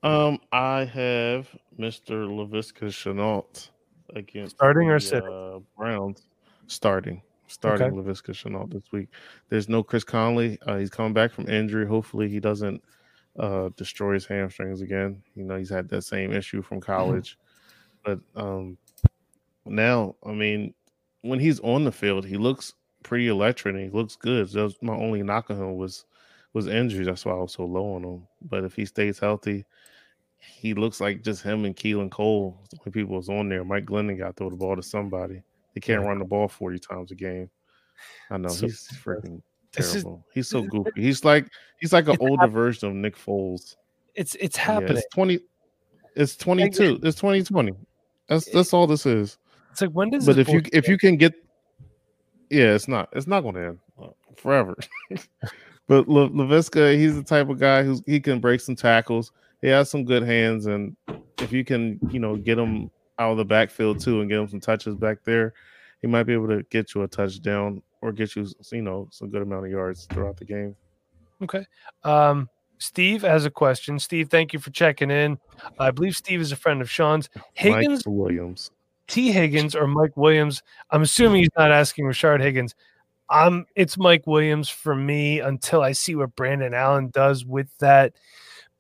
Um, 0.03 0.39
I 0.53 0.85
have 0.85 1.49
Mr. 1.79 2.29
Laviska 2.29 2.89
Shenault 2.89 3.71
against 4.15 4.57
Starting 4.57 4.91
or 4.91 5.01
the, 5.01 5.07
sitting? 5.07 5.33
Uh, 5.33 5.61
Browns 5.79 6.27
starting. 6.67 7.23
Starting 7.47 7.87
Okay. 7.87 7.97
Laviska 7.97 8.33
Shenault 8.35 8.71
this 8.71 8.93
week. 8.93 9.09
There's 9.49 9.71
no 9.71 9.83
Chris 9.83 10.05
Conley. 10.05 10.59
Uh, 10.67 10.77
he's 10.77 10.91
coming 10.91 11.15
back 11.15 11.33
from 11.33 11.49
injury. 11.49 11.87
Hopefully, 11.87 12.29
he 12.29 12.39
doesn't 12.39 12.83
uh, 13.39 13.71
destroy 13.77 14.13
his 14.13 14.27
hamstrings 14.27 14.83
again. 14.83 15.23
You 15.35 15.45
know, 15.45 15.57
he's 15.57 15.71
had 15.71 15.89
that 15.89 16.03
same 16.03 16.33
issue 16.33 16.61
from 16.61 16.83
college. 16.83 17.39
But 18.05 18.21
um, 18.37 18.77
now, 19.65 20.17
I 20.27 20.33
mean, 20.33 20.75
when 21.23 21.41
he's 21.41 21.61
on 21.61 21.85
the 21.85 21.93
field, 21.93 22.27
he 22.27 22.37
looks 22.37 22.75
pretty 23.03 23.29
electric 23.29 23.75
and 23.75 23.85
he 23.85 23.91
looks 23.91 24.17
good. 24.17 24.49
That 24.49 24.63
was 24.63 24.77
my 24.83 24.95
only 24.95 25.23
knock 25.23 25.51
on 25.51 25.57
him 25.57 25.77
was 25.77 26.05
was 26.53 26.67
injuries. 26.67 27.07
That's 27.07 27.25
why 27.25 27.33
I 27.33 27.37
was 27.37 27.53
so 27.53 27.65
low 27.65 27.95
on 27.95 28.05
him. 28.05 28.27
But 28.49 28.65
if 28.65 28.75
he 28.75 28.85
stays 28.85 29.19
healthy, 29.19 29.65
he 30.39 30.75
looks 30.75 31.01
like 31.01 31.23
just 31.23 31.43
him 31.43 31.65
and 31.65 31.75
Keelan 31.77 32.11
Cole. 32.11 32.59
The 32.71 32.79
only 32.81 32.91
people 32.93 33.17
was 33.17 33.29
on 33.29 33.49
there. 33.49 33.65
Mike 33.65 33.87
Glennon 33.87 34.19
got 34.19 34.37
throw 34.37 34.51
the 34.51 34.57
ball 34.57 34.77
to 34.77 34.83
somebody. 34.83 35.43
They 35.75 35.81
can't 35.81 36.05
run 36.05 36.19
the 36.19 36.25
ball 36.25 36.49
40 36.49 36.79
times 36.79 37.11
a 37.11 37.15
game. 37.15 37.49
I 38.31 38.37
know 38.39 38.49
So- 38.49 38.67
he's 38.67 38.89
freaking 39.03 39.41
This 39.73 39.95
is- 39.95 40.03
terrible. 40.03 40.25
he's 40.35 40.49
so 40.49 40.63
goofy. 40.63 40.91
He's 41.01 41.25
like 41.25 41.47
he's 41.81 41.93
like 41.93 42.09
an 42.09 42.17
older 42.21 42.47
version 42.49 42.89
of 42.89 42.95
Nick 42.95 43.17
Foles. 43.17 43.77
It's 44.15 44.35
it's 44.35 44.57
Yeah, 44.59 44.65
happening. 44.65 44.99
it's 44.99 45.07
20 45.15 45.41
it's 46.15 46.37
22. 46.37 47.01
It's 47.03 47.17
2020. 47.19 47.73
That's 48.29 48.51
that's 48.51 48.75
all 48.75 48.87
this 48.87 49.07
is. 49.07 49.39
It's 49.71 49.81
like 49.81 49.91
when 49.93 50.11
does 50.11 50.27
But 50.27 50.37
if 50.39 50.49
you 50.49 50.61
if 50.75 50.87
you 50.89 50.99
can 50.99 51.17
get 51.17 51.33
yeah, 52.53 52.75
it's 52.75 52.87
not 52.87 53.09
it's 53.13 53.27
not 53.27 53.41
going 53.41 53.55
to 53.55 53.67
end 53.67 53.79
uh, 54.01 54.09
forever. 54.37 54.77
but 55.89 56.09
Le, 56.09 56.29
Laviska, 56.29 56.97
he's 56.97 57.17
the 57.17 57.23
type 57.23 57.49
of 57.49 57.59
guy 57.59 57.83
who's 57.83 58.03
he 58.07 58.21
can 58.21 58.41
break 58.41 58.61
some 58.61 58.77
tackles. 58.77 59.33
He 59.63 59.69
has 59.69 59.89
some 59.89 60.05
good 60.05 60.23
hands, 60.23 60.67
and 60.67 60.97
if 61.39 61.51
you 61.53 61.65
can, 61.65 61.99
you 62.11 62.21
know, 62.21 62.37
get 62.37 62.59
him 62.59 62.91
out 63.19 63.33
of 63.33 63.37
the 63.39 63.45
backfield 63.45 64.01
too 64.01 64.21
and 64.21 64.29
get 64.29 64.39
him 64.39 64.49
some 64.49 64.61
touches 64.61 64.97
back 64.97 65.25
there, 65.25 65.55
he 66.03 66.07
might 66.07 66.25
be 66.25 66.35
able 66.35 66.49
to 66.49 66.63
get 66.65 66.95
you 66.95 67.03
a 67.03 67.09
touchdown 67.09 67.83
or 68.03 68.13
get 68.13 68.37
you, 68.37 68.47
you 68.71 68.83
know, 68.83 69.09
some 69.11 69.31
good 69.31 69.43
amount 69.43 69.65
of 69.65 69.71
yards 69.71 70.07
throughout 70.07 70.37
the 70.37 70.45
game. 70.45 70.77
Okay. 71.43 71.65
Um, 72.05 72.49
Steve 72.79 73.23
has 73.23 73.45
a 73.45 73.51
question. 73.51 73.99
Steve, 73.99 74.29
thank 74.29 74.53
you 74.53 74.59
for 74.59 74.71
checking 74.71 75.11
in. 75.11 75.39
I 75.79 75.93
believe 75.93 76.17
Steve 76.17 76.41
is 76.41 76.51
a 76.51 76.57
friend 76.57 76.83
of 76.83 76.91
Sean's. 76.91 77.31
Higgins, 77.55 78.05
Mike 78.05 78.15
Williams. 78.15 78.73
T. 79.09 79.33
Higgins, 79.33 79.75
or 79.75 79.87
Mike 79.87 80.17
Williams. 80.17 80.63
I'm 80.91 81.03
assuming 81.03 81.43
he's 81.43 81.51
not 81.57 81.71
asking 81.71 82.07
Rashard 82.07 82.41
Higgins. 82.41 82.75
I'm 83.29 83.67
it's 83.75 83.97
Mike 83.97 84.27
Williams 84.27 84.69
for 84.69 84.95
me 84.95 85.41
until 85.41 85.83
I 85.83 85.93
see 85.93 86.15
what 86.15 86.37
Brandon 86.37 86.75
Allen 86.75 87.11
does 87.11 87.45
with 87.45 87.69
that 87.79 88.15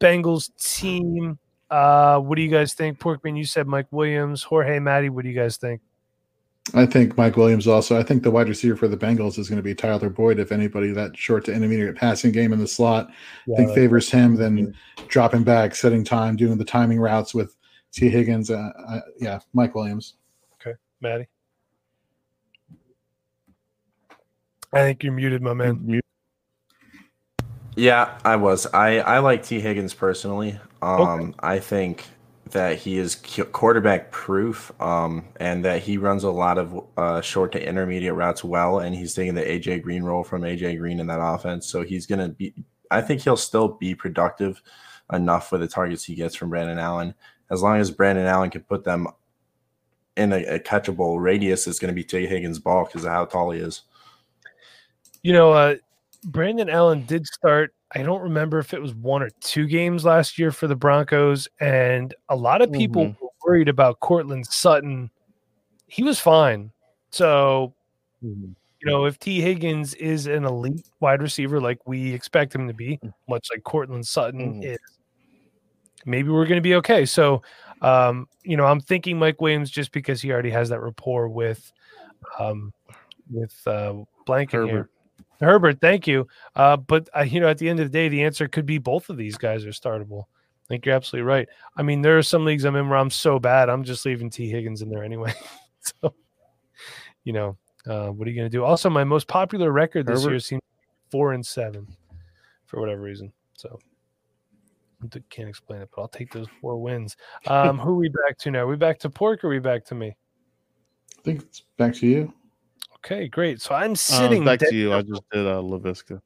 Bengals 0.00 0.50
team. 0.62 1.38
Uh, 1.70 2.18
what 2.18 2.36
do 2.36 2.42
you 2.42 2.50
guys 2.50 2.74
think? 2.74 2.98
Porkman, 2.98 3.36
you 3.36 3.46
said 3.46 3.66
Mike 3.66 3.86
Williams. 3.90 4.42
Jorge, 4.42 4.78
Matty, 4.78 5.08
what 5.08 5.22
do 5.24 5.30
you 5.30 5.38
guys 5.38 5.56
think? 5.56 5.80
I 6.74 6.86
think 6.86 7.16
Mike 7.16 7.36
Williams 7.36 7.66
also. 7.66 7.98
I 7.98 8.02
think 8.02 8.22
the 8.22 8.30
wide 8.30 8.48
receiver 8.48 8.76
for 8.76 8.88
the 8.88 8.96
Bengals 8.96 9.38
is 9.38 9.48
going 9.48 9.56
to 9.56 9.64
be 9.64 9.74
Tyler 9.74 10.08
Boyd. 10.08 10.38
If 10.38 10.52
anybody, 10.52 10.92
that 10.92 11.16
short 11.16 11.44
to 11.46 11.52
intermediate 11.52 11.96
passing 11.96 12.30
game 12.30 12.52
in 12.52 12.60
the 12.60 12.68
slot, 12.68 13.10
I 13.52 13.56
think 13.56 13.74
favors 13.74 14.10
him 14.10 14.36
than 14.36 14.74
dropping 15.08 15.42
back, 15.42 15.74
setting 15.74 16.04
time, 16.04 16.36
doing 16.36 16.58
the 16.58 16.64
timing 16.64 17.00
routes 17.00 17.34
with 17.34 17.56
T. 17.92 18.08
Higgins. 18.08 18.50
Uh, 18.50 18.70
uh, 18.88 19.00
yeah, 19.18 19.40
Mike 19.52 19.74
Williams. 19.74 20.14
Okay, 20.54 20.76
Matty. 21.00 21.26
I 24.72 24.78
think 24.78 25.02
you're 25.02 25.12
muted, 25.12 25.42
my 25.42 25.52
man. 25.52 25.80
Mu- 25.84 26.00
Yeah, 27.76 28.18
I 28.24 28.36
was. 28.36 28.66
I 28.66 28.98
I 29.00 29.18
like 29.18 29.44
T 29.44 29.60
Higgins 29.60 29.94
personally. 29.94 30.58
Um, 30.80 31.34
I 31.40 31.58
think 31.58 32.06
that 32.50 32.78
he 32.78 32.98
is 32.98 33.14
quarterback 33.52 34.10
proof, 34.10 34.72
um, 34.80 35.24
and 35.36 35.64
that 35.64 35.80
he 35.82 35.96
runs 35.96 36.24
a 36.24 36.30
lot 36.30 36.58
of 36.58 36.84
uh, 36.96 37.20
short 37.20 37.52
to 37.52 37.66
intermediate 37.66 38.14
routes 38.14 38.42
well, 38.44 38.80
and 38.80 38.94
he's 38.94 39.14
taking 39.14 39.34
the 39.34 39.42
AJ 39.42 39.82
Green 39.82 40.02
role 40.02 40.24
from 40.24 40.42
AJ 40.42 40.78
Green 40.78 41.00
in 41.00 41.06
that 41.06 41.20
offense. 41.20 41.66
So 41.66 41.82
he's 41.82 42.06
gonna 42.06 42.30
be. 42.30 42.54
I 42.90 43.00
think 43.02 43.22
he'll 43.22 43.36
still 43.36 43.68
be 43.68 43.94
productive 43.94 44.62
enough 45.12 45.52
with 45.52 45.60
the 45.60 45.68
targets 45.68 46.04
he 46.04 46.14
gets 46.14 46.34
from 46.34 46.50
Brandon 46.50 46.78
Allen, 46.78 47.14
as 47.52 47.62
long 47.62 47.78
as 47.78 47.90
Brandon 47.90 48.26
Allen 48.26 48.50
can 48.50 48.62
put 48.62 48.82
them 48.82 49.06
in 50.16 50.32
a, 50.32 50.42
a 50.44 50.58
catchable 50.58 51.22
radius. 51.22 51.66
It's 51.66 51.78
going 51.78 51.90
to 51.90 51.94
be 51.94 52.02
T 52.02 52.26
Higgins' 52.26 52.58
ball 52.58 52.86
because 52.86 53.04
of 53.04 53.12
how 53.12 53.26
tall 53.26 53.50
he 53.50 53.60
is. 53.60 53.82
You 55.22 55.34
know, 55.34 55.52
uh, 55.52 55.76
Brandon 56.24 56.68
Allen 56.68 57.04
did 57.06 57.26
start. 57.26 57.74
I 57.94 58.02
don't 58.02 58.22
remember 58.22 58.58
if 58.58 58.72
it 58.72 58.80
was 58.80 58.94
one 58.94 59.22
or 59.22 59.30
two 59.40 59.66
games 59.66 60.04
last 60.04 60.38
year 60.38 60.50
for 60.50 60.66
the 60.66 60.74
Broncos, 60.74 61.46
and 61.60 62.14
a 62.30 62.34
lot 62.36 62.62
of 62.62 62.72
people 62.72 63.04
Mhm. 63.06 63.20
were 63.20 63.28
worried 63.44 63.68
about 63.68 64.00
Courtland 64.00 64.46
Sutton. 64.46 65.10
He 65.86 66.02
was 66.02 66.18
fine. 66.18 66.72
So, 67.10 67.74
you 68.80 68.90
know, 68.90 69.04
if 69.04 69.18
T. 69.18 69.42
Higgins 69.42 69.92
is 69.94 70.26
an 70.26 70.44
elite 70.44 70.86
wide 71.00 71.20
receiver 71.20 71.60
like 71.60 71.86
we 71.86 72.14
expect 72.14 72.54
him 72.54 72.66
to 72.66 72.74
be, 72.74 72.98
much 73.28 73.48
like 73.52 73.62
Courtland 73.62 74.06
Sutton 74.06 74.54
Mhm. 74.54 74.64
is, 74.64 74.78
maybe 76.06 76.28
we're 76.30 76.46
going 76.46 76.58
to 76.58 76.62
be 76.62 76.74
okay. 76.76 77.04
So, 77.04 77.42
um, 77.80 78.28
you 78.42 78.56
know, 78.56 78.66
I'm 78.66 78.80
thinking 78.80 79.18
Mike 79.18 79.40
Williams 79.40 79.70
just 79.70 79.92
because 79.92 80.20
he 80.22 80.32
already 80.32 80.50
has 80.50 80.68
that 80.68 80.80
rapport 80.80 81.28
with, 81.28 81.72
um, 82.38 82.72
with 83.30 83.54
uh, 83.66 83.94
blanking 84.26 84.50
here. 84.50 84.66
Herbert. 84.66 84.90
Herbert, 85.40 85.80
thank 85.80 86.06
you. 86.06 86.28
Uh, 86.54 86.76
but 86.76 87.08
uh, 87.16 87.22
you 87.22 87.40
know, 87.40 87.48
at 87.48 87.58
the 87.58 87.68
end 87.68 87.80
of 87.80 87.86
the 87.86 87.92
day, 87.92 88.08
the 88.08 88.22
answer 88.22 88.46
could 88.46 88.66
be 88.66 88.78
both 88.78 89.10
of 89.10 89.16
these 89.16 89.36
guys 89.36 89.66
are 89.66 89.70
startable. 89.70 90.24
I 90.24 90.68
think 90.68 90.86
you're 90.86 90.94
absolutely 90.94 91.26
right. 91.26 91.48
I 91.76 91.82
mean, 91.82 92.02
there 92.02 92.16
are 92.16 92.22
some 92.22 92.44
leagues 92.44 92.64
I'm 92.64 92.76
in 92.76 92.88
where 92.88 92.98
I'm 92.98 93.10
so 93.10 93.38
bad, 93.38 93.68
I'm 93.68 93.82
just 93.82 94.06
leaving 94.06 94.30
T. 94.30 94.48
Higgins 94.48 94.82
in 94.82 94.88
there 94.88 95.02
anyway. 95.02 95.34
so, 95.80 96.14
you 97.24 97.32
know, 97.32 97.56
uh, 97.86 98.08
what 98.08 98.26
are 98.26 98.30
you 98.30 98.36
going 98.36 98.50
to 98.50 98.56
do? 98.56 98.64
Also, 98.64 98.88
my 98.88 99.04
most 99.04 99.26
popular 99.26 99.72
record 99.72 100.06
this 100.06 100.20
Herbert? 100.20 100.30
year 100.30 100.40
seems 100.40 100.62
four 101.10 101.32
and 101.32 101.44
seven 101.44 101.88
for 102.66 102.80
whatever 102.80 103.00
reason. 103.00 103.32
So, 103.54 103.78
can't 105.30 105.48
explain 105.48 105.80
it, 105.82 105.88
but 105.94 106.02
I'll 106.02 106.08
take 106.08 106.32
those 106.32 106.46
four 106.60 106.76
wins. 106.80 107.16
Um, 107.46 107.78
who 107.78 107.90
are 107.90 107.94
we 107.96 108.08
back 108.08 108.38
to 108.38 108.50
now? 108.50 108.60
Are 108.60 108.66
we 108.66 108.76
back 108.76 108.98
to 109.00 109.10
Pork 109.10 109.44
or 109.44 109.48
are 109.48 109.50
we 109.50 109.58
back 109.58 109.84
to 109.86 109.94
me? 109.94 110.14
I 111.18 111.22
think 111.22 111.42
it's 111.42 111.62
back 111.76 111.94
to 111.96 112.06
you. 112.06 112.32
Okay, 112.96 113.28
great. 113.28 113.60
So 113.60 113.74
I'm 113.74 113.92
Uh, 113.92 113.96
sitting 113.96 114.44
back 114.44 114.60
dead- 114.60 114.70
to 114.70 114.76
you. 114.76 114.92
I 114.92 115.02
just 115.02 115.22
did 115.32 115.46
uh, 115.46 115.60
Laviska. 115.62 116.20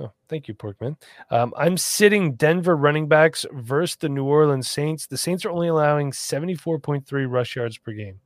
Oh, 0.00 0.12
thank 0.28 0.46
you, 0.48 0.54
Porkman. 0.54 0.96
Um, 1.30 1.52
I'm 1.56 1.76
sitting 1.76 2.34
Denver 2.34 2.76
running 2.76 3.08
backs 3.08 3.44
versus 3.52 3.96
the 3.96 4.08
New 4.08 4.24
Orleans 4.24 4.70
Saints. 4.70 5.06
The 5.08 5.18
Saints 5.18 5.44
are 5.44 5.50
only 5.50 5.68
allowing 5.68 6.12
74.3 6.12 7.26
rush 7.28 7.56
yards 7.56 7.78
per 7.78 7.92
game. 7.92 8.20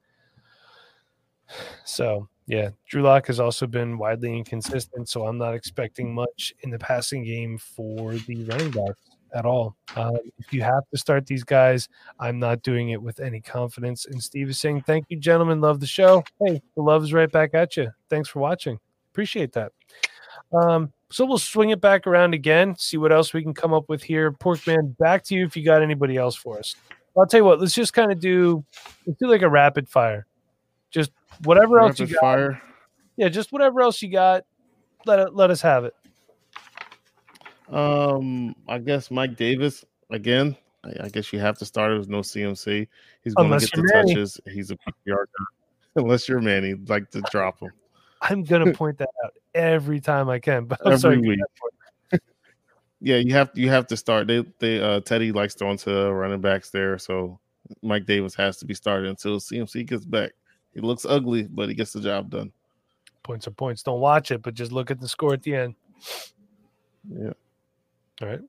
So, 1.84 2.28
yeah, 2.46 2.70
Drew 2.86 3.02
Lock 3.02 3.26
has 3.28 3.40
also 3.40 3.66
been 3.66 3.96
widely 3.98 4.36
inconsistent. 4.36 5.08
So, 5.08 5.26
I'm 5.26 5.38
not 5.38 5.54
expecting 5.54 6.14
much 6.14 6.52
in 6.60 6.70
the 6.70 6.78
passing 6.78 7.24
game 7.24 7.56
for 7.58 8.14
the 8.14 8.44
running 8.44 8.70
backs 8.70 9.00
at 9.34 9.44
all. 9.44 9.76
Um, 9.96 10.18
if 10.38 10.52
you 10.52 10.62
have 10.62 10.88
to 10.90 10.98
start 10.98 11.26
these 11.26 11.44
guys, 11.44 11.88
I'm 12.18 12.38
not 12.38 12.62
doing 12.62 12.90
it 12.90 13.02
with 13.02 13.20
any 13.20 13.40
confidence. 13.40 14.06
And 14.06 14.22
Steve 14.22 14.50
is 14.50 14.58
saying, 14.58 14.82
Thank 14.82 15.06
you, 15.08 15.18
gentlemen. 15.18 15.60
Love 15.60 15.80
the 15.80 15.86
show. 15.86 16.24
Hey, 16.44 16.60
the 16.76 16.82
love 16.82 17.02
is 17.02 17.12
right 17.12 17.30
back 17.30 17.54
at 17.54 17.76
you. 17.76 17.90
Thanks 18.08 18.28
for 18.28 18.40
watching. 18.40 18.78
Appreciate 19.12 19.52
that. 19.52 19.72
Um, 20.52 20.92
so 21.10 21.26
we'll 21.26 21.38
swing 21.38 21.70
it 21.70 21.80
back 21.80 22.06
around 22.06 22.32
again, 22.34 22.74
see 22.76 22.96
what 22.96 23.12
else 23.12 23.34
we 23.34 23.42
can 23.42 23.52
come 23.52 23.74
up 23.74 23.88
with 23.88 24.02
here. 24.02 24.32
Porkman, 24.32 24.96
back 24.98 25.22
to 25.24 25.34
you 25.34 25.44
if 25.44 25.56
you 25.56 25.64
got 25.64 25.82
anybody 25.82 26.16
else 26.16 26.34
for 26.34 26.58
us. 26.58 26.74
I'll 27.16 27.26
tell 27.26 27.40
you 27.40 27.44
what, 27.44 27.60
let's 27.60 27.74
just 27.74 27.92
kind 27.92 28.10
of 28.10 28.18
do 28.18 28.64
let's 29.06 29.18
do 29.18 29.28
like 29.28 29.42
a 29.42 29.48
rapid 29.48 29.88
fire. 29.88 30.26
Just 30.90 31.12
whatever 31.44 31.80
else 31.80 32.00
you 32.00 32.06
got. 32.06 32.20
fire. 32.20 32.62
Yeah, 33.16 33.28
just 33.28 33.52
whatever 33.52 33.82
else 33.82 34.00
you 34.00 34.10
got. 34.10 34.44
Let 35.04 35.18
it 35.18 35.34
let 35.34 35.50
us 35.50 35.60
have 35.60 35.84
it. 35.84 35.94
Um, 37.72 38.54
I 38.68 38.78
guess 38.78 39.10
Mike 39.10 39.36
Davis 39.36 39.84
again. 40.10 40.56
I, 40.84 41.04
I 41.04 41.08
guess 41.08 41.32
you 41.32 41.38
have 41.38 41.58
to 41.58 41.64
start 41.64 41.92
it 41.92 41.98
with 41.98 42.08
no 42.08 42.20
CMC. 42.20 42.86
He's 43.22 43.34
going 43.34 43.50
to 43.50 43.58
get 43.58 43.70
the 43.74 43.90
Manny. 43.94 44.14
touches. 44.14 44.40
He's 44.50 44.70
a 44.70 44.76
PPR 44.76 45.06
guy. 45.06 45.44
Unless 45.96 46.28
you're 46.28 46.40
Manny, 46.40 46.74
like 46.74 47.10
to 47.10 47.20
drop 47.30 47.60
him. 47.60 47.70
I'm 48.22 48.44
gonna 48.44 48.72
point 48.74 48.98
that 48.98 49.10
out 49.24 49.32
every 49.54 50.00
time 50.00 50.30
I 50.30 50.38
can. 50.38 50.64
But 50.64 50.80
I'm 50.84 50.92
Every 50.92 51.00
sorry. 51.00 51.18
week. 51.18 51.40
Yeah, 53.04 53.16
you 53.16 53.32
have 53.32 53.50
you 53.54 53.68
have 53.68 53.88
to 53.88 53.96
start. 53.96 54.28
They 54.28 54.44
they 54.60 54.80
uh 54.80 55.00
Teddy 55.00 55.32
likes 55.32 55.54
throwing 55.54 55.76
to 55.78 56.12
running 56.12 56.40
backs 56.40 56.70
there, 56.70 56.98
so 56.98 57.40
Mike 57.82 58.06
Davis 58.06 58.32
has 58.36 58.58
to 58.58 58.64
be 58.64 58.74
started 58.74 59.08
until 59.10 59.40
CMC 59.40 59.86
gets 59.86 60.04
back. 60.04 60.30
He 60.72 60.80
looks 60.80 61.04
ugly, 61.04 61.48
but 61.50 61.68
he 61.68 61.74
gets 61.74 61.92
the 61.92 62.00
job 62.00 62.30
done. 62.30 62.52
Points 63.24 63.48
are 63.48 63.50
points. 63.50 63.82
Don't 63.82 63.98
watch 63.98 64.30
it, 64.30 64.40
but 64.42 64.54
just 64.54 64.70
look 64.70 64.92
at 64.92 65.00
the 65.00 65.08
score 65.08 65.34
at 65.34 65.42
the 65.42 65.56
end. 65.56 65.74
Yeah. 67.10 67.32
All 68.22 68.28
right. 68.28 68.40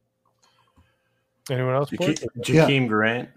Anyone 1.50 1.74
else? 1.74 1.90
Pork? 1.90 2.16
Jake- 2.16 2.68
Jakeem 2.68 2.88
Grant. 2.88 3.30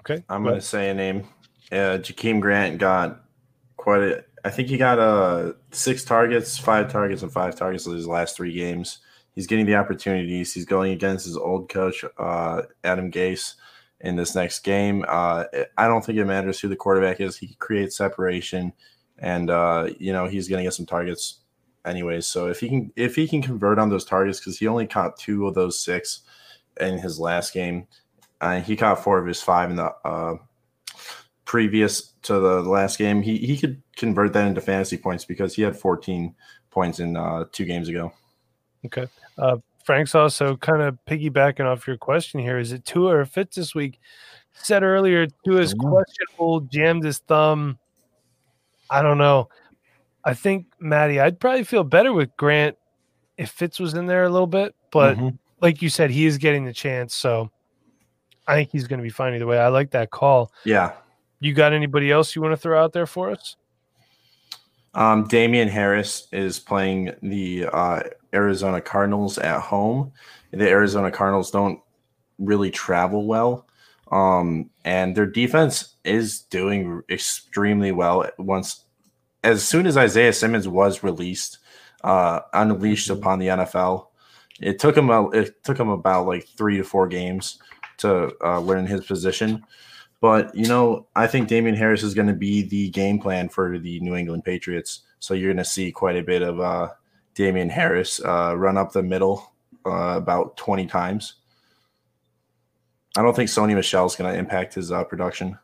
Okay. 0.00 0.24
I'm 0.28 0.42
going 0.42 0.54
to 0.54 0.60
say 0.60 0.88
a 0.88 0.94
name. 0.94 1.28
Uh, 1.70 1.98
Jakeem 2.00 2.40
Grant 2.40 2.78
got 2.78 3.20
quite 3.76 4.00
a. 4.02 4.24
I 4.44 4.50
think 4.50 4.68
he 4.68 4.78
got 4.78 4.98
uh 4.98 5.52
six 5.72 6.04
targets, 6.04 6.56
five 6.58 6.90
targets, 6.90 7.22
and 7.22 7.30
five 7.30 7.56
targets 7.56 7.86
in 7.86 7.94
his 7.94 8.06
last 8.06 8.36
three 8.36 8.54
games. 8.54 9.00
He's 9.34 9.46
getting 9.46 9.66
the 9.66 9.74
opportunities. 9.74 10.54
He's 10.54 10.64
going 10.64 10.92
against 10.92 11.26
his 11.26 11.36
old 11.36 11.68
coach, 11.68 12.04
uh, 12.18 12.62
Adam 12.82 13.10
Gase, 13.10 13.54
in 14.00 14.16
this 14.16 14.34
next 14.34 14.60
game. 14.60 15.04
Uh, 15.06 15.44
I 15.76 15.86
don't 15.86 16.04
think 16.04 16.18
it 16.18 16.24
matters 16.24 16.58
who 16.58 16.68
the 16.68 16.76
quarterback 16.76 17.20
is. 17.20 17.36
He 17.36 17.54
creates 17.58 17.96
separation, 17.96 18.72
and 19.18 19.50
uh, 19.50 19.90
you 19.98 20.12
know 20.12 20.26
he's 20.26 20.48
going 20.48 20.60
to 20.60 20.64
get 20.64 20.74
some 20.74 20.86
targets 20.86 21.40
anyways. 21.88 22.26
So 22.26 22.48
if 22.48 22.60
he 22.60 22.68
can, 22.68 22.92
if 22.96 23.16
he 23.16 23.26
can 23.26 23.42
convert 23.42 23.78
on 23.78 23.88
those 23.88 24.04
targets, 24.04 24.38
because 24.38 24.58
he 24.58 24.66
only 24.66 24.86
caught 24.86 25.16
two 25.16 25.46
of 25.46 25.54
those 25.54 25.78
six 25.78 26.20
in 26.80 26.98
his 26.98 27.18
last 27.18 27.52
game, 27.52 27.86
uh, 28.40 28.60
he 28.60 28.76
caught 28.76 29.02
four 29.02 29.18
of 29.18 29.26
his 29.26 29.42
five 29.42 29.70
in 29.70 29.76
the 29.76 29.92
uh, 30.04 30.36
previous 31.44 32.12
to 32.22 32.34
the 32.34 32.62
last 32.62 32.98
game. 32.98 33.22
He 33.22 33.38
he 33.38 33.56
could 33.56 33.82
convert 33.96 34.32
that 34.34 34.46
into 34.46 34.60
fantasy 34.60 34.96
points 34.96 35.24
because 35.24 35.54
he 35.54 35.62
had 35.62 35.76
14 35.76 36.34
points 36.70 37.00
in 37.00 37.16
uh, 37.16 37.44
two 37.52 37.64
games 37.64 37.88
ago. 37.88 38.12
Okay. 38.86 39.06
Uh, 39.36 39.56
Frank's 39.84 40.14
also 40.14 40.56
kind 40.56 40.82
of 40.82 40.98
piggybacking 41.06 41.64
off 41.64 41.86
your 41.86 41.96
question 41.96 42.40
here. 42.40 42.58
Is 42.58 42.72
it 42.72 42.84
Tua 42.84 43.16
or 43.16 43.24
Fitz 43.24 43.56
this 43.56 43.74
week? 43.74 43.98
Said 44.52 44.82
earlier, 44.82 45.26
Tua's 45.44 45.72
Don't 45.72 45.90
questionable, 45.90 46.60
jammed 46.60 47.04
his 47.04 47.18
thumb. 47.18 47.78
I 48.90 49.02
don't 49.02 49.18
know. 49.18 49.48
I 50.24 50.34
think, 50.34 50.66
Matty, 50.78 51.20
I'd 51.20 51.40
probably 51.40 51.64
feel 51.64 51.84
better 51.84 52.12
with 52.12 52.36
Grant 52.36 52.76
if 53.36 53.50
Fitz 53.50 53.78
was 53.78 53.94
in 53.94 54.06
there 54.06 54.24
a 54.24 54.28
little 54.30 54.46
bit. 54.46 54.74
But 54.90 55.16
Mhm. 55.16 55.38
like 55.60 55.80
you 55.82 55.88
said, 55.88 56.10
he 56.10 56.26
is 56.26 56.38
getting 56.38 56.64
the 56.64 56.72
chance. 56.72 57.14
So 57.14 57.50
I 58.46 58.54
think 58.56 58.70
he's 58.70 58.86
going 58.86 58.98
to 58.98 59.02
be 59.04 59.10
fine 59.10 59.34
either 59.34 59.46
way. 59.46 59.58
I 59.58 59.68
like 59.68 59.90
that 59.92 60.10
call. 60.10 60.52
yeah, 60.64 60.92
You 61.40 61.54
got 61.54 61.72
anybody 61.72 62.10
else 62.10 62.34
you 62.34 62.42
want 62.42 62.52
to 62.52 62.56
throw 62.56 62.82
out 62.82 62.92
there 62.92 63.06
for 63.06 63.30
us? 63.30 63.56
Um, 64.94 65.28
Damien 65.28 65.68
Harris 65.68 66.26
is 66.32 66.58
playing 66.58 67.14
the 67.22 67.66
uh, 67.72 68.00
Arizona 68.34 68.80
Cardinals 68.80 69.38
at 69.38 69.60
home. 69.60 70.12
The 70.50 70.68
Arizona 70.68 71.10
Cardinals 71.12 71.50
don't 71.50 71.80
really 72.38 72.70
travel 72.70 73.26
well, 73.26 73.66
um, 74.10 74.70
and 74.84 75.14
their 75.14 75.26
defense 75.26 75.96
is 76.04 76.40
doing 76.40 77.02
extremely 77.10 77.92
well. 77.92 78.28
Once, 78.38 78.84
as 79.42 79.66
soon 79.66 79.86
as 79.86 79.96
Isaiah 79.96 80.32
Simmons 80.32 80.68
was 80.68 81.02
released, 81.02 81.58
uh, 82.04 82.40
unleashed 82.52 83.10
upon 83.10 83.38
the 83.38 83.48
NFL, 83.48 84.06
it 84.60 84.78
took 84.78 84.96
him 84.96 85.10
a, 85.10 85.28
it 85.30 85.62
took 85.64 85.78
him 85.78 85.88
about 85.88 86.26
like 86.26 86.46
three 86.56 86.76
to 86.76 86.84
four 86.84 87.06
games 87.06 87.58
to 87.98 88.32
uh, 88.44 88.60
learn 88.60 88.86
his 88.86 89.04
position. 89.06 89.64
But 90.20 90.54
you 90.54 90.66
know, 90.66 91.06
I 91.14 91.26
think 91.26 91.48
Damien 91.48 91.76
Harris 91.76 92.02
is 92.02 92.14
going 92.14 92.26
to 92.26 92.34
be 92.34 92.62
the 92.62 92.90
game 92.90 93.20
plan 93.20 93.48
for 93.48 93.78
the 93.78 94.00
New 94.00 94.16
England 94.16 94.44
Patriots. 94.44 95.02
So 95.20 95.34
you're 95.34 95.52
going 95.52 95.64
to 95.64 95.64
see 95.64 95.92
quite 95.92 96.16
a 96.16 96.22
bit 96.22 96.42
of 96.42 96.60
uh, 96.60 96.88
Damien 97.34 97.70
Harris 97.70 98.20
uh, 98.24 98.54
run 98.56 98.76
up 98.76 98.92
the 98.92 99.02
middle 99.02 99.52
uh, 99.86 100.16
about 100.16 100.56
20 100.56 100.86
times. 100.86 101.34
I 103.16 103.22
don't 103.22 103.34
think 103.34 103.48
Sony 103.48 103.74
Michel 103.74 104.06
is 104.06 104.16
going 104.16 104.32
to 104.32 104.38
impact 104.38 104.74
his 104.74 104.92
uh, 104.92 105.04
production. 105.04 105.58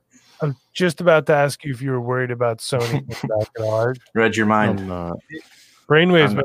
I'm 0.45 0.57
just 0.73 1.01
about 1.01 1.27
to 1.27 1.35
ask 1.35 1.65
you 1.65 1.73
if 1.73 1.81
you 1.83 1.91
were 1.91 2.01
worried 2.01 2.31
about 2.31 2.59
Sony 2.59 3.07
back 3.09 3.49
at 3.59 3.63
all. 3.63 3.93
Read 4.15 4.37
your 4.37 4.47
mind. 4.47 4.81
I'm 4.81 4.89
not. 4.89 5.19
Brainwaves, 5.89 6.37
I'm- 6.37 6.43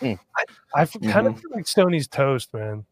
man. 0.00 0.18
I 0.74 0.82
f- 0.82 0.96
kind 1.08 1.26
of 1.26 1.40
feel 1.40 1.50
like 1.52 1.64
Sony's 1.64 2.06
toast, 2.06 2.54
man. 2.54 2.84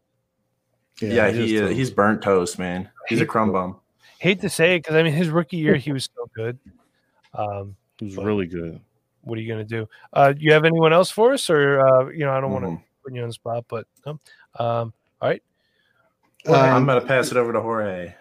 yeah, 1.01 1.27
it 1.27 1.37
is 1.37 1.49
he 1.49 1.61
uh, 1.61 1.67
he's 1.67 1.89
burnt 1.91 2.21
toast, 2.21 2.59
man. 2.59 2.89
He's 3.07 3.21
a 3.21 3.25
crumb 3.25 3.51
bum. 3.53 3.77
Hate 4.19 4.41
to 4.41 4.49
say 4.49 4.75
it 4.75 4.79
because 4.79 4.95
I 4.95 5.03
mean 5.03 5.13
his 5.13 5.29
rookie 5.29 5.57
year 5.57 5.75
he 5.77 5.91
was 5.93 6.09
so 6.15 6.29
good. 6.35 6.57
Um, 7.33 7.75
He 7.97 8.05
was 8.05 8.17
really 8.17 8.45
good. 8.47 8.79
what 9.21 9.37
are 9.37 9.41
you 9.41 9.47
gonna 9.51 9.63
do? 9.65 9.87
Uh, 10.11 10.33
you 10.37 10.51
have 10.53 10.65
anyone 10.65 10.91
else 10.93 11.09
for 11.11 11.33
us, 11.33 11.49
or 11.49 11.79
uh, 11.79 12.09
you 12.09 12.25
know 12.25 12.31
I 12.31 12.41
don't 12.41 12.51
want 12.51 12.65
to 12.65 12.77
put 13.03 13.13
you 13.13 13.21
on 13.21 13.27
the 13.29 13.33
spot, 13.33 13.65
but 13.69 13.87
no. 14.05 14.19
Um, 14.59 14.93
all 15.21 15.29
right, 15.29 15.41
I'm 16.47 16.53
Um, 16.77 16.85
going 16.85 16.99
to 17.01 17.07
pass 17.07 17.31
it 17.31 17.37
over 17.37 17.53
to 17.53 17.61
Jorge. 17.61 18.13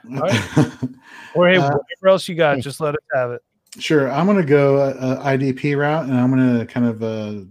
Or 1.35 1.49
hey, 1.49 1.57
Uh, 1.57 1.62
whatever 1.62 2.09
else 2.09 2.29
you 2.29 2.35
got, 2.35 2.59
just 2.61 2.81
let 2.81 2.95
us 2.95 3.01
have 3.15 3.31
it. 3.33 3.43
Sure, 3.79 4.11
I'm 4.11 4.27
going 4.27 4.39
to 4.39 4.45
go 4.45 4.77
uh, 4.77 5.25
IDP 5.25 5.77
route, 5.77 6.05
and 6.05 6.17
I'm 6.17 6.31
going 6.31 6.59
to 6.59 6.67
kind 6.67 6.87
of 6.87 7.03
uh, 7.03 7.45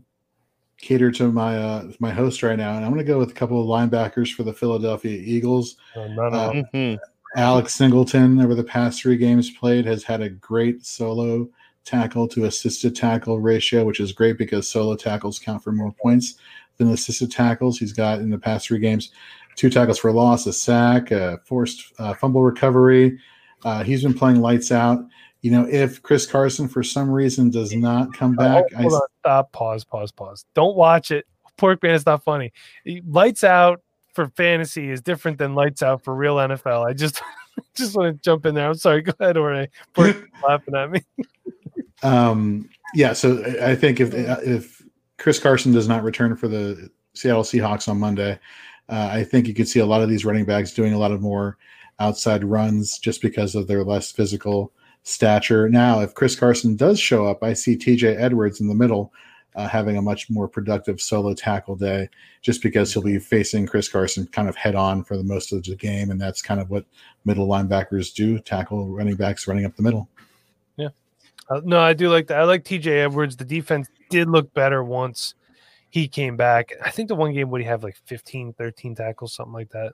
cater 0.78 1.12
to 1.12 1.32
my 1.32 1.58
uh, 1.58 1.92
my 2.00 2.12
host 2.12 2.44
right 2.44 2.58
now, 2.58 2.76
and 2.76 2.86
I'm 2.86 2.92
going 2.94 3.06
to 3.06 3.12
go 3.12 3.20
with 3.20 3.32
a 3.32 3.34
couple 3.34 3.60
of 3.62 3.68
linebackers 3.68 4.34
for 4.34 4.44
the 4.44 4.54
Philadelphia 4.54 5.18
Eagles. 5.18 5.78
No, 5.96 6.08
no, 6.08 6.30
no. 6.30 6.38
Uh, 6.38 6.54
Mhm. 6.74 7.00
Alex 7.36 7.74
Singleton, 7.74 8.40
over 8.42 8.54
the 8.54 8.64
past 8.64 9.02
three 9.02 9.18
games 9.18 9.50
played, 9.50 9.86
has 9.86 10.04
had 10.04 10.22
a 10.22 10.30
great 10.30 10.86
solo 10.86 11.50
tackle 11.84 12.28
to 12.28 12.46
assisted 12.46 12.96
tackle 12.96 13.40
ratio, 13.42 13.84
which 13.84 14.00
is 14.00 14.12
great 14.12 14.38
because 14.38 14.68
solo 14.68 14.96
tackles 14.96 15.40
count 15.40 15.64
for 15.64 15.72
more 15.72 15.92
points 16.02 16.36
than 16.78 16.90
assisted 16.92 17.32
tackles. 17.32 17.80
He's 17.80 17.92
got 17.92 18.20
in 18.20 18.30
the 18.30 18.38
past 18.38 18.68
three 18.68 18.80
games 18.80 19.12
two 19.56 19.70
tackles 19.70 20.00
for 20.00 20.12
loss, 20.12 20.48
a 20.48 20.54
sack, 20.54 21.12
a 21.12 21.40
forced 21.46 21.94
uh, 22.00 22.14
fumble 22.14 22.44
recovery. 22.44 23.20
Uh, 23.64 23.84
he's 23.84 24.04
been 24.04 24.14
playing 24.14 24.42
lights 24.42 24.72
out. 24.72 25.06
You 25.42 25.52
know, 25.52 25.68
if 25.70 26.02
Chris 26.02 26.26
Carson 26.26 26.68
for 26.70 26.84
some 26.84 27.10
reason 27.10 27.50
does 27.50 27.74
not 27.76 28.14
come 28.14 28.38
Uh, 28.40 28.44
back, 28.62 28.72
hold, 28.74 28.92
hold 28.92 28.94
on, 28.94 29.08
stop, 29.20 29.52
pause, 29.52 29.84
pause, 29.84 30.12
pause. 30.12 30.46
Don't 30.54 30.76
watch 30.76 31.12
it. 31.12 31.26
Pork 31.58 31.84
man 31.84 31.96
is 31.96 32.06
not 32.06 32.24
funny. 32.24 32.52
Lights 33.08 33.44
out 33.44 33.82
for 34.14 34.28
fantasy 34.38 34.90
is 34.90 35.02
different 35.02 35.38
than 35.38 35.54
lights 35.56 35.84
out 35.84 36.04
for 36.04 36.16
real 36.16 36.36
NFL. 36.38 36.86
I 36.88 36.94
just 36.94 37.22
just 37.76 37.96
want 37.96 38.16
to 38.16 38.22
jump 38.24 38.46
in 38.46 38.56
there. 38.56 38.68
I'm 38.68 38.76
sorry. 38.76 39.02
Go 39.04 39.12
ahead, 39.20 39.38
Ore. 39.38 39.68
Pork 39.94 40.30
laughing 40.48 40.76
at 40.76 40.92
me. 40.92 41.02
Um, 42.02 42.70
yeah, 42.94 43.14
so 43.14 43.44
I- 43.44 43.72
I 43.72 43.76
think 43.76 44.00
if 44.00 44.14
if 44.14 44.82
Chris 45.18 45.40
Carson 45.40 45.72
does 45.72 45.88
not 45.88 46.04
return 46.04 46.36
for 46.36 46.48
the 46.48 46.90
Seattle 47.14 47.44
Seahawks 47.44 47.88
on 47.88 48.00
Monday, 48.00 48.40
Uh, 48.90 49.10
I 49.12 49.24
think 49.24 49.48
you 49.48 49.54
could 49.54 49.68
see 49.68 49.80
a 49.80 49.86
lot 49.86 50.02
of 50.02 50.10
these 50.10 50.26
running 50.26 50.46
backs 50.46 50.74
doing 50.74 50.94
a 50.94 50.98
lot 50.98 51.12
of 51.12 51.22
more 51.22 51.58
outside 52.00 52.44
runs 52.44 52.98
just 52.98 53.22
because 53.22 53.56
of 53.56 53.68
their 53.68 53.84
less 53.84 54.12
physical 54.12 54.72
stature. 55.04 55.70
Now, 55.70 56.00
if 56.00 56.14
Chris 56.14 56.36
Carson 56.36 56.76
does 56.76 57.00
show 57.00 57.26
up, 57.26 57.44
I 57.44 57.54
see 57.54 57.78
TJ 57.78 58.20
Edwards 58.20 58.62
in 58.62 58.68
the 58.68 58.76
middle 58.76 59.14
uh, 59.56 59.68
having 59.68 59.98
a 59.98 60.02
much 60.02 60.30
more 60.30 60.48
productive 60.48 61.00
solo 61.00 61.34
tackle 61.34 61.76
day 61.76 62.10
just 62.42 62.64
because 62.64 62.92
he'll 62.92 63.04
be 63.04 63.20
facing 63.20 63.68
Chris 63.68 63.88
Carson 63.88 64.26
kind 64.28 64.50
of 64.50 64.56
head 64.56 64.76
on 64.76 65.04
for 65.04 65.16
the 65.18 65.24
most 65.24 65.54
of 65.54 65.64
the 65.64 65.76
game. 65.76 66.10
And 66.10 66.20
that's 66.20 66.42
kind 66.42 66.60
of 66.60 66.70
what 66.70 66.86
middle 67.26 67.48
linebackers 67.48 68.14
do 68.14 68.40
tackle 68.40 68.88
running 68.90 69.16
backs 69.16 69.48
running 69.48 69.66
up 69.66 69.76
the 69.76 69.84
middle. 69.84 70.10
Uh, 71.50 71.62
no, 71.64 71.80
I 71.80 71.94
do 71.94 72.10
like 72.10 72.28
that. 72.28 72.40
I 72.40 72.44
like 72.44 72.64
TJ 72.64 73.04
Edwards. 73.04 73.38
The 73.38 73.46
defense 73.46 73.88
did 74.10 74.30
look 74.30 74.54
better 74.54 74.84
once 74.84 75.36
he 75.90 76.08
came 76.08 76.38
back. 76.38 76.72
I 76.84 76.90
think 76.90 77.10
the 77.10 77.16
one 77.16 77.34
game 77.34 77.50
would 77.52 77.62
he 77.62 77.68
have 77.68 77.84
like 77.84 77.98
15, 78.06 78.54
13 78.54 78.96
tackles, 78.96 79.36
something 79.36 79.54
like 79.54 79.70
that. 79.72 79.94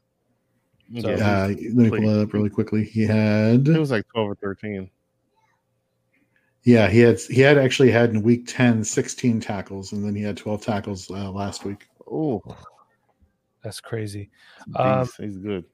Yeah, 0.92 1.12
Uh, 1.12 1.48
let 1.50 1.60
me 1.74 1.90
pull 1.90 2.02
that 2.02 2.22
up 2.22 2.34
really 2.34 2.50
quickly. 2.50 2.84
He 2.84 3.04
had, 3.04 3.68
it 3.68 3.80
was 3.80 3.92
like 3.92 4.08
twelve 4.08 4.30
or 4.30 4.36
thirteen. 4.36 4.90
yeah, 6.64 6.88
he 6.90 7.00
had, 7.00 7.20
he 7.20 7.42
had 7.42 7.58
actually 7.58 7.92
had 7.92 8.10
in 8.10 8.22
week 8.22 8.46
10, 8.48 8.84
16 8.84 9.40
tackles, 9.40 9.92
and 9.92 10.04
then 10.04 10.16
he 10.16 10.22
had 10.22 10.38
12 10.38 10.62
tackles 10.62 11.10
uh, 11.10 11.32
last 11.32 11.64
week. 11.64 11.88
Oh, 12.12 12.42
That's 13.64 13.80
crazy. 13.80 14.30
Um, 14.76 15.00
he's, 15.00 15.16
he's 15.16 15.38
good. 15.38 15.66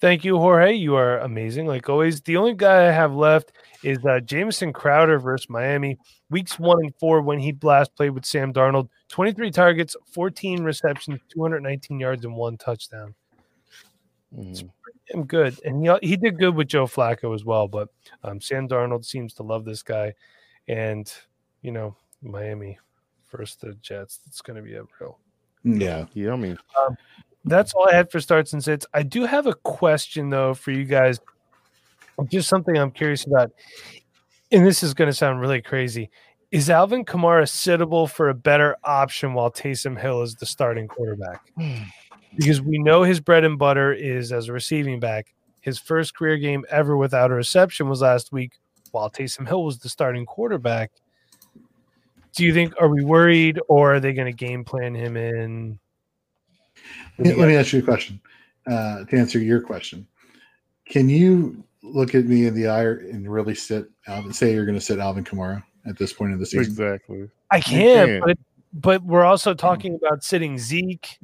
Thank 0.00 0.24
you, 0.24 0.38
Jorge. 0.38 0.72
You 0.72 0.94
are 0.94 1.18
amazing, 1.18 1.66
like 1.66 1.88
always. 1.90 2.22
The 2.22 2.38
only 2.38 2.54
guy 2.54 2.88
I 2.88 2.90
have 2.90 3.14
left 3.14 3.52
is 3.84 3.98
uh, 4.06 4.20
Jamison 4.20 4.72
Crowder 4.72 5.18
versus 5.18 5.50
Miami. 5.50 5.98
Weeks 6.30 6.58
one 6.58 6.78
and 6.82 6.94
four 6.98 7.20
when 7.20 7.38
he 7.38 7.54
last 7.62 7.94
played 7.94 8.10
with 8.10 8.24
Sam 8.24 8.50
Darnold. 8.52 8.88
23 9.08 9.50
targets, 9.50 9.96
14 10.14 10.62
receptions, 10.62 11.20
219 11.34 12.00
yards, 12.00 12.24
and 12.24 12.34
one 12.34 12.56
touchdown. 12.56 13.14
Mhm. 14.36 14.70
Damn 15.10 15.24
good. 15.24 15.60
And 15.64 15.84
he, 15.84 16.08
he 16.08 16.16
did 16.16 16.38
good 16.38 16.54
with 16.54 16.68
Joe 16.68 16.86
Flacco 16.86 17.34
as 17.34 17.44
well. 17.44 17.68
But 17.68 17.88
um, 18.22 18.40
Sam 18.40 18.68
Darnold 18.68 19.04
seems 19.04 19.34
to 19.34 19.42
love 19.42 19.64
this 19.64 19.82
guy. 19.82 20.14
And, 20.68 21.12
you 21.62 21.72
know, 21.72 21.96
Miami 22.22 22.78
versus 23.30 23.56
the 23.56 23.74
Jets. 23.74 24.20
It's 24.26 24.40
going 24.40 24.56
to 24.56 24.62
be 24.62 24.74
a 24.74 24.84
real 25.00 25.18
Yeah. 25.64 26.06
Yeah, 26.12 26.32
I 26.32 26.36
mean, 26.36 26.58
that's 27.44 27.72
all 27.72 27.88
I 27.88 27.94
had 27.94 28.10
for 28.10 28.20
starts 28.20 28.52
and 28.52 28.62
sits. 28.62 28.86
I 28.94 29.02
do 29.02 29.24
have 29.24 29.46
a 29.46 29.54
question 29.54 30.30
though 30.30 30.54
for 30.54 30.70
you 30.70 30.84
guys. 30.84 31.20
Just 32.28 32.48
something 32.48 32.76
I'm 32.76 32.90
curious 32.90 33.24
about. 33.24 33.50
And 34.52 34.66
this 34.66 34.82
is 34.82 34.94
going 34.94 35.08
to 35.08 35.14
sound 35.14 35.40
really 35.40 35.62
crazy. 35.62 36.10
Is 36.50 36.68
Alvin 36.68 37.04
Kamara 37.04 37.44
sittable 37.44 38.10
for 38.10 38.28
a 38.28 38.34
better 38.34 38.76
option 38.84 39.32
while 39.32 39.50
Taysom 39.50 39.98
Hill 39.98 40.22
is 40.22 40.34
the 40.34 40.46
starting 40.46 40.86
quarterback? 40.86 41.40
Because 42.36 42.60
we 42.60 42.78
know 42.78 43.02
his 43.02 43.20
bread 43.20 43.44
and 43.44 43.58
butter 43.58 43.92
is 43.92 44.32
as 44.32 44.48
a 44.48 44.52
receiving 44.52 45.00
back. 45.00 45.34
His 45.60 45.78
first 45.78 46.14
career 46.14 46.38
game 46.38 46.64
ever 46.70 46.96
without 46.96 47.30
a 47.30 47.34
reception 47.34 47.88
was 47.88 48.00
last 48.00 48.32
week 48.32 48.52
while 48.92 49.10
Taysom 49.10 49.46
Hill 49.46 49.64
was 49.64 49.78
the 49.78 49.88
starting 49.88 50.26
quarterback. 50.26 50.90
Do 52.34 52.44
you 52.44 52.54
think 52.54 52.74
are 52.80 52.88
we 52.88 53.04
worried 53.04 53.60
or 53.68 53.94
are 53.94 54.00
they 54.00 54.12
going 54.12 54.26
to 54.26 54.36
game 54.36 54.64
plan 54.64 54.94
him 54.94 55.16
in? 55.16 55.78
Let 57.18 57.26
me, 57.26 57.34
let 57.34 57.48
me 57.48 57.56
ask 57.56 57.72
you 57.72 57.80
a 57.80 57.82
question 57.82 58.20
uh, 58.66 59.04
to 59.04 59.18
answer 59.18 59.38
your 59.38 59.60
question. 59.60 60.06
Can 60.86 61.08
you 61.08 61.62
look 61.82 62.14
at 62.14 62.26
me 62.26 62.46
in 62.46 62.54
the 62.54 62.68
eye 62.68 62.84
and 62.84 63.30
really 63.30 63.54
sit 63.54 63.90
Alvin? 64.06 64.32
Say 64.32 64.54
you're 64.54 64.64
going 64.64 64.78
to 64.78 64.84
sit 64.84 64.98
Alvin 64.98 65.24
Kamara 65.24 65.62
at 65.86 65.98
this 65.98 66.12
point 66.12 66.32
in 66.32 66.38
the 66.38 66.46
season. 66.46 66.72
exactly. 66.72 67.28
I 67.50 67.60
can, 67.60 68.06
can. 68.06 68.20
but 68.24 68.38
but 68.72 69.02
we're 69.02 69.24
also 69.24 69.54
talking 69.54 69.96
about 69.96 70.22
sitting 70.22 70.58
Zeke. 70.58 71.18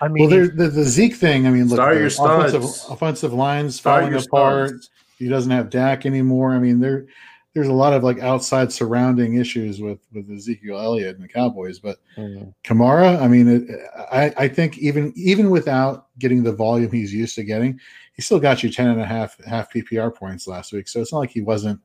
I 0.00 0.08
mean, 0.08 0.22
Well, 0.24 0.30
there, 0.30 0.48
the, 0.48 0.68
the 0.68 0.84
Zeke 0.84 1.14
thing. 1.16 1.46
I 1.46 1.50
mean, 1.50 1.64
look, 1.68 1.76
Start 1.76 1.96
your 1.96 2.06
offensive, 2.06 2.64
studs. 2.64 2.86
offensive 2.90 3.32
lines 3.32 3.76
Start 3.76 4.00
falling 4.02 4.12
your 4.12 4.22
apart. 4.22 4.68
studs. 4.70 4.90
He 5.18 5.28
doesn't 5.28 5.50
have 5.50 5.70
Dak 5.70 6.06
anymore. 6.06 6.52
I 6.52 6.58
mean, 6.58 6.78
there 6.80 7.06
there's 7.54 7.66
a 7.68 7.72
lot 7.72 7.92
of 7.92 8.04
like 8.04 8.20
outside 8.20 8.70
surrounding 8.70 9.34
issues 9.34 9.80
with 9.80 9.98
with 10.12 10.30
Ezekiel 10.30 10.78
Elliott 10.78 11.16
and 11.16 11.24
the 11.24 11.28
Cowboys, 11.28 11.80
but 11.80 11.98
Mhm. 12.16 12.54
Kamara, 12.62 13.20
I 13.20 13.26
mean, 13.26 13.48
it, 13.48 13.80
I, 14.12 14.32
I 14.36 14.48
think 14.48 14.78
even 14.78 15.12
even 15.16 15.50
without 15.50 16.06
getting 16.20 16.42
the 16.44 16.52
volume 16.52 16.92
he's 16.92 17.12
used 17.12 17.34
to 17.34 17.42
getting, 17.42 17.80
he 18.12 18.22
still 18.22 18.38
got 18.38 18.62
you 18.62 18.70
10 18.70 18.86
and 18.88 19.00
a 19.00 19.04
half 19.06 19.36
half 19.44 19.72
PPR 19.72 20.14
points 20.14 20.46
last 20.46 20.72
week. 20.72 20.86
So 20.86 21.00
it's 21.00 21.12
not 21.12 21.18
like 21.18 21.30
he 21.30 21.40
wasn't 21.40 21.80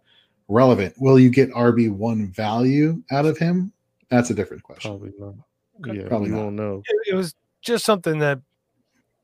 relevant. 0.47 0.93
Will 0.99 1.17
you 1.17 1.31
get 1.31 1.49
RB 1.53 1.89
one 1.89 2.27
value 2.27 3.01
out 3.09 3.25
of 3.25 3.37
him? 3.39 3.71
That's 4.09 4.29
a 4.29 4.35
different 4.35 4.61
question. 4.61 4.91
Probably 4.91 5.13
not. 5.17 5.33
Okay. 5.79 6.01
Yeah, 6.01 6.07
Probably 6.07 6.29
you 6.29 6.35
not. 6.35 6.43
won't 6.43 6.55
know. 6.55 6.83
it, 6.87 7.13
it 7.13 7.15
was 7.15 7.33
just 7.63 7.85
something 7.85 8.19
that 8.19 8.39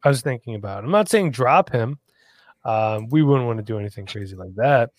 I 0.03 0.09
was 0.09 0.21
thinking 0.21 0.55
about. 0.55 0.83
I'm 0.83 0.91
not 0.91 1.09
saying 1.09 1.31
drop 1.31 1.71
him. 1.71 1.99
Um, 2.65 3.07
we 3.09 3.23
wouldn't 3.23 3.45
want 3.47 3.57
to 3.57 3.63
do 3.63 3.79
anything 3.79 4.05
crazy 4.05 4.35
like 4.35 4.53
that, 4.55 4.91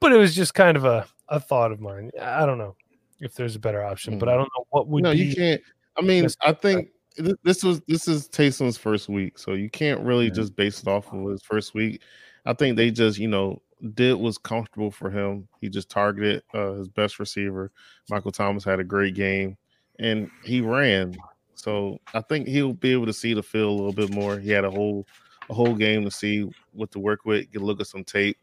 but 0.00 0.12
it 0.12 0.16
was 0.16 0.34
just 0.34 0.54
kind 0.54 0.76
of 0.76 0.84
a, 0.84 1.06
a 1.28 1.38
thought 1.38 1.72
of 1.72 1.80
mine. 1.80 2.10
I 2.20 2.44
don't 2.46 2.58
know 2.58 2.76
if 3.20 3.34
there's 3.34 3.54
a 3.54 3.60
better 3.60 3.84
option, 3.84 4.18
but 4.18 4.28
I 4.28 4.32
don't 4.32 4.50
know 4.56 4.66
what 4.70 4.88
would 4.88 5.02
no, 5.04 5.10
you 5.12 5.34
can't. 5.34 5.60
I 5.96 6.02
mean, 6.02 6.26
I 6.40 6.52
think 6.52 6.88
th- 7.16 7.36
this 7.44 7.62
was 7.62 7.80
this 7.86 8.08
is 8.08 8.28
Taysom's 8.28 8.76
first 8.76 9.08
week, 9.08 9.38
so 9.38 9.52
you 9.54 9.70
can't 9.70 10.00
really 10.00 10.26
Yeah. 10.26 10.32
just 10.32 10.56
base 10.56 10.80
it 10.80 10.88
off 10.88 11.12
of 11.12 11.30
his 11.30 11.42
first 11.42 11.74
week. 11.74 12.02
I 12.44 12.52
think 12.52 12.76
they 12.76 12.90
just, 12.90 13.18
you 13.18 13.28
know, 13.28 13.62
did 13.94 14.14
was 14.14 14.38
comfortable 14.38 14.90
for 14.90 15.08
him. 15.10 15.46
He 15.60 15.68
just 15.68 15.88
targeted 15.88 16.42
uh, 16.52 16.72
his 16.72 16.88
best 16.88 17.20
receiver. 17.20 17.70
Michael 18.10 18.32
Thomas 18.32 18.64
had 18.64 18.80
a 18.80 18.84
great 18.84 19.14
game, 19.14 19.56
and 20.00 20.28
he 20.44 20.60
ran. 20.60 21.14
So 21.54 22.00
I 22.14 22.20
think 22.20 22.48
he'll 22.48 22.72
be 22.72 22.92
able 22.92 23.06
to 23.06 23.12
see 23.12 23.34
the 23.34 23.42
field 23.42 23.68
a 23.68 23.82
little 23.82 23.92
bit 23.92 24.10
more. 24.10 24.38
He 24.38 24.50
had 24.50 24.64
a 24.64 24.70
whole 24.70 25.06
a 25.50 25.54
whole 25.54 25.74
game 25.74 26.04
to 26.04 26.10
see 26.10 26.48
what 26.72 26.90
to 26.92 26.98
work 26.98 27.24
with. 27.24 27.50
Get 27.50 27.62
a 27.62 27.64
look 27.64 27.80
at 27.80 27.86
some 27.86 28.04
tape. 28.04 28.38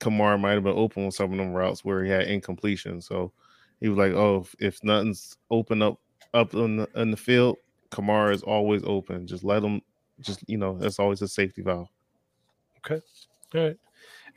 Kamara 0.00 0.38
might 0.38 0.52
have 0.52 0.64
been 0.64 0.76
open 0.76 1.04
on 1.04 1.10
some 1.10 1.32
of 1.32 1.38
them 1.38 1.52
routes 1.52 1.84
where 1.84 2.04
he 2.04 2.10
had 2.10 2.22
incompletion. 2.22 3.00
So 3.00 3.32
he 3.80 3.88
was 3.88 3.98
like, 3.98 4.12
"Oh, 4.12 4.40
if, 4.40 4.54
if 4.58 4.84
nothing's 4.84 5.36
open 5.50 5.82
up 5.82 5.98
up 6.34 6.54
in 6.54 6.78
the, 6.78 6.88
in 6.96 7.10
the 7.10 7.16
field, 7.16 7.56
Kamara 7.90 8.34
is 8.34 8.42
always 8.42 8.82
open. 8.84 9.26
Just 9.26 9.44
let 9.44 9.62
him. 9.62 9.80
Just 10.20 10.48
you 10.48 10.58
know, 10.58 10.78
that's 10.78 10.98
always 10.98 11.22
a 11.22 11.28
safety 11.28 11.62
valve." 11.62 11.88
Okay, 12.78 13.02
all 13.54 13.62
right. 13.62 13.76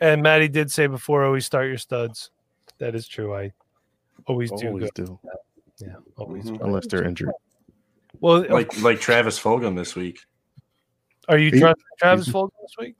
And 0.01 0.23
Matty 0.23 0.47
did 0.47 0.71
say 0.71 0.87
before, 0.87 1.25
always 1.25 1.45
start 1.45 1.67
your 1.67 1.77
studs. 1.77 2.31
That 2.77 2.95
is 2.95 3.07
true. 3.07 3.35
I 3.35 3.51
always 4.25 4.49
do. 4.51 4.67
Always 4.67 4.91
Go. 4.91 5.05
do, 5.05 5.19
Yeah, 5.79 5.95
always. 6.15 6.45
Mhm. 6.45 6.63
unless 6.63 6.87
they're 6.87 7.03
injured. 7.03 7.31
Well, 8.21 8.45
Like 8.49 8.81
like 8.81 8.99
Travis 8.99 9.39
Fulgham 9.39 9.75
this 9.75 9.95
week. 9.95 10.19
are 11.27 11.37
you 11.37 11.51
Are 11.63 11.69
you- 11.69 11.73
Travis 11.99 12.27
Fulgham 12.29 12.49
this 12.61 12.75
week? 12.79 12.95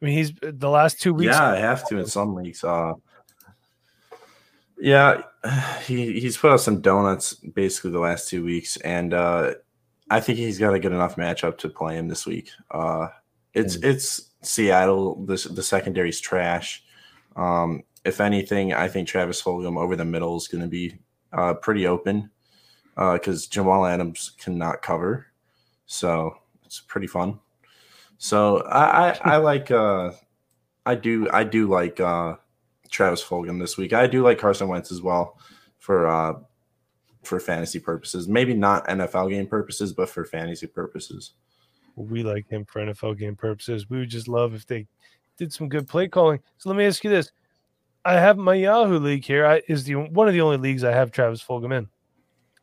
I 0.00 0.04
mean, 0.04 0.14
he's 0.18 0.32
the 0.42 0.68
last 0.68 1.00
two 1.00 1.14
weeks. 1.14 1.32
Yeah, 1.34 1.48
I 1.52 1.56
have 1.56 1.88
to 1.88 1.98
in 1.98 2.06
some 2.06 2.34
leagues. 2.34 2.62
Uh, 2.62 2.92
yeah, 4.78 5.22
he 5.86 6.20
he's 6.20 6.36
put 6.36 6.52
out 6.52 6.60
some 6.60 6.80
donuts 6.80 7.34
basically 7.34 7.90
the 7.92 7.98
last 7.98 8.28
two 8.28 8.44
weeks, 8.44 8.76
and 8.78 9.14
uh, 9.14 9.54
I 10.10 10.20
think 10.20 10.38
he's 10.38 10.58
got 10.58 10.74
a 10.74 10.78
good 10.78 10.92
enough 10.92 11.16
matchup 11.16 11.58
to 11.58 11.68
play 11.68 11.96
him 11.96 12.08
this 12.08 12.26
week. 12.26 12.50
Uh, 12.70 13.08
it's 13.54 13.76
it's 13.76 14.30
Seattle. 14.42 15.24
This 15.24 15.44
the 15.44 15.62
secondary's 15.62 16.20
trash. 16.20 16.84
Um, 17.34 17.82
if 18.04 18.20
anything, 18.20 18.72
I 18.72 18.88
think 18.88 19.08
Travis 19.08 19.42
Fulgham 19.42 19.78
over 19.78 19.96
the 19.96 20.04
middle 20.04 20.36
is 20.36 20.46
going 20.46 20.62
to 20.62 20.68
be 20.68 20.98
uh, 21.32 21.54
pretty 21.54 21.86
open 21.86 22.30
because 22.96 23.46
Jamal 23.46 23.84
Adams 23.84 24.32
cannot 24.38 24.82
cover, 24.82 25.26
so 25.86 26.38
it's 26.64 26.80
pretty 26.80 27.06
fun. 27.06 27.38
So 28.18 28.58
I 28.62 29.10
I, 29.10 29.20
I 29.24 29.36
like 29.50 29.70
uh, 29.70 30.12
I 30.84 30.94
do 30.94 31.28
I 31.30 31.44
do 31.44 31.68
like 31.68 32.00
uh, 32.00 32.36
Travis 32.90 33.22
Fulgham 33.22 33.60
this 33.60 33.76
week. 33.76 33.92
I 33.92 34.06
do 34.06 34.22
like 34.22 34.38
Carson 34.38 34.68
Wentz 34.68 34.90
as 34.90 35.02
well 35.02 35.38
for 35.78 36.06
uh, 36.06 36.34
for 37.22 37.40
fantasy 37.40 37.78
purposes. 37.78 38.28
Maybe 38.28 38.54
not 38.54 38.86
NFL 38.88 39.30
game 39.30 39.46
purposes, 39.46 39.92
but 39.92 40.08
for 40.08 40.24
fantasy 40.24 40.66
purposes. 40.66 41.32
we 41.96 42.22
like 42.22 42.48
him 42.48 42.64
for 42.64 42.80
NFL 42.80 43.18
game 43.18 43.36
purposes. 43.36 43.90
We 43.90 43.98
would 43.98 44.10
just 44.10 44.28
love 44.28 44.54
if 44.54 44.66
they 44.66 44.86
did 45.36 45.52
some 45.52 45.68
good 45.68 45.88
play 45.88 46.08
calling. 46.08 46.40
So 46.58 46.70
let 46.70 46.76
me 46.76 46.86
ask 46.86 47.04
you 47.04 47.10
this: 47.10 47.32
I 48.04 48.14
have 48.14 48.38
my 48.38 48.54
Yahoo 48.54 48.98
league 48.98 49.24
here. 49.24 49.44
I, 49.44 49.62
is 49.68 49.84
the 49.84 49.96
one 49.96 50.28
of 50.28 50.34
the 50.34 50.40
only 50.40 50.56
leagues 50.56 50.84
I 50.84 50.92
have 50.92 51.10
Travis 51.10 51.42
Fulgham 51.42 51.76
in. 51.76 51.88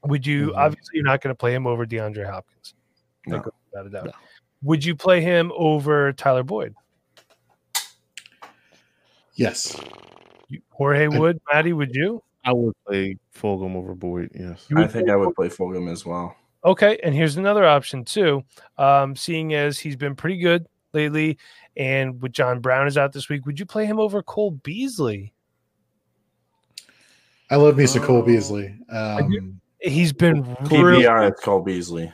Would 0.04 0.26
you 0.28 0.47
Mhm. 0.51 0.58
obviously 0.58 0.91
you're 0.95 1.06
not 1.06 1.22
going 1.22 1.34
to 1.34 1.38
play 1.38 1.54
him 1.54 1.66
over 1.68 1.86
DeAndre 1.86 2.30
Hopkins? 2.30 2.74
No. 3.26 3.39
goes 3.39 3.54
without 3.72 3.86
a 3.88 3.89
doubt. 3.89 4.06
No. 4.06 4.12
Would 4.64 4.84
you 4.84 4.95
play 4.95 5.22
him 5.22 5.51
over 5.56 6.12
Tyler 6.14 6.43
Boyd? 6.43 6.76
Yes. 9.36 9.80
You- 10.49 10.62
Jorge 10.70 11.08
would, 11.08 11.39
Matty, 11.51 11.74
would 11.74 11.95
you? 11.95 12.22
I 12.45 12.51
would 12.54 12.76
play 12.86 13.18
Fulgham 13.34 13.76
over 13.76 13.95
Boyd. 13.95 14.30
Yes. 14.36 14.68
I 14.76 14.86
think 14.88 15.10
I 15.10 15.16
would 15.16 15.34
play 15.36 15.47
Fulgham 15.49 15.89
as 15.91 16.06
well. 16.06 16.36
Okay, 16.66 16.97
and 17.04 17.14
here's 17.16 17.38
another 17.38 17.66
option 17.66 18.06
too. 18.06 18.43
Um, 18.78 19.16
seeing 19.16 19.54
as 19.54 19.80
he's 19.80 19.95
been 19.95 20.16
pretty 20.16 20.38
good 20.38 20.66
lately, 20.93 21.38
and 21.76 22.22
with 22.22 22.32
John 22.34 22.60
Brown 22.60 22.88
is 22.88 22.97
out 22.97 23.12
this 23.14 23.28
week, 23.30 23.45
would 23.45 23.60
you 23.60 23.66
play 23.66 23.86
him 23.86 23.99
over 23.99 24.22
Cole 24.22 24.51
Beasley? 24.51 25.34
I 27.49 27.56
love 27.56 27.78
me 27.78 27.86
some 27.86 28.04
Cole 28.04 28.18
Oh. 28.18 28.22
Beasley. 28.26 28.76
do. 28.89 28.95
Um, 28.95 29.62
He's 29.84 30.14
been 30.14 30.44
really 30.72 31.04
PPR, 31.04 31.30
it's 31.30 31.42
called 31.42 31.66
Beasley. 31.66 32.12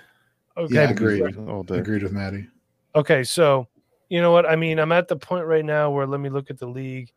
Okay. 0.57 0.73
Yeah, 0.73 0.89
agreed. 0.89 1.37
All. 1.37 1.65
Agreed 1.69 2.03
with 2.03 2.11
Matty. 2.11 2.47
Okay, 2.95 3.23
so 3.23 3.67
you 4.09 4.21
know 4.21 4.31
what? 4.31 4.49
I 4.49 4.55
mean, 4.55 4.79
I'm 4.79 4.91
at 4.91 5.07
the 5.07 5.15
point 5.15 5.45
right 5.45 5.63
now 5.63 5.91
where 5.91 6.07
let 6.07 6.19
me 6.19 6.29
look 6.29 6.49
at 6.49 6.57
the 6.57 6.67
league. 6.67 7.11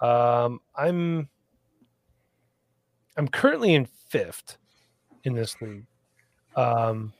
Um, 0.00 0.60
I'm 0.76 1.28
I'm 3.16 3.28
currently 3.28 3.74
in 3.74 3.86
fifth 3.86 4.58
in 5.24 5.34
this 5.34 5.60
league. 5.60 5.86
Um, 6.56 7.12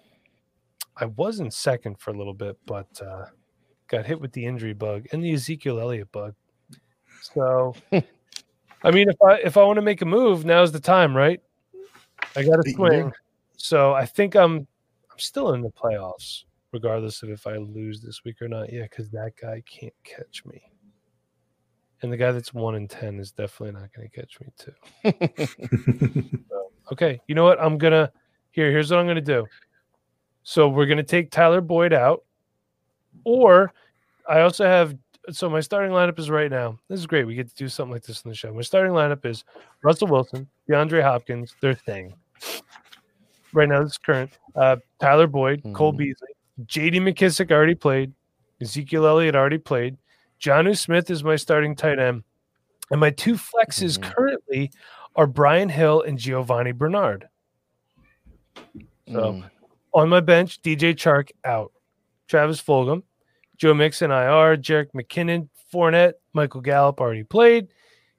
I 0.97 1.07
was 1.07 1.41
in 1.41 1.51
second 1.51 1.99
for 1.99 2.11
a 2.11 2.19
little 2.19 2.35
bit, 2.35 2.57
but 2.67 2.89
uh, 3.01 3.27
got 3.89 4.07
hit 4.07 4.21
with 4.21 4.33
the 4.33 4.45
injury 4.45 4.75
bug 4.75 5.07
and 5.13 5.25
the 5.25 5.33
Ezekiel 5.33 5.81
Elliott 5.81 6.13
bug. 6.13 6.35
So, 7.23 7.75
I 8.83 8.91
mean, 8.91 9.09
if 9.09 9.17
I 9.23 9.35
if 9.37 9.57
I 9.57 9.65
want 9.65 9.79
to 9.79 9.83
make 9.83 10.03
a 10.03 10.07
move, 10.07 10.45
now's 10.45 10.73
the 10.73 10.81
time, 10.81 11.17
right? 11.17 11.41
I 12.37 12.43
got 12.43 12.67
a 12.67 12.71
swing. 12.71 13.13
So 13.57 13.95
I 13.95 14.07
think 14.07 14.35
I'm 14.35 14.67
I'm 15.11 15.19
still 15.19 15.53
in 15.55 15.61
the 15.61 15.71
playoffs, 15.71 16.45
regardless 16.73 17.23
of 17.23 17.31
if 17.31 17.47
I 17.47 17.57
lose 17.57 18.01
this 18.01 18.25
week 18.25 18.43
or 18.43 18.49
not. 18.49 18.73
Yeah, 18.73 18.83
because 18.83 19.11
that 19.11 19.33
guy 19.41 19.63
can't 19.67 19.95
catch 20.03 20.45
me, 20.45 20.63
and 22.03 22.13
the 22.13 22.17
guy 22.17 22.33
that's 22.33 22.53
one 22.53 22.75
in 22.75 22.89
ten 22.89 23.21
is 23.21 23.31
definitely 23.31 23.81
not 23.81 23.91
going 23.95 24.09
to 24.09 24.21
catch 24.21 24.39
me 24.41 24.49
too. 24.59 26.41
Okay, 26.93 27.21
you 27.27 27.35
know 27.35 27.45
what? 27.45 27.61
I'm 27.61 27.79
gonna 27.79 28.11
here. 28.51 28.71
Here's 28.71 28.91
what 28.91 29.01
I'm 29.01 29.07
gonna 29.07 29.21
do. 29.21 29.47
So 30.43 30.69
we're 30.69 30.87
gonna 30.87 31.03
take 31.03 31.31
Tyler 31.31 31.61
Boyd 31.61 31.93
out, 31.93 32.25
or 33.25 33.73
I 34.29 34.41
also 34.41 34.65
have. 34.65 34.97
So 35.31 35.49
my 35.49 35.61
starting 35.61 35.91
lineup 35.91 36.19
is 36.19 36.29
right 36.29 36.51
now. 36.51 36.79
This 36.89 37.01
is 37.01 37.07
great. 37.07 37.27
We 37.27 37.35
get 37.35 37.49
to 37.49 37.55
do 37.55 37.69
something 37.69 37.93
like 37.93 38.03
this 38.03 38.23
in 38.23 38.29
the 38.29 38.35
show. 38.35 38.53
My 38.53 38.61
starting 38.61 38.93
lineup 38.93 39.25
is 39.25 39.45
Russell 39.83 40.09
Wilson, 40.09 40.47
DeAndre 40.69 41.03
Hopkins, 41.03 41.55
their 41.63 41.73
thing. 41.73 42.13
Right 43.53 43.69
now, 43.69 43.83
this 43.83 43.93
is 43.93 43.99
current. 43.99 44.31
Uh, 44.55 44.77
Tyler 45.01 45.27
Boyd, 45.27 45.63
Cole 45.75 45.93
Mhm. 45.93 45.99
Beasley, 45.99 46.29
J.D. 46.67 47.01
McKissic 47.01 47.51
already 47.51 47.75
played. 47.75 48.13
Ezekiel 48.61 49.07
Elliott 49.07 49.35
already 49.37 49.59
played. 49.59 49.97
Jonnu 50.41 50.77
Smith 50.77 51.11
is 51.11 51.23
my 51.25 51.37
starting 51.37 51.75
tight 51.77 51.99
end, 51.99 52.25
and 52.91 53.01
my 53.01 53.11
two 53.11 53.35
flexes 53.35 53.99
Mhm. 53.99 54.13
currently 54.15 54.71
are 55.17 55.27
Brian 55.27 55.69
Hill 55.69 56.03
and 56.03 56.19
Giovani 56.19 56.73
Bernard. 56.73 57.29
So 59.09 59.33
Mm. 59.35 59.51
on 59.93 60.09
my 60.09 60.21
bench, 60.21 60.61
DJ 60.63 60.95
Chark 60.95 61.31
out, 61.45 61.73
Travis 62.29 62.61
Fulgham, 62.61 63.03
Joe 63.57 63.75
Mixon 63.75 64.11
IR, 64.11 64.57
Jerick 64.57 64.91
McKinnon, 64.93 65.49
Fournette, 65.73 66.15
Michael 66.33 66.61
Gallup 66.61 67.01
already 67.01 67.25
played, 67.25 67.69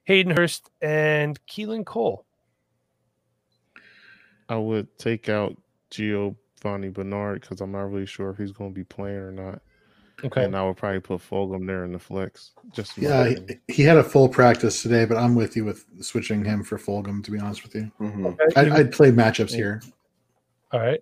Hayden 0.04 0.36
Hurst, 0.36 0.70
and 0.80 1.38
Keelan 1.46 1.84
Cole. 1.86 2.25
I 4.48 4.56
would 4.56 4.86
take 4.98 5.28
out 5.28 5.56
Giovani 5.90 6.92
Bernard 6.92 7.40
because 7.40 7.60
I'm 7.60 7.72
not 7.72 7.90
really 7.90 8.06
sure 8.06 8.30
if 8.30 8.38
he's 8.38 8.52
going 8.52 8.70
to 8.70 8.74
be 8.74 8.84
playing 8.84 9.16
or 9.16 9.32
not. 9.32 9.60
Okay. 10.24 10.44
And 10.44 10.56
I 10.56 10.64
would 10.64 10.76
probably 10.78 11.00
put 11.00 11.20
Fulgham 11.20 11.66
there 11.66 11.84
in 11.84 11.92
the 11.92 11.98
flex. 11.98 12.52
Just 12.72 12.96
yeah, 12.96 13.28
he, 13.28 13.36
he 13.68 13.82
had 13.82 13.98
a 13.98 14.02
full 14.02 14.28
practice 14.30 14.82
today, 14.82 15.04
but 15.04 15.18
I'm 15.18 15.34
with 15.34 15.56
you 15.56 15.64
with 15.66 15.84
switching 16.00 16.42
him 16.42 16.62
for 16.64 16.78
Fulgham. 16.78 17.22
To 17.24 17.30
be 17.30 17.38
honest 17.38 17.62
with 17.62 17.74
you, 17.74 17.90
Mhm. 18.00 18.26
Okay. 18.40 18.60
I'd, 18.60 18.72
I'd 18.72 18.92
play 18.92 19.10
matchups 19.10 19.52
here. 19.54 19.82
All 20.72 20.80
right. 20.80 21.00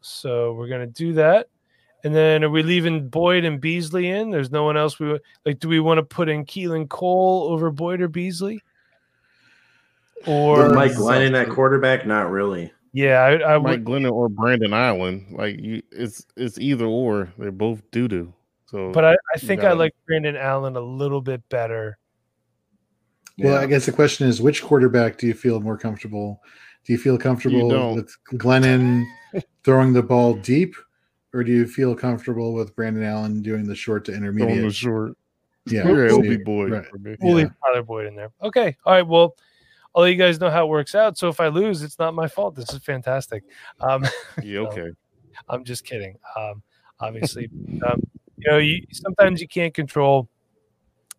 So 0.00 0.52
we're 0.54 0.68
gonna 0.68 0.86
do 0.86 1.14
that. 1.14 1.48
And 2.04 2.14
then 2.14 2.44
are 2.44 2.48
we 2.50 2.62
leaving 2.62 3.08
Boyd 3.08 3.44
and 3.44 3.60
Beasley 3.60 4.08
in? 4.08 4.30
There's 4.30 4.52
no 4.52 4.62
one 4.62 4.76
else 4.76 5.00
we 5.00 5.08
would 5.08 5.22
like. 5.44 5.58
Do 5.58 5.68
we 5.68 5.80
want 5.80 5.98
to 5.98 6.04
put 6.04 6.28
in 6.28 6.46
Keelan 6.46 6.88
Cole 6.88 7.48
over 7.50 7.72
Boyd 7.72 8.00
or 8.00 8.06
Beasley? 8.08 8.62
Or 10.26 10.64
With 10.64 10.72
Mike 10.74 10.92
Glennon 10.92 11.40
at 11.40 11.48
quarterback, 11.48 12.06
not 12.06 12.30
really. 12.30 12.72
yeah, 12.92 13.20
I, 13.20 13.54
I 13.54 13.58
Mike 13.58 13.64
would. 13.64 13.84
Glennon 13.84 14.12
or 14.12 14.28
Brandon 14.28 14.72
Allen, 14.72 15.26
like 15.30 15.58
you, 15.60 15.82
it's 15.92 16.26
it's 16.36 16.58
either 16.58 16.86
or. 16.86 17.32
They're 17.38 17.52
both 17.52 17.82
doo 17.90 18.08
doo. 18.08 18.34
So, 18.66 18.92
But 18.92 19.04
I, 19.04 19.16
I 19.34 19.38
think 19.38 19.60
I 19.60 19.64
gotta- 19.64 19.74
like 19.76 19.94
Brandon 20.06 20.36
Allen 20.36 20.76
a 20.76 20.80
little 20.80 21.20
bit 21.22 21.46
better. 21.48 21.98
Well, 23.38 23.54
Yeah. 23.54 23.60
I 23.60 23.66
guess 23.66 23.86
the 23.86 23.92
question 23.92 24.26
is, 24.28 24.42
which 24.42 24.62
quarterback 24.62 25.16
do 25.18 25.26
you 25.26 25.34
feel 25.34 25.60
more 25.60 25.78
comfortable? 25.78 26.42
Do 26.84 26.92
you 26.92 26.98
feel 26.98 27.16
comfortable 27.18 27.68
don't. 27.70 27.94
with 27.96 28.14
Glennon 28.34 29.04
throwing 29.64 29.92
the 29.92 30.02
ball 30.02 30.34
deep, 30.34 30.74
or 31.32 31.44
do 31.44 31.52
you 31.52 31.66
feel 31.66 31.94
comfortable 31.94 32.52
with 32.52 32.74
Brandon 32.74 33.04
Allen 33.04 33.40
doing 33.42 33.64
the 33.66 33.74
short 33.76 34.04
to 34.06 34.12
throwing 34.12 34.22
the 34.24 34.28
intermediate? 34.38 34.74
short. 34.74 35.12
Yeah, 35.66 35.86
You're 35.86 36.08
so 36.08 36.18
LB 36.20 36.26
you- 36.30 36.44
boy 36.44 36.68
right. 36.68 36.86
for. 36.86 36.98
We'll 36.98 37.16
Yeah. 37.20 37.34
leave 37.34 37.50
Tyler 37.64 37.82
Boyd 37.82 38.06
in 38.06 38.16
there. 38.16 38.30
Okay. 38.42 38.76
All 38.84 38.92
right. 38.94 39.06
Well, 39.06 39.36
I'll 39.98 40.04
let 40.04 40.10
you 40.10 40.16
guys 40.16 40.38
know 40.38 40.48
how 40.48 40.64
it 40.64 40.68
works 40.68 40.94
out. 40.94 41.18
So 41.18 41.28
if 41.28 41.40
I 41.40 41.48
lose, 41.48 41.82
it's 41.82 41.98
not 41.98 42.14
my 42.14 42.28
fault. 42.28 42.54
This 42.54 42.72
is 42.72 42.78
fantastic. 42.78 43.42
Um, 43.80 44.04
okay. 44.38 44.90
I'm 45.48 45.64
just 45.64 45.84
kidding. 45.84 46.14
Um, 46.36 46.62
obviously, 47.00 47.50
um, 47.84 48.00
you 48.36 48.48
know, 48.48 48.58
you 48.58 48.86
sometimes 48.92 49.40
you 49.40 49.48
can't 49.48 49.74
control, 49.74 50.28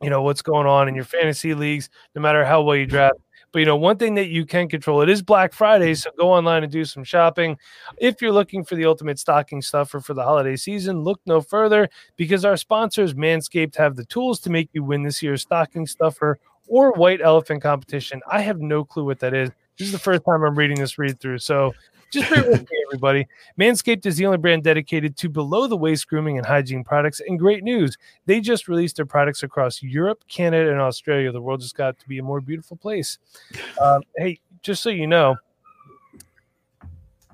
you 0.01 0.09
know, 0.09 0.21
what's 0.21 0.41
going 0.41 0.65
on 0.65 0.87
in 0.87 0.95
your 0.95 1.03
fantasy 1.03 1.53
leagues, 1.53 1.89
no 2.15 2.21
matter 2.21 2.45
how 2.45 2.61
well 2.61 2.77
you 2.77 2.85
draft. 2.85 3.17
But 3.51 3.59
you 3.59 3.65
know, 3.65 3.75
one 3.75 3.97
thing 3.97 4.15
that 4.15 4.29
you 4.29 4.45
can 4.45 4.69
control 4.69 5.01
it 5.01 5.09
is 5.09 5.21
Black 5.21 5.51
Friday, 5.51 5.93
so 5.95 6.11
go 6.17 6.31
online 6.31 6.63
and 6.63 6.71
do 6.71 6.85
some 6.85 7.03
shopping. 7.03 7.57
If 7.97 8.21
you're 8.21 8.31
looking 8.31 8.63
for 8.63 8.75
the 8.75 8.85
ultimate 8.85 9.19
stocking 9.19 9.61
stuffer 9.61 9.99
for 9.99 10.13
the 10.13 10.23
holiday 10.23 10.55
season, 10.55 11.03
look 11.03 11.19
no 11.25 11.41
further 11.41 11.89
because 12.15 12.45
our 12.45 12.55
sponsors 12.55 13.13
Manscaped 13.13 13.75
have 13.75 13.97
the 13.97 14.05
tools 14.05 14.39
to 14.41 14.49
make 14.49 14.69
you 14.71 14.85
win 14.85 15.03
this 15.03 15.21
year's 15.21 15.41
stocking 15.41 15.85
stuffer 15.85 16.39
or 16.69 16.93
white 16.93 17.21
elephant 17.21 17.61
competition. 17.61 18.21
I 18.31 18.41
have 18.41 18.59
no 18.59 18.85
clue 18.85 19.05
what 19.05 19.19
that 19.19 19.33
is. 19.33 19.49
This 19.77 19.87
is 19.87 19.91
the 19.91 19.99
first 19.99 20.23
time 20.25 20.43
I'm 20.43 20.57
reading 20.57 20.79
this 20.79 20.97
read 20.97 21.19
through, 21.19 21.39
so 21.39 21.73
just 22.11 22.29
bear 22.29 22.43
with 22.49 22.61
me, 22.61 22.77
everybody. 22.87 23.27
Manscaped 23.59 24.05
is 24.05 24.17
the 24.17 24.25
only 24.25 24.37
brand 24.37 24.63
dedicated 24.63 25.15
to 25.17 25.29
below 25.29 25.67
the 25.67 25.77
waist 25.77 26.07
grooming 26.07 26.37
and 26.37 26.45
hygiene 26.45 26.83
products. 26.83 27.21
And 27.25 27.37
great 27.37 27.63
news, 27.63 27.97
they 28.25 28.41
just 28.41 28.67
released 28.67 28.95
their 28.95 29.05
products 29.05 29.43
across 29.43 29.81
Europe, 29.81 30.23
Canada, 30.27 30.71
and 30.71 30.79
Australia. 30.79 31.31
The 31.31 31.41
world 31.41 31.61
just 31.61 31.75
got 31.75 31.99
to 31.99 32.07
be 32.07 32.17
a 32.17 32.23
more 32.23 32.41
beautiful 32.41 32.77
place. 32.77 33.19
Um, 33.79 34.01
hey, 34.17 34.39
just 34.63 34.83
so 34.83 34.89
you 34.89 35.07
know, 35.07 35.35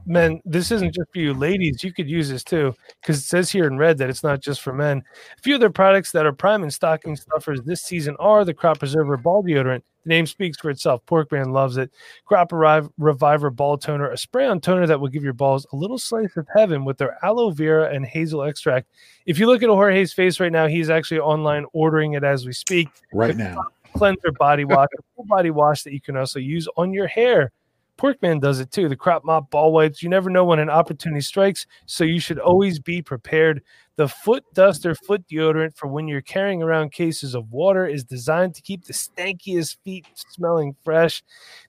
men, 0.05 0.41
this 0.45 0.71
isn't 0.71 0.93
just 0.93 1.11
for 1.11 1.19
you 1.19 1.33
ladies. 1.33 1.83
You 1.83 1.93
could 1.93 2.09
use 2.09 2.29
this 2.29 2.43
too, 2.43 2.73
because 3.01 3.17
it 3.17 3.25
says 3.25 3.51
here 3.51 3.67
in 3.67 3.77
red 3.77 3.97
that 3.97 4.09
it's 4.09 4.23
not 4.23 4.41
just 4.41 4.61
for 4.61 4.73
men. 4.73 5.03
A 5.37 5.41
few 5.41 5.55
of 5.55 5.61
their 5.61 5.69
products 5.69 6.11
that 6.11 6.25
are 6.25 6.33
prime 6.33 6.63
and 6.63 6.73
stocking 6.73 7.15
stuffers 7.15 7.61
this 7.61 7.81
season 7.81 8.15
are 8.19 8.45
the 8.45 8.53
Crop 8.53 8.79
Preserver 8.79 9.17
Ball 9.17 9.43
Deodorant. 9.43 9.81
The 10.03 10.09
name 10.09 10.27
speaks 10.27 10.59
for 10.59 10.69
itself. 10.69 11.03
Porkman 11.07 11.51
loves 11.51 11.77
it. 11.77 11.91
Crop 12.25 12.51
Revive, 12.51 12.89
Reviver 12.99 13.49
Ball 13.49 13.77
Toner, 13.77 14.11
a 14.11 14.17
spray 14.17 14.45
on 14.45 14.61
toner 14.61 14.85
that 14.85 14.99
will 14.99 15.07
give 15.07 15.23
your 15.23 15.33
balls 15.33 15.65
a 15.73 15.75
little 15.75 15.97
slice 15.97 16.37
of 16.37 16.47
heaven 16.55 16.85
with 16.85 16.99
their 16.99 17.17
aloe 17.25 17.49
vera 17.49 17.91
and 17.91 18.05
hazel 18.05 18.43
extract. 18.43 18.87
If 19.25 19.39
you 19.39 19.47
look 19.47 19.63
at 19.63 19.69
Jorge's 19.69 20.13
face 20.13 20.39
right 20.39 20.51
now, 20.51 20.67
he's 20.67 20.91
actually 20.91 21.21
online 21.21 21.65
ordering 21.73 22.13
it 22.13 22.23
as 22.23 22.45
we 22.45 22.53
speak 22.53 22.89
right 23.13 23.35
now. 23.35 23.63
cleanser 23.95 24.31
body 24.37 24.65
wash, 24.65 24.89
a 24.97 25.01
full 25.15 25.25
body 25.25 25.49
wash 25.49 25.83
that 25.83 25.93
you 25.93 26.01
can 26.01 26.15
also 26.17 26.39
use 26.39 26.67
on 26.77 26.93
your 26.93 27.07
hair. 27.07 27.51
Porkman 27.97 28.41
does 28.41 28.59
it 28.59 28.71
too. 28.71 28.89
The 28.89 28.95
crop 28.95 29.23
mop 29.23 29.49
ball 29.49 29.71
wipes. 29.71 30.03
You 30.03 30.09
never 30.09 30.29
know 30.29 30.43
when 30.43 30.59
an 30.59 30.69
opportunity 30.69 31.21
strikes, 31.21 31.65
so 31.85 32.03
you 32.03 32.19
should 32.19 32.39
always 32.39 32.79
be 32.79 33.01
prepared. 33.01 33.61
The 33.97 34.09
foot 34.09 34.43
duster 34.53 34.93
foot 34.93 35.25
deodorant 35.29 35.77
for 35.77 35.87
when 35.87 36.05
you're 36.09 36.19
carrying 36.19 36.61
around 36.61 36.91
cases 36.91 37.33
of 37.33 37.53
water 37.53 37.87
is 37.87 38.03
designed 38.03 38.53
to 38.55 38.61
keep 38.61 38.83
the 38.83 38.91
stankiest 38.91 39.77
feet 39.85 40.05
smelling 40.15 40.75
fresh. 40.83 41.23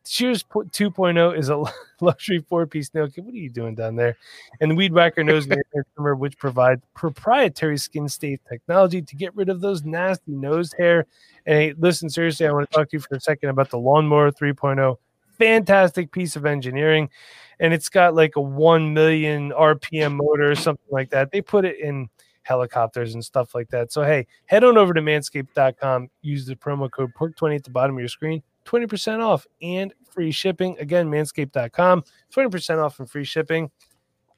Cheers 0.04 0.42
2.0 0.42 1.38
is 1.38 1.48
a 1.48 1.62
luxury 2.00 2.44
four 2.48 2.66
piece 2.66 2.92
nail 2.92 3.08
kit. 3.08 3.24
What 3.24 3.34
are 3.34 3.38
you 3.38 3.48
doing 3.48 3.76
down 3.76 3.94
there? 3.94 4.16
And 4.60 4.72
the 4.72 4.74
Weed 4.74 4.92
Whacker 4.92 5.22
Nose 5.22 5.46
Trimmer, 5.94 6.16
which 6.16 6.36
provides 6.36 6.82
proprietary 6.94 7.78
skin 7.78 8.08
safe 8.08 8.40
technology 8.48 9.00
to 9.00 9.14
get 9.14 9.34
rid 9.36 9.48
of 9.48 9.60
those 9.60 9.84
nasty 9.84 10.32
nose 10.32 10.72
hair. 10.76 11.06
And 11.46 11.56
hey, 11.56 11.74
listen, 11.78 12.10
seriously, 12.10 12.48
I 12.48 12.50
want 12.50 12.68
to 12.68 12.76
talk 12.76 12.90
to 12.90 12.96
you 12.96 13.00
for 13.00 13.14
a 13.14 13.20
second 13.20 13.50
about 13.50 13.70
the 13.70 13.78
Lawnmower 13.78 14.32
3.0. 14.32 14.96
Fantastic 15.38 16.12
piece 16.12 16.36
of 16.36 16.46
engineering. 16.46 17.10
And 17.58 17.72
it's 17.72 17.88
got 17.88 18.14
like 18.14 18.36
a 18.36 18.40
1 18.40 18.92
million 18.92 19.50
RPM 19.52 20.16
motor 20.16 20.50
or 20.50 20.54
something 20.54 20.88
like 20.90 21.10
that. 21.10 21.30
They 21.30 21.40
put 21.40 21.64
it 21.64 21.80
in 21.80 22.08
helicopters 22.42 23.14
and 23.14 23.24
stuff 23.24 23.54
like 23.54 23.68
that. 23.70 23.92
So, 23.92 24.02
hey, 24.02 24.26
head 24.46 24.62
on 24.62 24.78
over 24.78 24.94
to 24.94 25.00
manscaped.com. 25.00 26.08
Use 26.22 26.46
the 26.46 26.54
promo 26.54 26.90
code 26.90 27.12
PORK20 27.18 27.56
at 27.56 27.64
the 27.64 27.70
bottom 27.70 27.96
of 27.96 28.00
your 28.00 28.08
screen. 28.08 28.42
20% 28.64 29.20
off 29.20 29.46
and 29.62 29.92
free 30.10 30.30
shipping. 30.30 30.76
Again, 30.78 31.10
manscaped.com. 31.10 32.04
20% 32.34 32.84
off 32.84 32.98
and 33.00 33.10
free 33.10 33.24
shipping. 33.24 33.70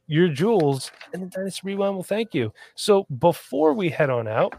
Your 0.07 0.29
jewels 0.29 0.91
and 1.13 1.23
the 1.23 1.27
Dynasty 1.27 1.61
Rewind 1.65 1.95
will 1.95 2.03
thank 2.03 2.35
you. 2.35 2.53
So, 2.75 3.07
before 3.19 3.75
we 3.75 3.91
head 3.91 4.09
on 4.09 4.27
out, 4.27 4.55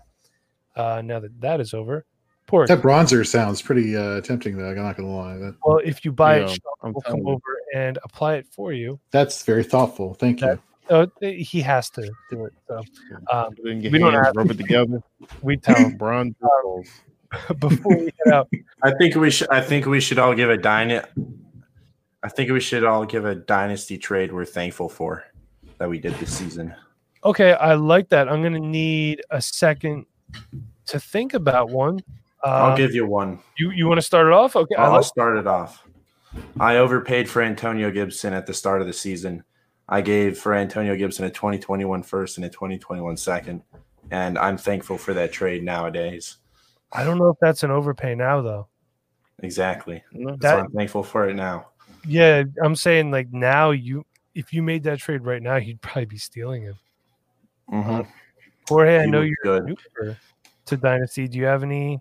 uh, 0.75 1.01
now 1.03 1.19
that 1.19 1.41
that 1.41 1.59
is 1.59 1.73
over, 1.73 2.05
Pork. 2.49 2.67
That 2.67 2.81
bronzer 2.81 3.25
sounds 3.27 3.61
pretty 3.61 3.95
uh, 3.95 4.21
tempting, 4.21 4.57
though. 4.57 4.69
I'm 4.71 4.75
not 4.75 4.97
going 4.97 5.07
to 5.07 5.15
lie. 5.15 5.37
That, 5.37 5.55
Well, 5.63 5.77
if 5.85 6.03
you 6.03 6.11
buy 6.11 6.39
Yeah, 6.39 6.45
it, 6.45 6.49
Sean 6.49 6.59
I'm 6.81 6.93
will 6.93 7.01
come 7.01 7.19
you. 7.19 7.29
over 7.29 7.41
and 7.75 7.99
apply 8.03 8.35
it 8.37 8.47
for 8.51 8.73
you. 8.73 8.99
that's 9.11 9.43
very 9.43 9.63
thoughtful. 9.63 10.15
Thank 10.15 10.41
you. 10.41 10.59
Uh, 10.89 11.05
he 11.21 11.61
has 11.61 11.91
to 11.91 12.01
do 12.31 12.45
it. 12.45 12.53
So 12.67 12.81
um, 13.31 13.53
Put 13.55 13.59
it 13.67 13.69
in 13.69 13.81
your 13.81 13.91
we 13.91 13.99
don't 13.99 14.13
have- 14.15 14.33
rub 14.35 14.49
it 14.49 14.57
together. 14.65 15.03
we 15.43 15.57
tell 15.57 15.75
him 15.75 15.95
bronzer. 15.99 16.33
balls. 16.63 16.87
before 17.59 17.95
we 17.95 18.09
head 18.25 18.33
out. 18.33 18.49
I 18.81 18.91
think 18.97 19.13
we 19.13 19.29
should. 19.29 19.49
I 19.51 19.61
think 19.61 19.85
we 19.85 19.99
should 19.99 20.17
all 20.17 20.33
give 20.33 20.49
a 20.49 20.57
dyna- 20.57 21.07
I 22.23 22.29
think 22.29 22.49
we 22.49 22.59
should 22.59 22.83
all 22.83 23.05
give 23.05 23.23
a 23.25 23.35
dynasty 23.35 23.99
trade 23.99 24.33
we're 24.33 24.45
thankful 24.45 24.89
for. 24.89 25.23
that 25.77 25.87
we 25.87 25.99
did 25.99 26.15
this 26.15 26.35
season. 26.35 26.73
Okay, 27.23 27.53
I 27.53 27.75
like 27.75 28.09
that. 28.09 28.27
I'm 28.27 28.41
gonna 28.41 28.59
need 28.59 29.21
a 29.29 29.39
second 29.43 30.07
to 30.87 30.99
think 30.99 31.35
about 31.35 31.69
one. 31.69 31.99
I'll 32.43 32.71
Um, 32.71 32.77
give 32.77 32.93
you 32.93 33.05
one. 33.05 33.39
you. 33.57 33.71
You 33.71 33.87
want 33.87 33.97
to 33.97 34.01
start 34.05 34.27
it 34.27 34.33
off? 34.33 34.55
Okay, 34.55 34.75
I 34.75 34.85
I'll 34.85 34.91
like, 34.93 35.03
start 35.03 35.37
it 35.37 35.47
off. 35.47 35.85
I 36.59 36.77
overpaid 36.77 37.29
for 37.29 37.41
Antonio 37.41 37.91
Gibson 37.91 38.33
at 38.33 38.45
the 38.45 38.53
start 38.53 38.81
of 38.81 38.87
the 38.87 38.93
season. 38.93 39.43
I 39.89 40.01
gave 40.01 40.37
for 40.37 40.53
Antonio 40.53 40.95
Gibson 40.95 41.25
a 41.25 41.29
2021 41.31 42.03
first 42.03 42.37
and 42.37 42.45
a 42.45 42.49
2021 42.49 43.17
second, 43.17 43.63
and 44.11 44.37
I'm 44.37 44.55
thankful 44.57 44.97
for 44.97 45.13
that 45.15 45.31
trade 45.31 45.63
nowadays. 45.63 46.37
I 46.91 47.03
don't 47.03 47.17
know 47.17 47.29
if 47.29 47.37
that's 47.41 47.63
an 47.63 47.71
overpay 47.71 48.15
now 48.15 48.41
though. 48.41 48.67
Exactly. 49.41 50.03
No, 50.11 50.37
So 50.41 50.59
I'm 50.59 50.71
thankful 50.71 51.03
for 51.03 51.27
it 51.29 51.35
now. 51.35 51.67
Yeah, 52.05 52.43
I'm 52.63 52.75
saying 52.75 53.11
like 53.11 53.31
now 53.33 53.71
you 53.71 54.05
if 54.35 54.53
you 54.53 54.61
made 54.61 54.83
that 54.83 54.99
trade 54.99 55.25
right 55.25 55.41
now, 55.41 55.55
you'd 55.57 55.81
probably 55.81 56.05
be 56.05 56.17
stealing 56.17 56.61
him. 56.63 56.75
Mhm. 57.71 58.07
Jorge, 58.67 58.99
I 58.99 59.05
know 59.07 59.21
you're 59.21 59.35
good. 59.43 59.65
new 59.65 60.15
to 60.67 60.77
Dynasty. 60.77 61.27
Do 61.27 61.37
you 61.39 61.45
have 61.45 61.63
any? 61.63 61.99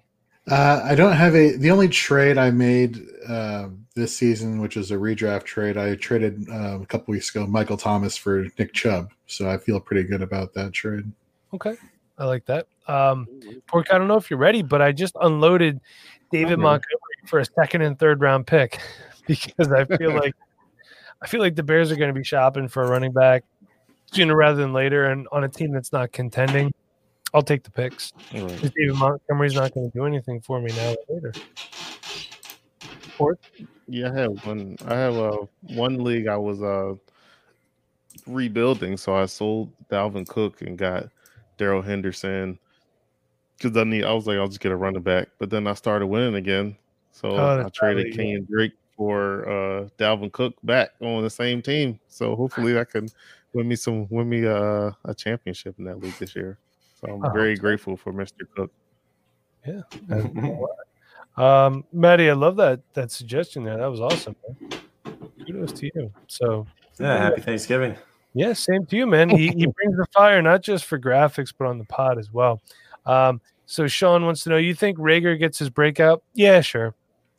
Uh, 0.50 0.80
I 0.82 0.94
don't 0.94 1.12
have 1.12 1.34
a. 1.34 1.56
The 1.56 1.70
only 1.70 1.88
trade 1.88 2.38
I 2.38 2.50
made 2.50 3.00
uh, 3.28 3.68
this 3.94 4.16
season, 4.16 4.60
which 4.60 4.76
is 4.76 4.90
a 4.90 4.94
redraft 4.94 5.44
trade, 5.44 5.76
I 5.76 5.94
traded 5.96 6.48
uh, 6.48 6.80
a 6.80 6.86
couple 6.86 7.12
weeks 7.12 7.30
ago 7.30 7.46
Michael 7.46 7.76
Thomas 7.76 8.16
for 8.16 8.46
Nick 8.58 8.72
Chubb. 8.72 9.10
So 9.26 9.50
I 9.50 9.58
feel 9.58 9.80
pretty 9.80 10.08
good 10.08 10.22
about 10.22 10.54
that 10.54 10.72
trade. 10.72 11.10
Okay, 11.52 11.76
I 12.16 12.24
like 12.24 12.46
that. 12.46 12.66
Um, 12.86 13.26
Pork, 13.66 13.88
I 13.92 13.98
don't 13.98 14.08
know 14.08 14.16
if 14.16 14.30
you're 14.30 14.38
ready, 14.38 14.62
but 14.62 14.80
I 14.80 14.92
just 14.92 15.14
unloaded 15.20 15.80
David 16.30 16.54
Okay. 16.54 16.62
Montgomery 16.62 17.26
for 17.26 17.40
a 17.40 17.44
second 17.44 17.82
and 17.82 17.98
third 17.98 18.20
round 18.20 18.46
pick 18.46 18.80
because 19.26 19.70
I 19.72 19.84
feel 19.84 20.14
like 20.14 20.34
I 21.20 21.26
feel 21.26 21.40
like 21.40 21.56
the 21.56 21.62
Bears 21.62 21.90
are 21.92 21.96
going 21.96 22.12
to 22.12 22.18
be 22.18 22.24
shopping 22.24 22.68
for 22.68 22.84
a 22.84 22.88
running 22.88 23.12
back 23.12 23.44
sooner 24.12 24.34
rather 24.34 24.60
than 24.60 24.72
later, 24.72 25.06
and 25.06 25.28
on 25.32 25.44
a 25.44 25.48
team 25.48 25.72
that's 25.72 25.92
not 25.92 26.12
contending, 26.12 26.72
I'll 27.34 27.42
take 27.42 27.62
the 27.62 27.70
picks. 27.70 28.12
Right. 28.32 28.72
David 28.74 28.96
Montgomery's 28.96 29.54
not 29.54 29.74
going 29.74 29.90
to 29.90 29.96
do 29.96 30.04
anything 30.06 30.40
for 30.40 30.60
me 30.60 30.72
now 30.74 30.94
or 31.08 31.14
later. 31.14 31.32
Pork, 33.16 33.38
Yeah, 33.86 34.10
I 34.12 34.20
have 34.20 34.46
one. 34.46 34.76
I 34.86 34.94
have 34.94 35.16
uh, 35.16 35.38
one 35.62 36.02
league. 36.04 36.28
I 36.28 36.36
was 36.36 36.62
uh 36.62 36.94
rebuilding, 38.26 38.96
so 38.96 39.14
I 39.14 39.26
sold 39.26 39.72
Dalvin 39.88 40.26
Cook 40.26 40.62
and 40.62 40.78
got 40.78 41.08
Darrell 41.56 41.82
Henderson 41.82 42.58
because 43.56 43.76
I 43.76 43.84
need. 43.84 44.04
I 44.04 44.12
was 44.12 44.26
like, 44.26 44.38
I'll 44.38 44.48
just 44.48 44.60
get 44.60 44.72
a 44.72 44.76
running 44.76 45.02
back, 45.02 45.28
but 45.38 45.50
then 45.50 45.66
I 45.66 45.74
started 45.74 46.06
winning 46.06 46.36
again, 46.36 46.76
so 47.12 47.30
Oh, 47.30 47.64
I 47.64 47.68
traded 47.70 48.14
Kenyon 48.14 48.46
Drake 48.50 48.72
for 48.96 49.48
uh 49.48 49.88
Dalvin 49.98 50.32
Cook 50.32 50.54
back 50.62 50.90
on 51.00 51.22
the 51.22 51.30
same 51.30 51.60
team. 51.60 51.98
So 52.08 52.36
hopefully 52.36 52.72
that 52.74 52.90
can 52.90 53.08
win 53.52 53.68
me 53.68 53.76
some 53.76 54.06
win 54.10 54.28
me 54.28 54.46
uh, 54.46 54.92
a 55.04 55.14
championship 55.14 55.76
in 55.78 55.84
that 55.84 56.00
league 56.00 56.14
this 56.18 56.36
year. 56.36 56.58
So 57.00 57.12
I'm 57.12 57.24
Oh, 57.24 57.30
very 57.30 57.56
grateful 57.56 57.96
for 57.96 58.12
Mr. 58.12 58.40
Cook. 58.56 58.72
Yeah. 59.66 59.82
um, 61.36 61.84
Matty, 61.92 62.30
I 62.30 62.32
love 62.32 62.56
that 62.56 62.80
that 62.94 63.10
suggestion 63.10 63.64
there. 63.64 63.76
That 63.76 63.86
was 63.90 64.00
awesome. 64.00 64.34
Man. 64.48 64.80
Kudos 65.46 65.72
to 65.72 65.90
you. 65.94 66.12
So 66.26 66.66
Yeah, 66.98 67.18
happy 67.18 67.40
Thanksgiving. 67.40 67.96
Yeah, 68.34 68.52
same 68.52 68.86
to 68.86 68.96
you, 68.96 69.06
man. 69.06 69.30
He, 69.30 69.48
he 69.48 69.66
brings 69.66 69.96
the 69.96 70.06
fire 70.12 70.42
not 70.42 70.62
just 70.62 70.84
for 70.84 70.98
graphics, 70.98 71.52
but 71.56 71.66
on 71.66 71.78
the 71.78 71.84
pod 71.84 72.18
as 72.18 72.32
well. 72.32 72.60
Um, 73.06 73.40
so 73.66 73.86
Sean 73.86 74.24
wants 74.24 74.44
to 74.44 74.50
know: 74.50 74.56
You 74.56 74.74
think 74.74 74.98
Reagor 74.98 75.38
gets 75.38 75.58
his 75.58 75.70
breakout? 75.70 76.22
Yeah, 76.34 76.60
sure. 76.60 76.94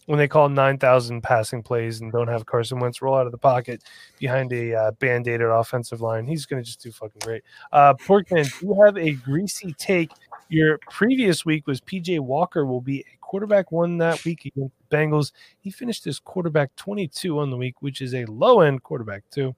When 0.09 0.17
they 0.17 0.27
call 0.27 0.49
nine 0.49 0.79
thousand 0.79 1.21
passing 1.21 1.61
plays 1.61 2.01
and 2.01 2.11
don't 2.11 2.27
have 2.27 2.47
Carson 2.47 2.79
Wentz 2.79 2.99
roll 2.99 3.15
out 3.15 3.27
of 3.27 3.31
the 3.31 3.37
pocket 3.37 3.83
behind 4.17 4.51
a 4.53 4.73
uh, 4.73 4.91
band-aided 4.93 5.45
offensive 5.47 6.01
line, 6.01 6.25
he's 6.25 6.47
going 6.47 6.59
to 6.59 6.65
just 6.65 6.81
do 6.81 6.91
fucking 6.91 7.21
great. 7.23 7.43
Uh, 7.71 7.93
Porkman, 7.93 8.43
do 8.59 8.65
you 8.65 8.81
have 8.83 8.97
a 8.97 9.11
greasy 9.11 9.71
take? 9.77 10.09
Your 10.47 10.79
previous 10.89 11.45
week 11.45 11.67
was 11.67 11.79
PJ 11.79 12.19
Walker 12.21 12.65
will 12.65 12.81
be 12.81 13.01
a 13.01 13.17
quarterback 13.21 13.71
one 13.71 13.99
that 13.99 14.25
week 14.25 14.45
against 14.45 14.73
the 14.89 14.97
Bengals. 14.97 15.31
He 15.59 15.69
finished 15.69 16.07
as 16.07 16.19
quarterback 16.19 16.75
twenty-two 16.75 17.37
on 17.37 17.51
the 17.51 17.57
week, 17.57 17.83
which 17.83 18.01
is 18.01 18.15
a 18.15 18.25
low-end 18.25 18.81
quarterback 18.81 19.21
too. 19.29 19.55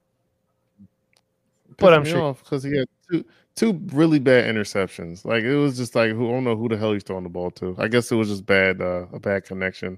But 1.77 1.93
I'm 1.93 2.03
sure- 2.03 2.33
because 2.33 2.63
he 2.63 2.75
had 2.75 2.87
two 3.09 3.23
two 3.55 3.79
really 3.93 4.19
bad 4.19 4.53
interceptions. 4.53 5.23
Like 5.23 5.43
it 5.45 5.55
was 5.55 5.77
just 5.77 5.95
like 5.95 6.11
who 6.11 6.27
I 6.27 6.31
don't 6.33 6.43
know 6.43 6.57
who 6.57 6.67
the 6.67 6.75
hell 6.75 6.91
he's 6.91 7.03
throwing 7.03 7.23
the 7.23 7.29
ball 7.29 7.51
to. 7.51 7.73
I 7.79 7.87
guess 7.87 8.11
it 8.11 8.15
was 8.15 8.27
just 8.27 8.45
bad 8.45 8.81
uh, 8.81 9.05
a 9.13 9.19
bad 9.19 9.45
connection. 9.45 9.97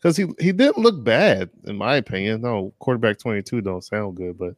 Because 0.00 0.16
he 0.16 0.26
he 0.38 0.52
didn't 0.52 0.78
look 0.78 1.02
bad 1.02 1.50
in 1.64 1.76
my 1.76 1.96
opinion. 1.96 2.42
No, 2.42 2.72
quarterback 2.78 3.18
twenty 3.18 3.42
two 3.42 3.60
don't 3.60 3.82
sound 3.82 4.16
good, 4.16 4.38
but 4.38 4.54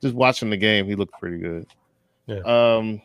just 0.00 0.14
watching 0.14 0.50
the 0.50 0.56
game, 0.56 0.86
he 0.86 0.94
looked 0.94 1.18
pretty 1.20 1.38
good. 1.38 1.66
Yeah. 2.26 2.40
Um, 2.40 3.02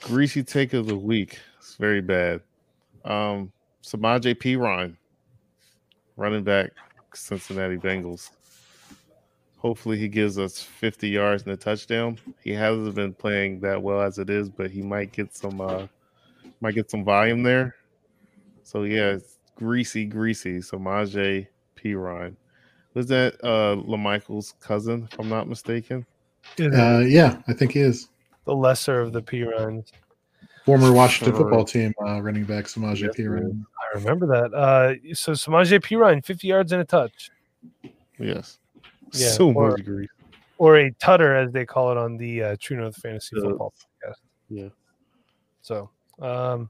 greasy 0.00 0.42
take 0.42 0.72
of 0.72 0.86
the 0.86 0.96
week. 0.96 1.38
It's 1.58 1.76
very 1.76 2.00
bad. 2.00 2.40
Um, 3.04 3.52
Samaje 3.82 4.34
Perine, 4.34 4.96
running 6.16 6.42
back, 6.42 6.72
Cincinnati 7.14 7.76
Bengals. 7.76 8.30
Hopefully, 9.58 9.96
he 9.96 10.08
gives 10.08 10.38
us 10.38 10.60
50 10.60 11.08
yards 11.08 11.44
and 11.44 11.52
a 11.52 11.56
touchdown. 11.56 12.18
He 12.42 12.50
hasn't 12.50 12.94
been 12.94 13.14
playing 13.14 13.60
that 13.60 13.82
well 13.82 14.02
as 14.02 14.18
it 14.18 14.28
is, 14.28 14.50
but 14.50 14.70
he 14.70 14.82
might 14.82 15.12
get 15.12 15.34
some 15.34 15.60
uh 15.60 15.86
might 16.60 16.74
get 16.74 16.90
some 16.90 17.04
volume 17.04 17.42
there. 17.42 17.76
So 18.62 18.82
yeah, 18.82 19.18
greasy, 19.56 20.04
greasy. 20.04 20.60
So 20.62 20.78
Majay 20.78 21.46
P. 21.74 21.94
Ryan. 21.94 22.36
Was 22.94 23.06
that 23.08 23.34
uh 23.42 23.76
La'Mical's 23.82 24.54
cousin, 24.60 25.08
if 25.10 25.18
I'm 25.18 25.28
not 25.28 25.48
mistaken? 25.48 26.06
Uh, 26.60 26.98
yeah, 27.00 27.40
I 27.48 27.52
think 27.54 27.72
he 27.72 27.80
is 27.80 28.08
the 28.44 28.54
lesser 28.54 29.00
of 29.00 29.12
the 29.12 29.22
P 29.22 29.42
runs. 29.42 29.90
former 30.64 30.92
Washington 30.92 31.34
Sorry. 31.34 31.44
football 31.44 31.64
team 31.64 31.94
uh, 32.06 32.20
running 32.22 32.44
back 32.44 32.66
Samaje 32.66 33.00
Yes, 33.02 33.16
Perine. 33.16 33.64
I 33.94 33.98
remember 33.98 34.26
that. 34.26 34.54
Uh, 34.54 34.94
so 35.14 35.32
Samaje 35.32 35.80
Perine, 35.80 36.24
50 36.24 36.46
yards 36.46 36.72
and 36.72 36.82
a 36.82 36.84
touch, 36.84 37.30
Yes. 38.18 38.58
Yeah, 39.12 39.28
so 39.30 39.50
or- 39.52 39.70
much 39.70 39.84
grease. 39.84 40.08
or 40.58 40.76
a 40.76 40.90
tutter 40.92 41.34
as 41.34 41.50
they 41.52 41.64
call 41.66 41.90
it 41.90 41.96
on 41.98 42.16
the 42.16 42.42
uh, 42.42 42.56
True 42.60 42.76
North 42.76 42.96
Fantasy 42.96 43.36
Uh, 43.38 43.40
Football 43.42 43.72
podcast. 44.06 44.14
yeah. 44.50 44.68
So 45.62 45.88
um, 46.20 46.68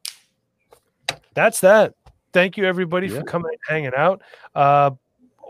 that's 1.35 1.61
that. 1.61 1.95
Thank 2.35 2.59
you 2.59 2.67
everybody 2.67 3.07
Yeah. 3.07 3.21
for 3.21 3.25
coming 3.25 3.51
and 3.53 3.61
hanging 3.69 3.95
out. 3.97 4.21
Uh, 4.55 4.91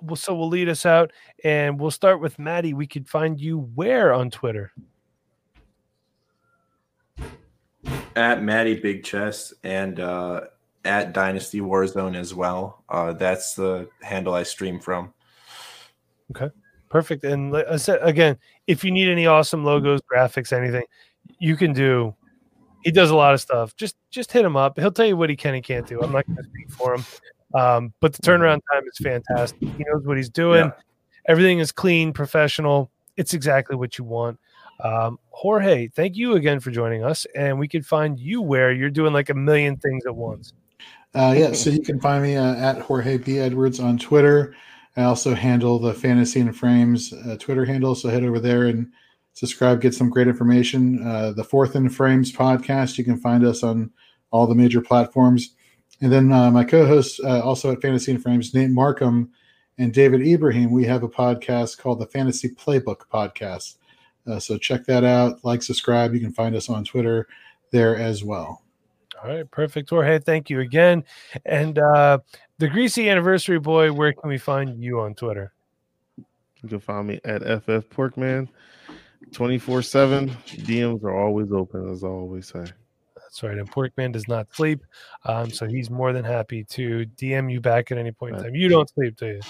well, 0.03 0.17
so 0.17 0.35
we'll 0.35 0.49
lead 0.49 0.69
us 0.69 0.85
out, 0.85 1.13
and 1.43 1.81
we'll 1.81 1.91
start 1.91 2.21
with 2.21 2.39
Matty. 2.39 2.75
We 2.75 2.87
could 2.87 3.09
find 3.09 3.41
you 3.41 3.61
where 3.75 4.13
on 4.13 4.31
Twitter? 4.31 4.71
At 8.17 8.43
Matty 8.43 8.79
Big 8.81 9.03
Chest 9.03 9.55
and 9.65 9.99
uh, 9.99 10.43
at 10.85 11.13
Dynasty 11.15 11.61
Warzone 11.61 12.17
as 12.17 12.35
well. 12.35 12.85
Uh, 12.89 13.13
that's 13.15 13.55
the 13.55 13.89
handle 14.03 14.35
I 14.35 14.43
stream 14.43 14.79
from. 14.79 15.13
Okay, 16.31 16.55
perfect. 16.91 17.25
And 17.25 17.51
like 17.51 17.67
I 17.67 17.77
said 17.77 17.99
again, 18.03 18.39
if 18.67 18.85
you 18.85 18.91
need 18.91 19.09
any 19.09 19.27
awesome 19.27 19.65
logos, 19.65 20.01
graphics, 20.03 20.53
anything, 20.53 20.85
you 21.39 21.57
can 21.57 21.73
do. 21.73 22.15
He 22.85 22.91
does 22.91 23.11
a 23.11 23.17
lot 23.17 23.35
of 23.35 23.41
stuff. 23.41 23.75
Just 23.77 23.97
just 24.11 24.31
hit 24.31 24.45
him 24.45 24.57
up. 24.57 24.79
He'll 24.79 24.93
tell 24.93 25.07
you 25.07 25.17
what 25.17 25.31
he 25.31 25.37
can 25.37 25.55
and 25.55 25.65
can't 25.65 25.87
do. 25.87 26.01
I'm 26.03 26.13
not 26.13 26.27
going 26.27 26.37
to 26.37 26.45
speak 26.45 26.71
for 26.71 26.95
him, 26.95 27.05
um, 27.55 27.93
but 28.01 28.13
the 28.13 28.23
turnaround 28.23 28.61
time 28.73 28.83
is 28.87 28.99
fantastic. 29.03 29.61
He 29.61 29.85
knows 29.89 30.05
what 30.05 30.17
he's 30.17 30.29
doing. 30.29 30.67
Yeah. 30.67 30.73
Everything 31.27 31.59
is 31.59 31.73
clean, 31.73 32.13
professional. 32.13 32.91
It's 33.17 33.33
exactly 33.33 33.77
what 33.77 33.97
you 33.97 34.05
want. 34.05 34.39
Um, 34.83 35.19
Jorge, 35.31 35.89
thank 35.89 36.17
you 36.17 36.35
again 36.35 36.61
for 36.61 36.71
joining 36.71 37.05
us, 37.05 37.27
and 37.35 37.59
we 37.59 37.69
can 37.69 37.83
find 37.83 38.19
you 38.19 38.43
where 38.43 38.73
you're 38.73 38.91
doing 38.91 39.13
like 39.13 39.31
a 39.31 39.35
million 39.35 39.77
things 39.77 40.05
at 40.07 40.15
once. 40.15 40.53
Uh, 41.15 41.35
yeah, 41.37 41.53
so 41.53 41.71
you 41.71 41.81
can 41.81 42.01
find 42.01 42.23
me 42.23 42.37
uh, 42.37 42.55
at 42.57 42.81
Jorge 42.81 43.19
B. 43.19 43.39
Edwards 43.39 43.79
on 43.79 43.99
Twitter. 43.99 44.55
I 44.97 45.05
also 45.05 45.35
handle 45.35 45.79
the 45.79 45.95
Fantasy 45.95 46.41
and 46.41 46.57
Frames 46.57 47.13
uh, 47.13 47.37
Twitter 47.39 47.65
handle, 47.65 47.95
so 47.95 48.09
head 48.09 48.25
over 48.25 48.41
there 48.41 48.67
and 48.67 48.93
subscribe, 49.35 49.81
get 49.81 49.95
some 49.95 50.09
great 50.09 50.29
information. 50.29 51.07
Uh, 51.07 51.33
the 51.33 51.45
Fourth 51.45 51.77
in 51.77 51.91
Frames 51.91 52.33
podcast, 52.33 52.97
you 52.97 53.05
can 53.05 53.19
find 53.19 53.45
us 53.45 53.63
on 53.63 53.91
all 54.31 54.47
the 54.47 54.55
major 54.55 54.81
platforms. 54.81 55.55
And 56.01 56.11
then 56.11 56.33
uh, 56.33 56.51
my 56.51 56.65
co-hosts, 56.65 57.21
uh, 57.23 57.41
also 57.43 57.71
at 57.73 57.83
Fantasy 57.83 58.13
and 58.13 58.23
Frames, 58.23 58.55
Nate 58.55 58.71
Markham 58.71 59.31
and 59.79 59.93
David 59.93 60.27
Ibrahim, 60.27 60.71
we 60.71 60.85
have 60.85 61.03
a 61.03 61.09
podcast 61.09 61.79
called 61.79 62.01
the 62.01 62.07
Fantasy 62.07 62.49
Playbook 62.49 63.03
Podcast. 63.13 63.77
Uh, 64.27 64.39
so 64.39 64.57
check 64.57 64.85
that 64.87 65.05
out. 65.05 65.45
Like, 65.45 65.63
subscribe. 65.63 66.15
You 66.15 66.21
can 66.21 66.33
find 66.33 66.57
us 66.57 66.69
on 66.69 66.85
Twitter 66.85 67.29
there 67.71 67.97
as 67.97 68.25
well. 68.25 68.63
All 69.23 69.31
right, 69.31 69.51
perfect. 69.51 69.91
Jorge, 69.91 70.19
thank 70.19 70.51
you 70.51 70.61
again. 70.61 71.05
And 71.45 71.79
uh, 71.79 72.19
the 72.59 72.69
Greasy 72.69 73.09
Anniversary 73.09 73.59
Boy, 73.59 73.93
where 73.93 74.13
can 74.13 74.29
we 74.29 74.39
find 74.39 74.83
you 74.83 75.01
on 75.01 75.15
Twitter? 75.15 75.53
You 76.17 76.69
can 76.69 76.81
find 76.81 77.07
me 77.07 77.21
at 77.25 77.43
FF 77.43 77.89
Porkman 77.91 78.49
24 79.33 79.83
7. 79.83 80.31
DMs 80.31 81.03
are 81.05 81.17
always 81.17 81.53
open, 81.53 81.91
as 81.91 82.05
I 82.05 82.09
always 82.09 82.49
say. 82.49 82.65
That's 83.17 83.43
right. 83.43 83.59
And 83.59 83.71
Porkman 83.71 84.13
does 84.13 84.29
not 84.29 84.47
sleep. 84.55 84.81
Um, 85.25 85.51
so 85.51 85.67
he's 85.67 85.91
more 85.91 86.13
than 86.13 86.25
happy 86.25 86.65
to 86.65 87.05
DM 87.17 87.51
you 87.51 87.61
back 87.61 87.91
at 87.91 87.99
any 87.99 88.13
point 88.13 88.37
in 88.37 88.43
time. 88.43 88.55
You 88.55 88.69
don't 88.69 88.89
sleep, 88.91 89.17
do 89.17 89.27
you? 89.27 89.41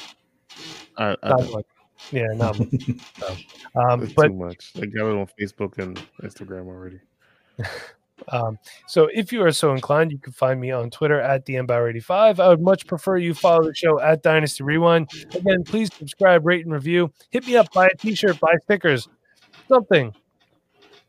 I, 0.96 1.16
I 1.22 1.28
don't. 1.30 1.50
like, 1.52 1.66
Yeah, 2.10 2.28
not 2.34 2.58
much. 2.58 2.68
So, 3.18 3.36
um, 3.76 4.00
That's 4.00 4.12
but 4.14 4.28
too 4.28 4.34
much. 4.34 4.72
I 4.76 4.86
got 4.86 5.06
it 5.06 5.16
on 5.16 5.28
Facebook 5.38 5.78
and 5.78 6.00
Instagram 6.22 6.66
already. 6.66 7.00
Um, 8.28 8.58
so 8.86 9.08
if 9.12 9.32
you 9.32 9.42
are 9.42 9.52
so 9.52 9.72
inclined, 9.72 10.12
you 10.12 10.18
can 10.18 10.32
find 10.32 10.60
me 10.60 10.70
on 10.70 10.90
Twitter 10.90 11.20
at 11.20 11.44
DMBauer85. 11.46 12.40
I 12.40 12.48
would 12.48 12.60
much 12.60 12.86
prefer 12.86 13.16
you 13.16 13.34
follow 13.34 13.64
the 13.64 13.74
show 13.74 14.00
at 14.00 14.22
Dynasty 14.22 14.62
Rewind. 14.62 15.10
Again, 15.34 15.64
please 15.64 15.92
subscribe, 15.92 16.46
rate, 16.46 16.64
and 16.64 16.72
review. 16.72 17.12
Hit 17.30 17.46
me 17.46 17.56
up, 17.56 17.72
buy 17.72 17.86
a 17.86 17.96
t-shirt, 17.96 18.38
buy 18.40 18.54
stickers, 18.62 19.08
something. 19.68 20.14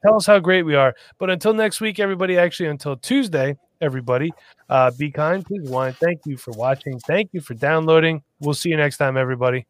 Tell 0.05 0.15
us 0.15 0.25
how 0.25 0.39
great 0.39 0.63
we 0.63 0.75
are. 0.75 0.93
But 1.17 1.29
until 1.29 1.53
next 1.53 1.81
week, 1.81 1.99
everybody, 1.99 2.37
actually 2.37 2.69
until 2.69 2.95
Tuesday, 2.95 3.55
everybody, 3.81 4.31
uh, 4.69 4.91
be 4.97 5.11
kind, 5.11 5.43
please 5.43 5.67
wine. 5.69 5.93
Thank 5.93 6.21
you 6.25 6.37
for 6.37 6.51
watching. 6.51 6.99
Thank 6.99 7.29
you 7.33 7.41
for 7.41 7.55
downloading. 7.55 8.21
We'll 8.39 8.53
see 8.53 8.69
you 8.69 8.77
next 8.77 8.97
time, 8.97 9.17
everybody. 9.17 9.65